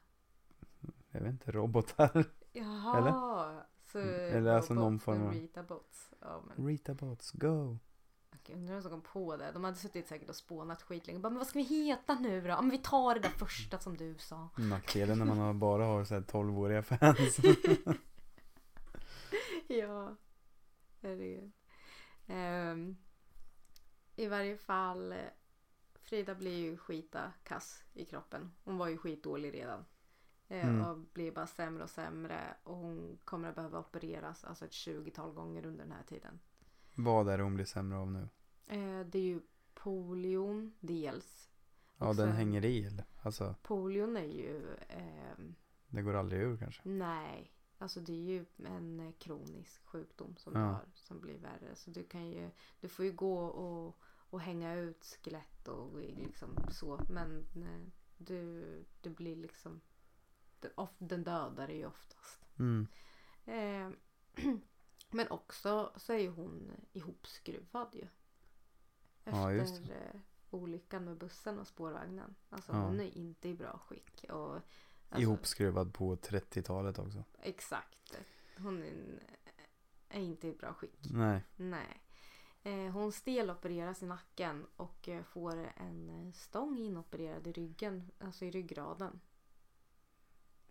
Jag 1.11 1.20
vet 1.20 1.30
inte, 1.30 1.53
robotar. 1.53 2.24
Jaha. 2.53 2.99
Eller? 2.99 3.64
Så 3.85 3.99
Mm, 3.99 4.37
eller 4.37 4.51
alltså 4.51 4.74
någon 4.74 4.99
form 5.01 5.22
av- 5.22 5.32
Rita 5.32 5.62
Bots. 5.62 6.12
Ja 6.20 6.43
men. 6.47 6.66
Rita 6.66 6.95
bots, 6.95 7.30
go! 7.30 7.78
Okej, 8.45 8.55
undrar 8.57 8.73
vem 8.73 8.83
som 8.83 8.91
kom 8.91 9.01
på 9.03 9.37
det. 9.37 9.53
De 9.53 9.65
hade 9.65 9.77
suttit 9.77 10.09
säkert 10.09 10.29
och 10.29 10.37
spånat 10.37 10.83
skitlänge. 10.83 11.19
Bara, 11.19 11.29
men 11.31 11.39
vad 11.39 11.47
ska 11.47 11.59
vi 11.59 11.65
heta 11.65 12.15
nu 12.15 12.41
då? 12.41 12.49
Ja, 12.49 12.61
men 12.61 12.71
vi 12.71 12.79
tar 12.79 13.15
det 13.15 13.21
där 13.21 13.29
första 13.39 13.79
som 13.79 13.97
du 13.97 14.15
sa. 14.19 14.49
Nackdelen 14.57 15.19
när 15.19 15.25
man 15.27 15.59
bara 15.59 15.85
har 15.85 16.05
så 16.05 16.15
här 16.15 16.21
12-åriga 16.21 16.83
fans. 16.83 17.39
ja. 19.69 20.17
Herregud. 21.03 21.53
Ehm, 22.27 22.97
I 24.17 24.27
varje 24.27 24.57
fall. 24.57 25.13
eh, 25.13 25.19
Frida 25.95 26.35
blir 26.35 26.57
ju 26.59 26.77
skita 26.77 27.33
kass 27.45 27.85
i 27.95 28.05
kroppen. 28.05 28.51
Hon 28.65 28.79
var 28.79 28.89
ju 28.89 28.99
skitdålig 28.99 29.55
redan. 29.55 29.85
Eh, 30.49 30.69
Mm. 30.69 30.81
Och 30.91 30.99
blir 30.99 31.33
bara 31.33 31.47
sämre 31.47 31.83
och 31.83 31.91
sämre. 31.91 32.55
Och 32.65 32.77
hon 32.77 33.19
kommer 33.25 33.49
att 33.49 33.55
behöva 33.55 33.79
opereras 33.79 34.45
alltså 34.45 34.65
ett 34.65 34.71
20-tal 34.71 35.33
gånger 35.33 35.67
under 35.67 35.85
den 35.85 35.93
här 35.93 36.03
tiden. 36.03 36.41
Vad 36.95 37.29
är 37.29 37.39
det 37.39 37.45
hon 37.45 37.55
blir 37.55 37.65
sämre 37.65 37.99
av 37.99 38.11
nu? 38.13 38.29
Eh, 38.67 39.07
det 39.07 39.19
är 39.19 39.23
ju 39.23 39.41
polion 39.75 40.75
dels. 40.81 41.51
Ja, 41.99 42.13
den 42.13 42.33
hänger 42.33 42.65
i 42.65 42.85
eller? 42.85 43.05
Alltså, 43.23 43.55
Polion 43.63 44.17
är 44.17 44.25
ju... 44.25 44.77
ehm, 44.89 45.55
det 45.89 46.03
går 46.03 46.15
aldrig 46.15 46.41
ur 46.43 46.57
kanske. 46.57 46.81
nej. 46.89 47.51
Alltså 47.79 48.01
det 48.01 48.13
är 48.13 48.17
ju 48.33 48.45
en 48.65 49.01
eh, 49.01 49.13
kronisk 49.19 49.85
sjukdom 49.87 50.37
som 50.37 50.53
Ja. 50.55 50.59
du 50.61 50.65
har. 50.66 50.85
Som 50.95 51.21
blir 51.21 51.39
värre. 51.39 51.75
Så 51.75 51.91
du 51.91 52.05
kan 52.05 52.27
ju... 52.31 52.51
Du 52.81 52.89
får 52.89 53.05
ju 53.05 53.12
gå 53.12 53.45
och, 53.45 53.97
och 54.31 54.41
hänga 54.41 54.75
ut 54.75 55.05
skelett 55.05 55.69
och 55.69 55.99
liksom 55.99 56.57
så. 56.71 57.01
Men 57.11 57.39
eh, 57.57 57.87
du, 58.19 58.65
du 59.01 59.11
blir 59.11 59.37
liksom... 59.37 59.81
Of, 60.75 60.91
den 60.99 61.25
dödar 61.25 61.66
dig 61.66 61.77
ju 61.77 61.87
oftast. 61.87 62.41
Mm. 62.59 62.87
Eh, 63.45 63.91
men 65.15 65.28
också 65.31 65.93
så 65.97 66.12
är 66.12 66.19
ju 66.19 66.28
hon 66.31 66.70
ihopskruvad 66.93 67.89
ju. 67.95 68.07
Efter 69.24 69.51
Ja, 69.51 69.95
eh, 69.95 70.20
olyckan 70.51 71.05
med 71.05 71.16
bussen 71.16 71.59
och 71.59 71.66
spårvagnen. 71.66 72.35
Alltså 72.51 72.73
Ja. 72.73 72.78
hon 72.78 73.01
är 73.01 73.16
inte 73.16 73.49
i 73.49 73.55
bra 73.55 73.78
skick. 73.78 74.24
Och, 74.31 74.55
alltså, 74.55 75.20
Ihopskruvad 75.20 75.95
på 75.95 76.16
30-talet 76.16 76.99
också. 76.99 77.24
Exakt. 77.43 78.19
Hon 78.59 78.82
är, 80.09 80.19
inte 80.20 80.49
i 80.49 80.53
bra 80.53 80.74
skick. 80.74 80.99
Nej. 81.12 81.45
Nej. 81.57 82.01
Eh, 82.62 82.91
hon 82.93 83.12
stelopereras 83.12 84.03
i 84.03 84.07
nacken 84.07 84.66
och 84.77 85.09
eh, 85.09 85.23
får 85.23 85.57
en 85.77 86.32
stång 86.32 86.78
inopererad 86.78 87.47
i 87.47 87.53
ryggen. 87.53 88.11
Alltså 88.19 88.45
i 88.45 88.51
ryggraden. 88.51 89.20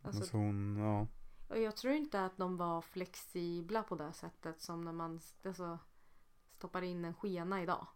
Alltså, 0.02 0.22
Alltså 0.22 0.38
hon, 0.38 0.78
ja. 0.78 1.08
Och 1.48 1.60
jag 1.60 1.78
tror 1.78 1.94
inte 1.94 2.26
att 2.26 2.38
de 2.38 2.58
var 2.58 2.82
flexibla 2.82 3.84
på 3.84 3.96
det 3.96 4.14
sättet 4.14 4.62
som 4.62 4.82
när 4.82 4.92
man 4.92 5.20
alltså, 5.46 5.80
stoppar 6.52 6.82
in 6.82 7.06
en 7.06 7.14
skena 7.14 7.64
idag. 7.64 7.88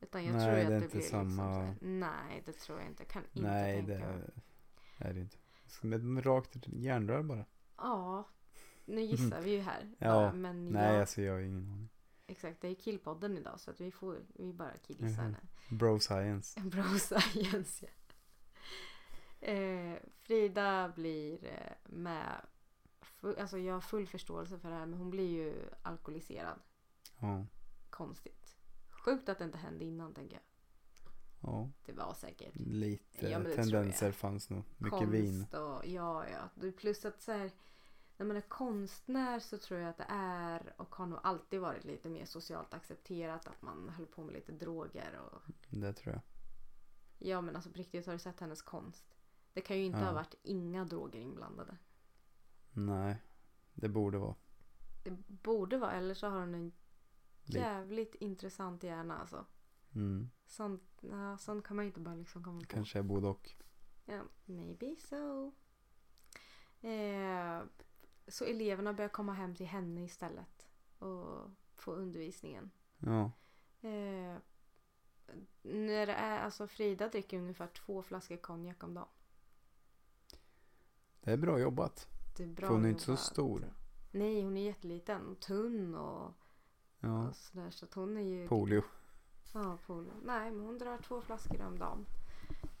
Utan 0.00 0.24
jag 0.24 0.34
Nej, 0.34 0.44
tror 0.46 0.54
det 0.56 0.60
att 0.62 0.66
är 0.66 0.70
det 0.70 0.76
inte 0.76 0.88
blir 0.88 1.00
liksom 1.00 1.30
samma- 1.30 1.52
här, 1.60 1.76
Nej, 1.80 2.42
det 2.46 2.52
tror 2.52 2.78
jag 2.78 2.88
inte. 2.88 3.02
Jag 3.02 3.08
kan 3.10 3.22
inte 3.24 3.40
Nej, 3.50 3.76
tänka 3.76 3.92
det 3.92 3.98
mig. 4.06 4.30
är 4.98 5.14
det 5.14 5.20
inte. 5.20 5.36
Ett 6.18 6.24
rakt 6.26 6.56
järnrör 6.66 7.22
bara. 7.22 7.44
Ja, 7.76 8.28
nu 8.84 9.00
gissar 9.00 9.40
vi 9.40 9.50
ju 9.50 9.60
här. 9.60 9.90
Ja, 9.98 10.08
bara, 10.14 10.32
men 10.32 10.68
Nej, 10.68 10.92
jag, 10.92 11.00
alltså 11.00 11.22
jag 11.22 11.32
har 11.32 11.40
ingen 11.40 11.70
aning. 11.70 11.88
Exakt, 12.26 12.60
det 12.60 12.68
är 12.68 12.74
killpodden 12.74 13.38
idag 13.38 13.60
så 13.60 13.70
att 13.70 13.80
vi 13.80 13.90
får 13.90 14.18
vi 14.34 14.52
bara 14.52 14.78
killgissar 14.86 15.28
nu. 15.28 15.76
Bro 15.76 16.00
science. 16.00 16.60
Bro 16.64 16.82
science, 16.98 17.86
ja. 17.86 17.88
Eh, 19.40 19.98
Frida 20.18 20.92
blir 20.96 21.44
eh, 21.44 21.72
med, 21.84 22.46
full, 23.20 23.38
alltså 23.38 23.58
jag 23.58 23.74
har 23.74 23.80
full 23.80 24.06
förståelse 24.06 24.58
för 24.58 24.70
det 24.70 24.74
här 24.76 24.86
men 24.86 24.98
hon 24.98 25.10
blir 25.10 25.28
ju 25.30 25.68
alkoholiserad. 25.82 26.58
Ja. 27.20 27.46
Konstigt. 27.90 28.56
Sjukt 28.90 29.28
att 29.28 29.38
det 29.38 29.44
inte 29.44 29.58
hände 29.58 29.84
innan 29.84 30.14
tänker 30.14 30.34
jag. 30.34 30.42
Ja, 31.42 31.70
Det 31.86 31.92
var 31.92 32.14
säkert. 32.14 32.54
lite 32.56 33.28
Ja, 33.30 33.42
tendenser 33.54 34.12
fanns 34.12 34.50
nog. 34.50 34.62
Mycket 34.78 34.98
konst 34.98 35.14
vin. 35.14 35.46
och 35.52 35.86
ja, 35.86 36.24
ja. 36.28 36.70
Plus 36.78 37.04
att 37.04 37.20
så 37.22 37.32
här, 37.32 37.50
när 38.16 38.26
man 38.26 38.36
är 38.36 38.40
konstnär 38.40 39.38
så 39.40 39.58
tror 39.58 39.80
jag 39.80 39.90
att 39.90 39.96
det 39.98 40.06
är 40.08 40.72
och 40.76 40.94
har 40.94 41.06
nog 41.06 41.18
alltid 41.22 41.60
varit 41.60 41.84
lite 41.84 42.08
mer 42.08 42.24
socialt 42.24 42.74
accepterat 42.74 43.46
att 43.48 43.62
man 43.62 43.88
höll 43.88 44.06
på 44.06 44.22
med 44.22 44.34
lite 44.34 44.52
droger 44.52 45.18
och 45.18 45.42
Det 45.68 45.92
tror 45.92 46.14
jag. 46.14 46.22
ja 47.18 47.40
men 47.40 47.56
alltså 47.56 47.70
på 47.70 47.78
riktigt 47.78 48.06
har 48.06 48.12
du 48.12 48.18
sett 48.18 48.40
hennes 48.40 48.62
konst? 48.62 49.04
Det 49.52 49.60
kan 49.60 49.78
ju 49.78 49.84
inte 49.84 49.98
Ja. 49.98 50.04
ha 50.04 50.12
varit 50.12 50.34
inga 50.42 50.84
droger 50.84 51.20
inblandade. 51.20 51.76
Nej, 52.72 53.16
det 53.74 53.88
borde 53.88 54.18
vara. 54.18 54.34
Det 55.04 55.10
borde 55.28 55.78
vara 55.78 55.92
eller 55.92 56.14
så 56.14 56.28
har 56.28 56.40
hon 56.40 56.54
en 56.54 56.72
Lite. 57.44 57.58
jävligt 57.58 58.14
intressant 58.14 58.82
hjärna 58.82 59.18
alltså. 59.18 59.46
Mm. 59.94 60.30
Sånt, 60.46 60.82
ja, 61.00 61.38
sånt 61.38 61.64
kan 61.66 61.76
man 61.76 61.84
ju 61.84 61.88
inte 61.88 62.00
bara 62.00 62.14
liksom 62.14 62.44
komma 62.44 62.60
på. 62.60 62.66
Kanske 62.66 62.98
är 62.98 63.02
både 63.02 63.26
och. 63.28 63.50
Ja, 64.04 64.22
maybe 64.44 64.96
so. 64.98 65.52
Eh, 66.86 67.62
så 68.28 68.44
eleverna 68.44 68.92
börjar 68.92 69.08
komma 69.08 69.32
hem 69.32 69.54
till 69.54 69.66
henne 69.66 70.04
istället 70.04 70.68
och 70.98 71.50
få 71.76 71.92
undervisningen. 71.92 72.70
Ja, 72.98 73.32
Eh, 73.82 74.36
när 75.62 76.06
det 76.06 76.12
är, 76.12 76.38
alltså 76.38 76.66
Frida 76.66 77.08
dricker 77.08 77.38
ungefär 77.38 77.66
två 77.66 78.02
flaskor 78.02 78.36
konjak 78.36 78.84
om 78.84 78.94
dagen. 78.94 79.08
det 81.20 81.32
är 81.32 81.36
bra 81.36 81.58
jobbat. 81.58 82.08
Det 82.36 82.42
är 82.42 82.46
bra 82.46 82.66
För 82.66 82.74
hon 82.74 82.84
är 82.84 82.88
inte 82.88 83.02
så 83.02 83.16
stor. 83.16 83.72
Nej, 84.10 84.42
hon 84.42 84.56
är 84.56 84.64
jätteliten 84.64 85.26
och 85.26 85.40
tunn 85.40 85.94
och, 85.94 86.34
Ja, 87.00 87.28
och 87.28 87.36
sådär. 87.36 87.70
Så 87.70 87.84
att 87.84 87.94
hon 87.94 88.16
är 88.16 88.20
ju... 88.22 88.48
polio. 88.48 88.82
Ja, 89.54 89.78
polio. 89.86 90.12
Nej, 90.24 90.50
men 90.50 90.66
hon 90.66 90.78
drar 90.78 90.98
två 90.98 91.20
flaskor 91.20 91.62
om 91.62 91.78
dagen. 91.78 92.06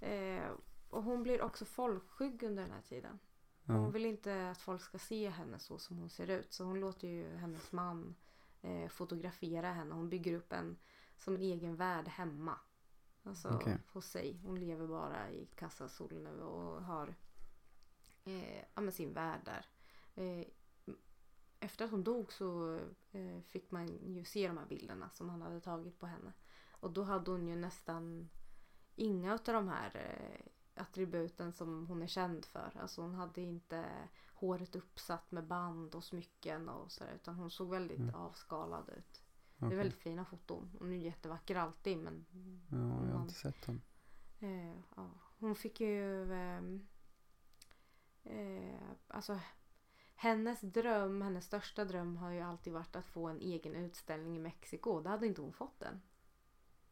Eh, 0.00 0.50
och 0.90 1.02
hon 1.02 1.22
blir 1.22 1.42
också 1.42 1.64
folkskygg 1.64 2.42
under 2.42 2.62
den 2.62 2.72
här 2.72 2.82
tiden. 2.82 3.18
Hon 3.66 3.76
Ja, 3.84 3.88
vill 3.88 4.06
inte 4.06 4.50
att 4.50 4.60
folk 4.62 4.82
ska 4.82 4.98
se 4.98 5.28
henne 5.28 5.58
så 5.58 5.78
som 5.78 5.98
hon 5.98 6.10
ser 6.10 6.30
ut. 6.30 6.52
Så 6.52 6.64
hon 6.64 6.80
låter 6.80 7.08
ju 7.08 7.36
hennes 7.36 7.72
man 7.72 8.14
eh, 8.62 8.88
fotografera 8.88 9.72
henne. 9.72 9.94
Hon 9.94 10.08
bygger 10.08 10.34
upp 10.36 10.52
en 10.52 10.76
som 11.16 11.34
en 11.34 11.42
egen 11.42 11.76
värld 11.76 12.08
hemma. 12.08 12.58
Alltså 13.22 13.48
Okej. 13.48 13.78
hos 13.92 14.06
sig. 14.06 14.40
Hon 14.44 14.60
lever 14.60 14.86
bara 14.86 15.30
i 15.30 15.46
kassasolen 15.46 16.40
och 16.40 16.82
har 16.84 17.14
eh, 18.24 18.90
sin 18.90 19.12
värld 19.12 19.40
där. 19.44 19.66
Eh, 20.14 20.46
efter 21.60 21.84
att 21.84 21.90
hon 21.90 22.04
dog 22.04 22.32
så 22.32 22.74
eh, 23.12 23.40
fick 23.46 23.70
man 23.70 23.86
ju 23.86 24.24
se 24.24 24.48
de 24.48 24.58
här 24.58 24.66
bilderna 24.66 25.10
som 25.10 25.28
han 25.28 25.42
hade 25.42 25.60
tagit 25.60 25.98
på 25.98 26.06
henne. 26.06 26.32
Och 26.70 26.90
då 26.90 27.02
hade 27.02 27.30
hon 27.30 27.48
ju 27.48 27.56
nästan 27.56 28.28
inga 28.96 29.32
av 29.32 29.40
de 29.44 29.68
här 29.68 29.96
eh, 29.96 30.46
attributen 30.82 31.52
som 31.52 31.86
hon 31.86 32.02
är 32.02 32.06
känd 32.06 32.44
för. 32.44 32.76
Alltså 32.80 33.02
hon 33.02 33.14
hade 33.14 33.40
inte 33.40 33.84
håret 34.34 34.76
uppsatt 34.76 35.30
med 35.30 35.46
band 35.46 35.94
och 35.94 36.04
smycken 36.04 36.68
och 36.68 36.92
sådär. 36.92 37.12
Utan 37.14 37.34
hon 37.34 37.50
såg 37.50 37.70
väldigt 37.70 37.98
Mm. 37.98 38.14
avskalad 38.14 38.88
ut. 38.88 39.22
Det 39.56 39.66
okej. 39.66 39.78
är 39.78 39.82
väldigt 39.82 39.98
fina 40.02 40.24
foton. 40.24 40.76
Hon 40.78 40.92
är 40.92 40.96
ju 40.96 41.02
jättevacker 41.02 41.56
alltid 41.56 41.98
men 41.98 42.26
Ja, 42.70 42.76
jag 42.78 42.84
har 42.86 43.12
man- 43.12 43.22
inte 43.22 43.34
sett 43.34 43.66
dem. 43.66 43.80
Eh, 44.40 44.80
ja. 44.96 45.10
Hon 45.38 45.54
fick 45.54 45.80
ju... 45.80 46.26
eh, 48.24 48.80
alltså, 49.08 49.40
hennes 50.14 50.60
dröm, 50.60 51.22
hennes 51.22 51.44
största 51.44 51.84
dröm 51.84 52.16
har 52.16 52.30
ju 52.30 52.40
alltid 52.40 52.72
varit 52.72 52.96
att 52.96 53.06
få 53.06 53.28
en 53.28 53.40
egen 53.40 53.74
utställning 53.76 54.36
i 54.36 54.38
Mexiko. 54.38 55.00
Det 55.00 55.08
hade 55.08 55.26
inte 55.26 55.40
hon 55.42 55.52
fått 55.52 55.82
än. 55.82 56.02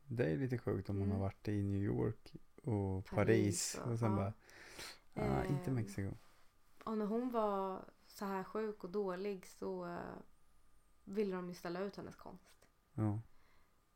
Det 0.04 0.24
är 0.32 0.36
lite 0.36 0.58
sjukt 0.58 0.90
om 0.90 0.96
hon 0.96 1.04
Mm. 1.04 1.16
har 1.16 1.24
varit 1.24 1.48
i 1.48 1.62
New 1.62 1.82
York 1.82 2.34
och 2.62 3.04
Paris, 3.04 3.14
Paris 3.14 3.78
och, 3.84 3.92
och- 3.92 3.98
sen 3.98 4.10
ja. 4.10 4.16
bara, 4.16 4.32
ah, 5.14 5.44
inte 5.44 5.70
Ehm, 5.70 5.74
Mexiko. 5.74 6.14
Och 6.84 6.98
när 6.98 7.06
hon 7.06 7.30
var 7.30 7.84
så 8.06 8.24
här 8.24 8.44
sjuk 8.44 8.84
och 8.84 8.90
dålig 8.90 9.46
så 9.46 9.86
eh, 9.86 9.98
ville 11.04 11.36
de 11.36 11.48
ju 11.48 11.54
ställa 11.54 11.80
ut 11.80 11.96
hennes 11.96 12.16
konst. 12.16 12.66
Ja, 12.94 13.20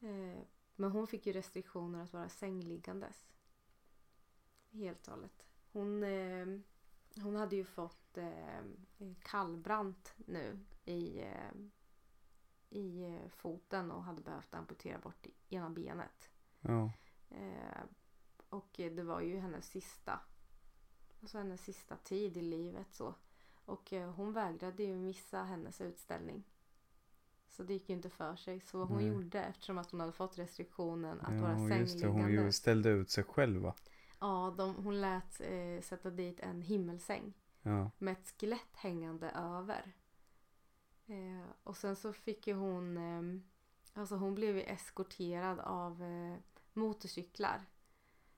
Eh, 0.00 0.42
men 0.76 0.90
hon 0.90 1.06
fick 1.06 1.26
ju 1.26 1.32
restriktioner 1.32 2.02
att 2.02 2.12
vara 2.12 2.28
sängliggandes. 2.28 3.26
Helt 4.72 5.06
och 5.08 5.14
hållet. 5.14 5.46
Hon, 5.72 6.02
eh, 6.02 6.46
hon 7.20 7.36
hade 7.36 7.56
ju 7.56 7.64
fått 7.64 8.18
eh, 8.18 8.62
kallbrant 9.22 10.14
nu 10.26 10.58
i, 10.84 11.20
eh, 11.22 11.52
i 12.70 13.04
eh, 13.04 13.28
foten 13.28 13.90
och 13.90 14.04
hade 14.04 14.20
behövt 14.22 14.54
amputera 14.54 14.98
bort 14.98 15.26
ena 15.48 15.70
benet. 15.70 16.30
ja, 16.60 16.92
Eh, 17.30 17.84
och 18.48 18.70
det 18.74 19.02
var 19.02 19.20
ju 19.20 19.38
hennes 19.38 19.66
sista. 19.66 20.20
Alltså 21.20 21.38
hennes 21.38 21.64
sista 21.64 21.96
tid 21.96 22.36
i 22.36 22.42
livet 22.42 22.86
så. 22.92 23.14
Och 23.64 23.92
eh, 23.92 24.10
hon 24.10 24.32
vägrade 24.32 24.82
ju 24.82 24.96
missa 24.96 25.42
hennes 25.44 25.80
utställning. 25.80 26.44
Så 27.48 27.62
det 27.62 27.72
gick 27.72 27.88
ju 27.88 27.94
inte 27.94 28.10
för 28.10 28.36
sig. 28.36 28.60
Så 28.60 28.78
vad 28.78 28.88
hon 28.88 28.98
Nej. 28.98 29.06
gjorde 29.06 29.42
eftersom 29.44 29.78
att 29.78 29.90
hon 29.90 30.00
hade 30.00 30.12
fått 30.12 30.38
restriktionen 30.38 31.20
att 31.20 31.40
vara 31.40 31.52
ja 31.58 31.76
just 31.76 32.00
det. 32.00 32.06
Hon 32.06 32.16
ju 32.16 32.22
sängliggande. 32.22 32.52
ställde 32.52 32.90
ut 32.90 33.10
sig 33.10 33.24
själv 33.24 33.62
va? 33.62 33.74
Ja, 34.22 34.54
de, 34.58 34.74
hon 34.74 35.00
lät 35.00 35.40
eh, 35.40 35.80
sätta 35.82 36.10
dit 36.10 36.40
en 36.40 36.62
himmelsäng 36.62 37.32
Ja, 37.62 37.90
med 37.98 38.12
ett 38.12 38.34
skelett 38.40 38.76
hängande 38.76 39.30
över. 39.30 39.92
Eh, 41.06 41.50
och 41.62 41.76
sen 41.76 41.96
så 41.96 42.12
fick 42.12 42.46
ju 42.46 42.54
hon, 42.54 42.96
eh, 42.96 43.40
alltså 44.00 44.16
hon 44.16 44.34
blev 44.34 44.56
ju 44.56 44.62
eskorterad 44.62 45.60
av 45.60 46.02
eh, 46.02 46.36
motorcyklar. 46.72 47.62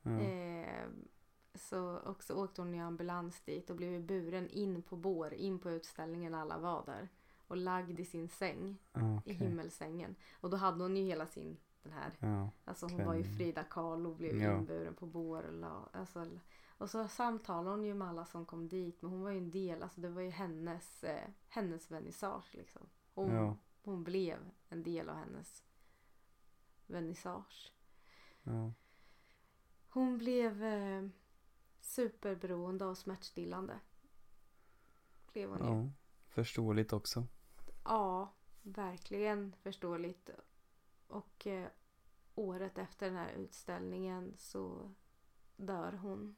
ja, 0.02 0.10
Eh, 0.20 0.88
så, 1.54 1.96
och 1.96 2.22
så 2.22 2.44
åkte 2.44 2.60
hon 2.60 2.74
i 2.74 2.80
ambulans 2.80 3.40
dit 3.40 3.70
och 3.70 3.76
blev 3.76 4.02
buren 4.02 4.48
in 4.48 4.82
på 4.82 4.96
bår, 4.96 5.34
in 5.34 5.58
på 5.58 5.70
utställningen 5.70 6.34
alla 6.34 6.58
var 6.58 6.86
där. 6.86 7.08
Och 7.46 7.56
lagd 7.56 8.00
i 8.00 8.04
sin 8.04 8.28
säng, 8.28 8.78
ja, 8.92 9.00
i 9.00 9.18
okej. 9.18 9.34
himmelsängen. 9.34 10.16
Och 10.40 10.50
då 10.50 10.56
hade 10.56 10.82
hon 10.82 10.96
ju 10.96 11.02
hela 11.04 11.26
sin, 11.26 11.56
den 11.84 11.92
här, 11.92 12.12
Ja, 12.18 12.50
alltså 12.64 12.86
hon 12.86 13.04
var 13.06 13.14
ju 13.14 13.22
Klänning. 13.22 13.38
Frida 13.38 13.64
Kahlo 13.64 14.10
och 14.10 14.16
blev 14.16 14.36
Ja. 14.42 14.58
inburen 14.58 14.94
på 14.94 15.06
bår. 15.06 15.42
Och, 15.42 15.52
la, 15.52 15.88
alltså, 15.92 16.26
och 16.78 16.90
så 16.90 17.08
samtalade 17.08 17.70
hon 17.70 17.84
ju 17.84 17.94
med 17.94 18.08
alla 18.08 18.24
som 18.24 18.46
kom 18.46 18.68
dit. 18.68 19.02
Men 19.02 19.10
hon 19.10 19.22
var 19.22 19.30
ju 19.30 19.38
en 19.38 19.50
del, 19.50 19.82
alltså 19.82 20.00
det 20.00 20.08
var 20.08 20.22
ju 20.22 20.30
hennes, 20.30 21.04
eh, 21.04 21.28
hennes 21.48 21.90
vernissage 21.90 22.54
liksom. 22.54 22.82
Hon, 23.14 23.30
Ja. 23.34 23.56
hon 23.82 24.04
blev 24.04 24.38
en 24.68 24.82
del 24.82 25.08
av 25.08 25.16
hennes 25.16 25.64
vernissage. 26.86 27.72
ja, 28.42 28.72
Hon 29.88 30.18
blev 30.18 30.64
eh, 30.64 31.06
superberoende 31.80 32.84
av 32.86 32.94
smärtstillande. 32.94 33.80
Blev 35.32 35.48
hon 35.50 35.58
ju. 35.58 35.84
ja. 35.84 35.90
Förståeligt 36.28 36.92
också. 36.92 37.26
Ja, 37.84 38.32
verkligen 38.62 39.52
förståeligt. 39.62 40.30
Och 41.14 41.46
eh, 41.46 41.68
året 42.34 42.78
efter 42.78 43.06
den 43.06 43.16
här 43.16 43.32
utställningen 43.32 44.34
så 44.38 44.94
dör 45.56 45.92
hon. 45.92 46.36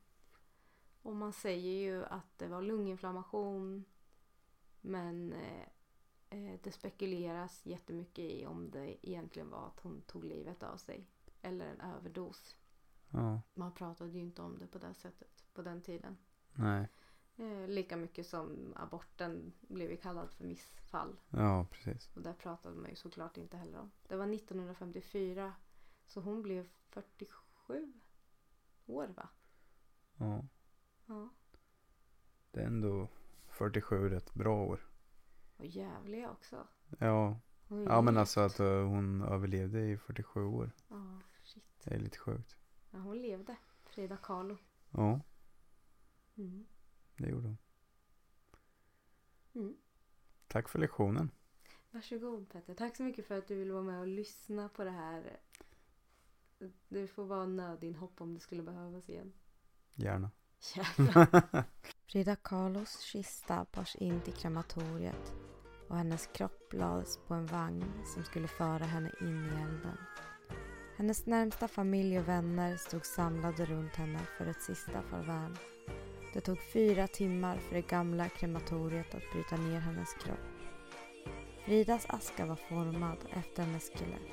Och 1.03 1.17
man 1.17 1.33
säger 1.33 1.73
ju 1.73 2.05
att 2.05 2.39
det 2.39 2.49
var 2.49 2.63
lunginflammation. 2.63 3.85
Men 4.81 5.33
eh, 5.33 5.67
eh, 6.31 6.61
det 6.63 6.73
spekuleras 6.73 7.67
jättemycket 7.67 8.25
i 8.25 8.47
om 8.47 8.71
det 8.71 9.09
egentligen 9.09 9.51
var 9.51 9.67
att 9.67 9.81
hon 9.81 10.03
tog 10.03 10.25
livet 10.25 10.63
av 10.63 10.77
sig. 10.77 11.07
Eller 11.43 11.67
en 11.67 11.81
överdos. 11.81 12.57
Ja, 13.11 13.41
Man 13.55 13.73
pratade 13.73 14.11
ju 14.11 14.21
inte 14.21 14.43
om 14.43 14.59
det 14.59 14.67
på 14.67 14.79
det 14.79 14.95
sättet 14.95 15.45
på 15.55 15.63
den 15.63 15.83
tiden. 15.83 16.17
nej. 16.55 16.89
Eh, 17.39 17.69
lika 17.69 17.97
mycket 17.97 18.27
som 18.27 18.73
aborten 18.77 19.53
blev 19.61 19.91
ju 19.91 19.97
kallad 19.97 20.31
för 20.31 20.45
missfall. 20.45 21.17
Ja, 21.31 21.67
precis. 21.71 22.11
Och 22.15 22.23
det 22.23 22.35
pratade 22.35 22.77
man 22.77 22.91
ju 22.91 22.97
såklart 22.97 23.37
inte 23.37 23.57
heller 23.57 23.79
om. 23.79 23.91
Det 24.09 24.17
var 24.17 24.35
1954. 24.35 25.55
Så 26.07 26.21
hon 26.21 26.43
blev 26.43 26.69
47 26.89 27.93
år 28.87 29.07
va? 29.17 29.29
Ja, 30.17 30.45
Ja. 31.07 31.29
det 32.51 32.61
är 32.61 32.67
ändå 32.67 33.09
47 33.49 34.09
rätt 34.09 34.35
bra 34.35 34.63
år. 34.65 34.81
Och 35.57 35.67
jävliga 35.67 36.31
också. 36.31 36.67
Ja, 36.99 37.41
ja 37.69 38.01
men 38.03 38.17
alltså 38.17 38.41
att 38.41 38.61
eh, 38.61 38.83
hon 38.87 39.23
överlevde 39.23 39.81
i 39.91 39.97
47 39.99 40.45
år. 40.45 40.71
Ja, 40.89 41.21
shit. 41.43 41.65
Det 41.85 41.95
är 41.95 41.99
lite 41.99 42.19
sjukt. 42.19 42.57
Ja, 42.91 42.99
hon 42.99 43.23
levde. 43.23 43.57
Frida 43.85 44.17
Kahlo. 44.17 44.57
Ja, 44.91 45.21
Mm. 46.39 46.67
Det 47.17 47.29
gjorde 47.29 47.49
hon. 47.49 47.59
Mm. 49.55 49.77
Tack 50.49 50.69
för 50.69 50.79
lektionen. 50.79 51.31
Varsågod 51.91 52.49
Petter. 52.49 52.75
Tack 52.75 52.97
så 52.97 53.03
mycket 53.03 53.27
för 53.27 53.39
att 53.39 53.49
du 53.49 53.55
ville 53.55 53.73
vara 53.73 53.83
med 53.83 54.01
och 54.01 54.07
lyssna 54.07 54.69
på 54.69 54.85
det 54.85 54.91
här. 54.91 55.41
Du 56.89 57.07
får 57.07 57.25
vara 57.25 57.47
nödinhopp 57.47 58.21
om 58.21 58.35
det 58.35 58.41
skulle 58.41 58.63
behövas 58.63 59.09
igen. 59.09 59.33
Gärna. 59.95 60.31
Jävlar. 60.75 61.65
Frida 62.07 62.37
Kahlos 62.37 63.01
kista 63.01 63.67
bars 63.73 63.97
in 63.97 64.21
till 64.21 64.33
krematoriet 64.33 65.35
och 65.89 65.97
hennes 65.97 66.27
kropp 66.27 66.73
lades 66.73 67.19
på 67.27 67.35
en 67.35 67.47
vagn 67.47 67.85
som 68.15 68.25
skulle 68.25 68.49
föra 68.49 68.85
henne 68.85 69.11
in 69.21 69.45
i 69.45 69.63
elden. 69.63 69.99
Hennes 70.97 71.27
närmsta 71.27 71.69
familj 71.69 72.19
och 72.19 72.29
vänner 72.29 72.77
stod 72.77 73.07
samlade 73.07 73.65
runt 73.65 73.97
henne 73.97 74.19
för 74.19 74.47
ett 74.47 74.63
sista 74.63 75.03
farväl. 75.03 75.57
Det 76.37 76.43
tog 76.43 76.59
fyra 76.59 77.09
timmar 77.09 77.57
för 77.57 77.75
det 77.75 77.89
gamla 77.89 78.29
krematoriet 78.29 79.15
att 79.15 79.33
bryta 79.33 79.57
ner 79.57 79.81
hennes 79.81 80.15
kropp. 80.15 80.39
Fridas 81.65 82.07
aska 82.09 82.47
var 82.47 82.57
formad 82.57 83.19
efter 83.31 83.63
hennes 83.63 83.91
skelett 83.91 84.33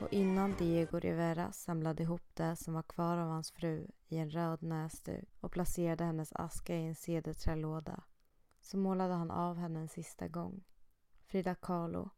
och 0.00 0.12
innan 0.12 0.54
Diego 0.58 0.98
Rivera 0.98 1.52
samlade 1.52 2.02
ihop 2.02 2.22
det 2.34 2.56
som 2.56 2.74
var 2.74 2.82
kvar 2.82 3.16
av 3.16 3.28
hans 3.28 3.50
fru 3.50 3.86
i 4.08 4.16
en 4.16 4.30
röd 4.30 4.62
näsduk 4.62 5.28
och 5.40 5.52
placerade 5.52 6.04
hennes 6.04 6.32
aska 6.32 6.76
i 6.76 6.86
en 6.86 6.94
cederträlåda 6.94 8.02
så 8.60 8.76
målade 8.76 9.14
han 9.14 9.30
av 9.30 9.56
henne 9.56 9.80
en 9.80 9.88
sista 9.88 10.28
gång. 10.28 10.64
Frida 11.26 11.54
Kahlo, 11.54 12.10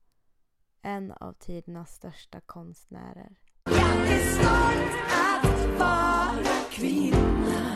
en 0.83 1.13
av 1.13 1.33
tidernas 1.33 1.95
största 1.95 2.41
konstnärer. 2.41 3.39
Jag 3.65 4.09
är 4.09 4.19
stolt 4.19 4.97
att 5.13 5.79
vara 5.79 6.71
kvinna 6.71 7.76